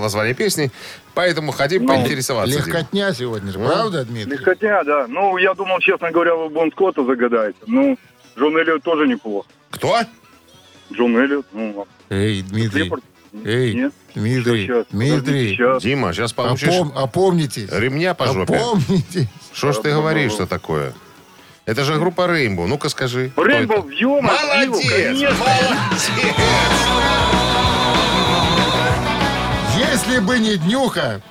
Прозвучало 0.00 0.02
название 0.02 0.34
песни, 0.34 0.70
поэтому 1.14 1.52
хотим 1.52 1.86
поинтересоваться. 1.86 2.56
Дим. 2.56 2.66
Легкотня 2.66 3.12
сегодня 3.14 3.52
же, 3.52 3.58
правда, 3.58 4.04
Дмитрий? 4.04 4.32
Легкотня, 4.32 4.82
да. 4.84 5.06
Ну, 5.08 5.36
я 5.38 5.54
думал, 5.54 5.78
честно 5.80 6.10
говоря, 6.10 6.34
вы 6.34 6.48
Бон 6.48 6.70
Скотта 6.72 7.04
загадаете. 7.04 7.58
Ну, 7.66 7.96
Джон 8.38 8.56
Эллиот 8.56 8.82
тоже 8.82 9.06
неплохо. 9.06 9.48
Кто? 9.70 10.00
Джон 10.92 11.16
Эллиот, 11.16 11.46
ну, 11.52 11.86
Эй, 12.08 12.42
Дмитрий. 12.42 12.90
Эй, 13.44 13.74
Нет. 13.74 13.92
Дмитрий. 14.14 14.66
Сейчас, 14.66 14.86
Дмитрий. 14.90 15.50
сейчас. 15.54 15.82
Дима, 15.82 16.12
сейчас 16.12 16.32
получишь 16.32 16.68
Опом- 16.70 16.92
опомнитесь. 16.96 17.70
ремня 17.70 18.14
по 18.14 18.26
жопе. 18.26 18.56
Опомнитесь. 18.56 19.28
Что 19.52 19.72
ж 19.72 19.76
ты 19.78 19.92
говоришь, 19.92 20.32
что 20.32 20.46
такое? 20.46 20.92
Это 21.66 21.84
же 21.84 21.94
группа 21.94 22.26
Рейнбоу. 22.26 22.66
Ну-ка 22.66 22.88
скажи. 22.88 23.30
Рейнбоу, 23.36 23.88
ё 23.90 24.20
Молодец! 24.20 24.70
Молодец! 25.38 27.19
Если 30.09 30.19
бы 30.19 30.39
не 30.39 30.57
днюха, 30.57 31.21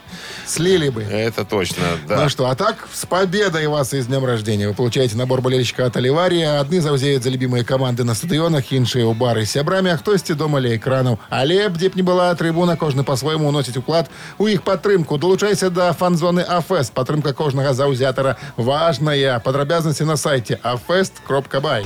слили 0.47 0.89
бы. 0.89 1.03
Это 1.03 1.45
точно, 1.45 1.85
да. 2.09 2.23
Ну 2.23 2.29
что, 2.29 2.49
а 2.49 2.55
так, 2.55 2.87
с 2.93 3.07
победой 3.07 3.67
вас 3.67 3.95
и 3.95 4.01
с 4.01 4.07
днем 4.07 4.25
рождения. 4.25 4.69
Вы 4.69 4.75
получаете 4.75 5.17
набор 5.17 5.41
болельщика 5.41 5.87
от 5.87 5.97
Оливария. 5.97 6.61
Одни 6.61 6.81
завзеют 6.81 7.23
за 7.23 7.31
любимые 7.31 7.65
команды 7.65 8.05
на 8.05 8.15
стадионах, 8.15 8.73
іншие 8.73 9.05
у 9.05 9.15
бары 9.15 9.45
з 9.45 9.51
сябрамі, 9.51 9.91
а 9.91 9.97
хтосьці 9.97 10.35
дома 10.35 10.61
ля 10.61 10.77
экранаў. 10.77 11.19
Але 11.31 11.69
б 11.69 11.79
дзе 11.79 11.89
б 11.89 11.97
не 11.97 12.03
была 12.03 12.35
трыбуна, 12.35 12.77
кожны 12.77 13.05
па-свойму 13.05 13.49
уносіць 13.49 13.77
уклад 13.77 14.11
у 14.39 14.47
іх 14.49 14.62
падтрымку. 14.62 15.19
Долучайся 15.19 15.71
да 15.71 15.93
фан-зоны 15.93 16.41
Афест. 16.41 16.93
Падтрымка 16.93 17.33
кожнага 17.33 17.75
заўзятара 17.75 18.37
важная. 18.57 19.39
Падрабязнасці 19.41 20.05
на 20.05 20.17
сайте 20.17 20.61
afest.бай. 20.62 21.85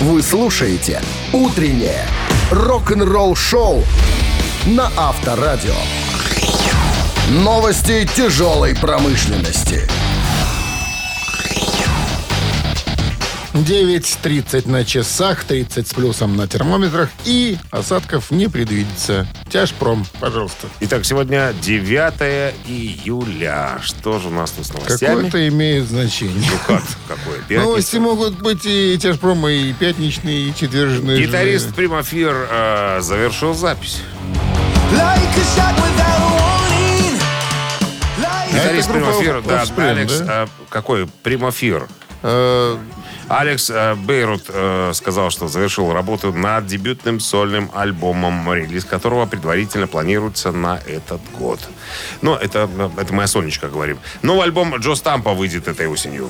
Вы 0.00 0.22
слушаете 0.22 1.00
«Утреннее 1.32 2.06
рок-н-ролл-шоу» 2.50 3.84
на 4.67 4.91
Авторадио. 4.97 5.75
Новости 7.29 8.05
тяжелой 8.05 8.75
промышленности. 8.75 9.87
9.30 13.63 14.69
на 14.69 14.85
часах, 14.85 15.43
30 15.43 15.87
с 15.87 15.93
плюсом 15.93 16.35
на 16.35 16.47
термометрах 16.47 17.09
и 17.25 17.57
осадков 17.71 18.29
не 18.31 18.47
предвидится. 18.47 19.27
Тяжпром, 19.49 20.05
пожалуйста. 20.19 20.67
Итак, 20.81 21.05
сегодня 21.05 21.53
9 21.61 22.53
июля. 22.67 23.79
Что 23.81 24.19
же 24.19 24.27
у 24.27 24.31
нас 24.31 24.51
тут 24.51 24.67
с 24.67 24.73
новостями? 24.73 25.15
Какое-то 25.15 25.47
имеет 25.47 25.85
значение. 25.87 26.49
Ну 26.51 26.57
как? 26.67 26.83
Какое? 27.07 27.39
Пятница? 27.39 27.63
Новости 27.63 27.97
могут 27.97 28.41
быть 28.41 28.65
и 28.65 28.97
тяжпром, 29.01 29.47
и 29.47 29.73
пятничные, 29.73 30.49
и 30.49 30.55
четвержные. 30.55 31.25
Гитарист 31.25 31.73
Примафир 31.73 32.47
э, 32.49 32.99
завершил 33.01 33.53
запись. 33.53 34.01
Гитарист 38.51 38.91
Примафир, 38.91 39.41
да, 39.41 39.63
Алекс, 39.77 40.19
да? 40.19 40.43
э, 40.43 40.47
какой? 40.69 41.07
Примафир. 41.23 41.87
Э, 42.23 42.77
Алекс 43.27 43.69
э, 43.69 43.95
Бейрут 43.95 44.45
э, 44.47 44.91
сказал, 44.93 45.29
что 45.29 45.47
завершил 45.47 45.91
работу 45.91 46.31
над 46.31 46.65
дебютным 46.65 47.19
сольным 47.19 47.69
альбомом, 47.73 48.53
релиз 48.53 48.85
которого 48.85 49.25
предварительно 49.25 49.87
планируется 49.87 50.51
на 50.51 50.79
этот 50.85 51.21
год. 51.37 51.59
Но 52.21 52.35
это, 52.35 52.69
это 52.97 53.13
моя 53.13 53.27
сонечка, 53.27 53.67
говорим. 53.67 53.99
Новый 54.21 54.43
альбом 54.45 54.75
Джо 54.77 54.95
Стампа 54.95 55.33
выйдет 55.33 55.67
этой 55.67 55.87
осенью. 55.87 56.29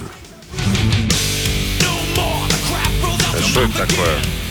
Что 3.39 3.61
это 3.61 3.87
такое? 3.87 4.46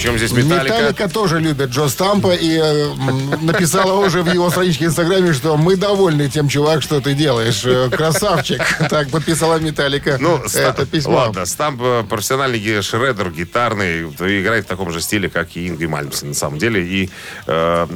Причем 0.00 0.16
здесь 0.16 0.32
Металлика? 0.32 0.74
Металлика 0.76 1.08
тоже 1.10 1.40
любит 1.40 1.68
Джо 1.68 1.86
Стампа 1.86 2.34
и 2.34 2.56
э, 2.56 2.94
написала 3.42 4.02
уже 4.02 4.22
в 4.22 4.32
его 4.32 4.48
страничке 4.48 4.86
в 4.86 4.88
Инстаграме, 4.88 5.34
что 5.34 5.58
мы 5.58 5.76
довольны 5.76 6.30
тем, 6.30 6.48
чувак, 6.48 6.82
что 6.82 7.02
ты 7.02 7.12
делаешь. 7.12 7.62
Э, 7.66 7.90
Красавчик. 7.90 8.62
Так 8.88 9.10
подписала 9.10 9.58
Металлика 9.60 10.16
Ну, 10.18 10.40
Ста- 10.48 10.70
это 10.70 10.86
письмо. 10.86 11.16
Ладно, 11.16 11.44
Стамп 11.44 11.82
э, 11.82 12.04
профессиональный 12.08 12.80
шредер, 12.80 13.30
гитарный, 13.30 14.04
играет 14.04 14.64
в 14.64 14.68
таком 14.68 14.90
же 14.90 15.02
стиле, 15.02 15.28
как 15.28 15.54
и 15.54 15.68
Ингри 15.68 15.86
Мальмс, 15.86 16.22
на 16.22 16.32
самом 16.32 16.58
деле. 16.58 16.82
И 16.82 17.10
э, 17.46 17.86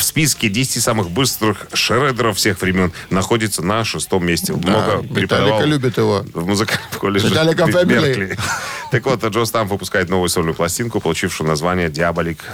в 0.00 0.02
списке 0.02 0.48
10 0.48 0.82
самых 0.82 1.10
быстрых 1.10 1.66
шредеров 1.74 2.38
всех 2.38 2.60
времен 2.62 2.90
находится 3.10 3.62
на 3.62 3.84
шестом 3.84 4.26
месте. 4.26 4.54
Много 4.54 5.02
Металлика 5.02 5.14
преподавал 5.14 5.64
любит 5.66 5.98
его. 5.98 6.24
в 6.32 6.46
музыкальном 6.46 6.90
колледже 6.98 7.28
Family. 7.28 7.84
Беркли. 7.84 8.38
Так 8.90 9.06
вот, 9.06 9.24
Джо 9.24 9.44
Стамп 9.44 9.70
выпускает 9.70 10.08
новую 10.08 10.28
сольную 10.28 10.54
пластинку, 10.54 10.98
получившую 10.98 11.46
название 11.46 11.88
«Диаболик 11.88 12.44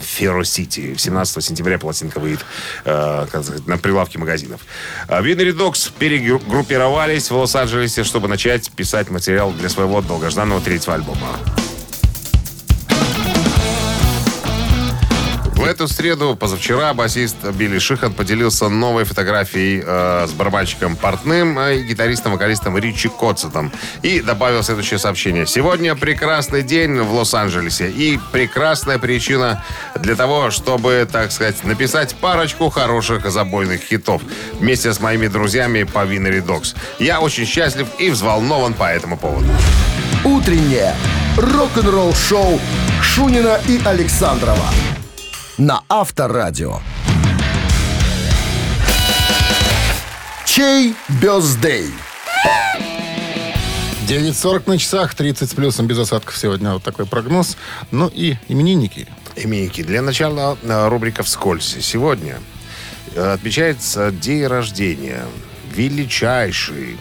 Ферро 0.00 0.42
Сити». 0.42 0.94
17 0.96 1.44
сентября 1.44 1.78
пластинка 1.78 2.18
выйдет 2.18 2.46
э, 2.86 3.26
на 3.66 3.76
прилавке 3.76 4.18
магазинов. 4.18 4.62
Винери 5.06 5.52
Докс 5.52 5.88
перегруппировались 5.88 7.30
в 7.30 7.36
Лос-Анджелесе, 7.36 8.04
чтобы 8.04 8.26
начать 8.28 8.70
писать 8.70 9.10
материал 9.10 9.52
для 9.52 9.68
своего 9.68 10.00
долгожданного 10.00 10.62
третьего 10.62 10.94
альбома. 10.94 11.38
В 15.60 15.64
эту 15.64 15.88
среду, 15.88 16.36
позавчера, 16.36 16.94
басист 16.94 17.36
Билли 17.52 17.78
Шихан 17.78 18.14
поделился 18.14 18.70
новой 18.70 19.04
фотографией 19.04 19.84
э, 19.86 20.26
с 20.26 20.32
барабанщиком 20.32 20.96
Портным 20.96 21.58
э, 21.58 21.76
и 21.76 21.82
гитаристом-вокалистом 21.82 22.78
Ричи 22.78 23.10
Котцетом. 23.10 23.70
И 24.00 24.22
добавил 24.22 24.62
следующее 24.62 24.98
сообщение. 24.98 25.46
Сегодня 25.46 25.94
прекрасный 25.94 26.62
день 26.62 26.98
в 27.02 27.12
Лос-Анджелесе 27.12 27.90
и 27.90 28.18
прекрасная 28.32 28.98
причина 28.98 29.62
для 29.96 30.16
того, 30.16 30.50
чтобы, 30.50 31.06
так 31.12 31.30
сказать, 31.30 31.62
написать 31.62 32.14
парочку 32.14 32.70
хороших 32.70 33.30
забойных 33.30 33.82
хитов 33.82 34.22
вместе 34.54 34.94
с 34.94 34.98
моими 34.98 35.26
друзьями 35.26 35.82
по 35.82 36.06
Винери 36.06 36.40
Докс. 36.40 36.74
Я 36.98 37.20
очень 37.20 37.44
счастлив 37.44 37.86
и 37.98 38.08
взволнован 38.08 38.72
по 38.72 38.84
этому 38.84 39.18
поводу. 39.18 39.48
«Утреннее 40.24 40.94
рок-н-ролл-шоу» 41.36 42.58
Шунина 43.02 43.60
и 43.68 43.78
Александрова 43.84 44.64
на 45.60 45.82
Авторадио. 45.90 46.80
Чей 50.46 50.94
бездей? 51.20 51.90
9.40 54.08 54.62
на 54.66 54.78
часах, 54.78 55.14
30 55.14 55.50
с 55.50 55.54
плюсом 55.54 55.86
без 55.86 55.98
осадков 55.98 56.36
сегодня. 56.36 56.72
Вот 56.72 56.82
такой 56.82 57.04
прогноз. 57.04 57.58
Ну 57.90 58.08
и 58.08 58.36
именинники. 58.48 59.06
Именики. 59.36 59.82
Для 59.82 60.00
начала 60.00 60.56
э, 60.62 60.88
рубрика 60.88 61.22
«Вскользь». 61.22 61.76
Сегодня 61.80 62.40
э, 63.14 63.34
отмечается 63.34 64.10
день 64.10 64.46
рождения 64.46 65.24
величайший 65.74 66.96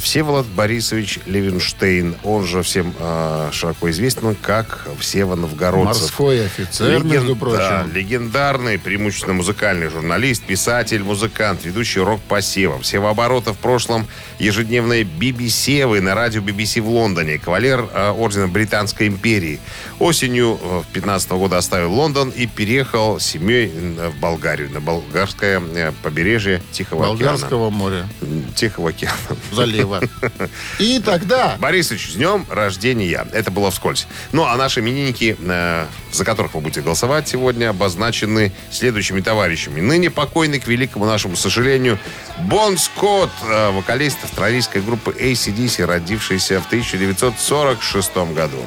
Всеволод 0.00 0.46
Борисович 0.46 1.20
Левенштейн, 1.26 2.16
он 2.24 2.44
же 2.44 2.62
всем 2.62 2.92
э, 2.98 3.50
широко 3.52 3.88
известен 3.90 4.34
как 4.34 4.86
Всева 4.98 5.36
Новгородцев. 5.36 6.02
Морской 6.02 6.44
офицер, 6.46 6.90
Леген- 7.00 7.06
между 7.12 7.36
прочим. 7.36 7.58
да, 7.58 7.86
легендарный, 7.92 8.78
преимущественно 8.78 9.34
музыкальный 9.34 9.88
журналист, 9.88 10.42
писатель, 10.44 11.02
музыкант, 11.04 11.64
ведущий 11.64 12.00
рок-посева. 12.00 12.80
Всевооборота 12.80 13.52
в 13.52 13.58
прошлом 13.58 14.06
ежедневной 14.38 15.02
BBC 15.04 16.00
на 16.00 16.14
радио 16.14 16.40
BBC 16.42 16.80
в 16.80 16.88
Лондоне. 16.88 17.38
Кавалер 17.38 17.86
э, 17.92 18.10
ордена 18.10 18.48
Британской 18.48 19.06
империи. 19.06 19.60
Осенью 20.00 20.58
15 20.92 21.30
года 21.32 21.58
оставил 21.58 21.92
Лондон 21.92 22.30
и 22.30 22.46
переехал 22.46 23.20
с 23.20 23.24
семьей 23.24 23.70
э, 23.72 24.08
в 24.10 24.18
Болгарию, 24.18 24.70
на 24.70 24.80
болгарское 24.80 25.60
э, 25.60 25.92
побережье 26.02 26.60
Тихого 26.72 27.04
океана. 27.12 27.32
Болгарского 27.32 27.70
моря. 27.70 28.08
Тихого 28.56 28.90
океана. 28.90 29.14
Залива. 29.52 30.00
И 30.78 31.00
тогда... 31.00 31.56
Борисович, 31.58 32.12
с 32.12 32.14
днем 32.14 32.46
рождения. 32.50 33.26
Это 33.32 33.50
было 33.50 33.70
вскользь. 33.70 34.06
Ну, 34.32 34.44
а 34.44 34.56
наши 34.56 34.80
именинники, 34.80 35.36
э, 35.38 35.86
за 36.12 36.24
которых 36.24 36.54
вы 36.54 36.60
будете 36.60 36.80
голосовать 36.80 37.28
сегодня, 37.28 37.70
обозначены 37.70 38.52
следующими 38.70 39.20
товарищами. 39.20 39.80
Ныне 39.80 40.10
покойный, 40.10 40.60
к 40.60 40.66
великому 40.66 41.06
нашему 41.06 41.36
сожалению, 41.36 41.98
Бон 42.40 42.78
Скотт, 42.78 43.30
э, 43.42 43.70
вокалист 43.70 44.18
австралийской 44.24 44.82
группы 44.82 45.14
ACDC, 45.18 45.84
родившийся 45.84 46.60
в 46.60 46.66
1946 46.66 48.32
году. 48.32 48.64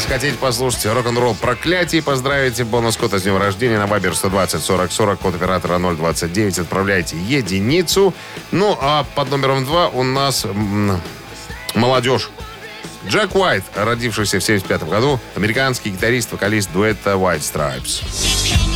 Если, 0.00 0.14
хотите 0.14 0.38
послушать 0.38 0.86
рок-н-ролл 0.86 1.34
проклятий, 1.34 2.00
поздравите 2.00 2.64
Бона 2.64 2.90
Скотта 2.90 3.18
с 3.18 3.22
днем 3.22 3.36
рождения 3.36 3.76
на 3.76 3.86
Вайбер 3.86 4.16
120 4.16 4.64
40 4.64 4.90
40, 4.90 5.18
код 5.20 5.34
оператора 5.34 5.78
029, 5.78 6.58
отправляйте 6.60 7.18
единицу. 7.18 8.14
Ну, 8.50 8.78
а 8.80 9.04
под 9.14 9.30
номером 9.30 9.66
2 9.66 9.88
у 9.88 10.02
нас 10.02 10.46
м, 10.46 10.98
молодежь. 11.74 12.30
Джек 13.06 13.34
Уайт, 13.34 13.64
родившийся 13.74 14.40
в 14.40 14.42
75 14.42 14.84
году, 14.84 15.20
американский 15.36 15.90
гитарист, 15.90 16.32
вокалист 16.32 16.72
дуэта 16.72 17.10
White 17.10 17.40
Stripes. 17.40 18.69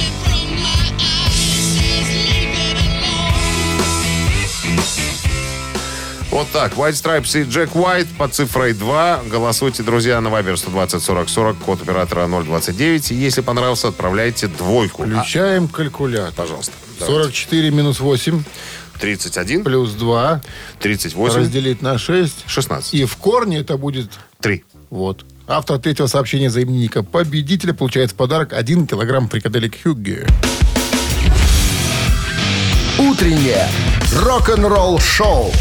Вот 6.34 6.48
так. 6.50 6.72
White 6.72 6.94
Stripes 6.94 7.40
и 7.40 7.48
Джек 7.48 7.76
Уайт 7.76 8.08
под 8.18 8.34
цифрой 8.34 8.72
2. 8.72 9.22
Голосуйте, 9.30 9.84
друзья, 9.84 10.20
на 10.20 10.26
Viber 10.26 10.56
120 10.56 11.00
40 11.00 11.28
40, 11.28 11.58
код 11.58 11.82
оператора 11.82 12.26
029. 12.26 13.12
И 13.12 13.14
если 13.14 13.40
понравился, 13.40 13.86
отправляйте 13.86 14.48
двойку. 14.48 15.04
А, 15.04 15.06
Включаем 15.06 15.68
калькулятор. 15.68 16.32
пожалуйста. 16.34 16.72
давайте. 16.98 17.22
44 17.22 17.70
минус 17.70 18.00
8 18.00 18.42
31 18.98 19.62
плюс 19.62 19.92
2 19.92 20.40
38 20.80 21.36
разделить 21.38 21.82
на 21.82 21.98
6. 21.98 22.34
16. 22.48 22.94
И 22.94 23.04
в 23.04 23.16
корне 23.16 23.58
это 23.60 23.76
будет 23.76 24.10
3. 24.40 24.64
вот. 24.90 25.24
Автор 25.46 25.78
третьего 25.78 26.08
сообщения 26.08 26.50
за 26.50 26.64
именинника 26.64 27.04
победителя 27.04 27.74
получает 27.74 28.10
в 28.10 28.14
подарок 28.16 28.54
1 28.54 28.88
килограмм 28.88 29.28
фрикаделек 29.28 29.80
Хюгге. 29.80 30.26
Утреннее 32.98 33.68
рок-н-ролл-шоу 34.12 35.52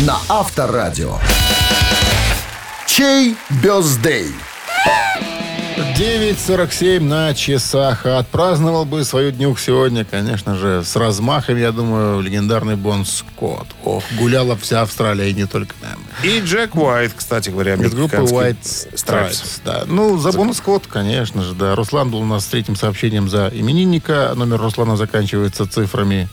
на 0.00 0.18
Авторадио. 0.28 1.18
Чей 2.86 3.36
бездей? 3.62 4.32
9.47 5.98 7.00
на 7.00 7.34
часах. 7.34 8.04
А 8.04 8.18
Отпраздновал 8.18 8.84
бы 8.84 9.04
свою 9.04 9.30
днюх 9.30 9.58
сегодня, 9.58 10.04
конечно 10.04 10.54
же, 10.54 10.82
с 10.84 10.96
размахом, 10.96 11.56
я 11.56 11.72
думаю, 11.72 12.20
легендарный 12.20 12.76
Бон 12.76 13.06
Скотт. 13.06 13.66
Ох, 13.84 14.04
гуляла 14.18 14.56
вся 14.56 14.82
Австралия, 14.82 15.30
и 15.30 15.34
не 15.34 15.46
только 15.46 15.74
там. 15.80 15.98
И 16.22 16.40
Джек 16.40 16.74
Уайт, 16.76 17.14
кстати 17.14 17.48
говоря, 17.48 17.74
Из 17.74 17.94
группы 17.94 18.16
White. 18.16 18.92
Stripes. 18.94 19.60
Да. 19.64 19.84
Ну, 19.86 20.18
за 20.18 20.32
Бон 20.32 20.52
Скотт, 20.52 20.86
конечно 20.86 21.42
же, 21.42 21.54
да. 21.54 21.74
Руслан 21.74 22.10
был 22.10 22.20
у 22.20 22.26
нас 22.26 22.44
с 22.44 22.48
третьим 22.48 22.76
сообщением 22.76 23.30
за 23.30 23.48
именинника. 23.48 24.32
Номер 24.36 24.60
Руслана 24.60 24.96
заканчивается 24.96 25.66
цифрами. 25.66 26.28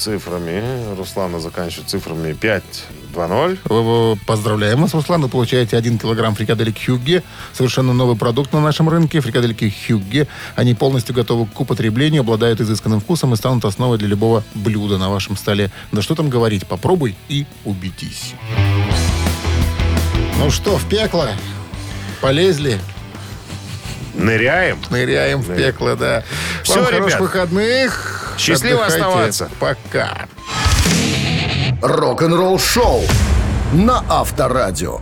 Цифрами. 0.00 0.94
Руслана 0.96 1.40
заканчивает 1.40 1.90
цифрами 1.90 2.32
5-2-0. 2.32 3.58
Вы- 3.64 4.18
Поздравляем 4.26 4.80
вас, 4.80 4.94
Руслан. 4.94 5.20
Вы 5.20 5.28
получаете 5.28 5.76
1 5.76 5.98
килограмм 5.98 6.34
фрикаделек 6.34 6.74
Хюгге. 6.82 7.22
Совершенно 7.52 7.92
новый 7.92 8.16
продукт 8.16 8.50
на 8.54 8.60
нашем 8.60 8.88
рынке. 8.88 9.20
Фрикадельки 9.20 9.70
Хюгге. 9.86 10.26
Они 10.56 10.72
полностью 10.74 11.14
готовы 11.14 11.44
к 11.46 11.60
употреблению, 11.60 12.22
обладают 12.22 12.62
изысканным 12.62 13.00
вкусом 13.00 13.34
и 13.34 13.36
станут 13.36 13.66
основой 13.66 13.98
для 13.98 14.08
любого 14.08 14.42
блюда 14.54 14.96
на 14.96 15.10
вашем 15.10 15.36
столе. 15.36 15.70
Да 15.92 16.00
что 16.00 16.14
там 16.14 16.30
говорить, 16.30 16.66
попробуй 16.66 17.14
и 17.28 17.44
убедись. 17.66 18.32
Ну 20.38 20.50
что, 20.50 20.78
в 20.78 20.88
пекло? 20.88 21.28
Полезли? 22.22 22.80
Ныряем. 24.24 24.78
Ныряем 24.90 25.40
в 25.40 25.54
пекло, 25.56 25.96
да. 25.96 26.22
Всё, 26.62 26.76
Вам 26.76 26.84
хороших 26.86 27.06
ребят. 27.06 27.20
выходных. 27.20 28.34
Счастливо 28.38 28.84
Отдыхайте. 28.84 29.04
оставаться. 29.06 29.48
Пока. 29.58 30.28
Рок-н-ролл-шоу 31.82 33.02
на 33.72 34.04
Авторадио. 34.08 35.00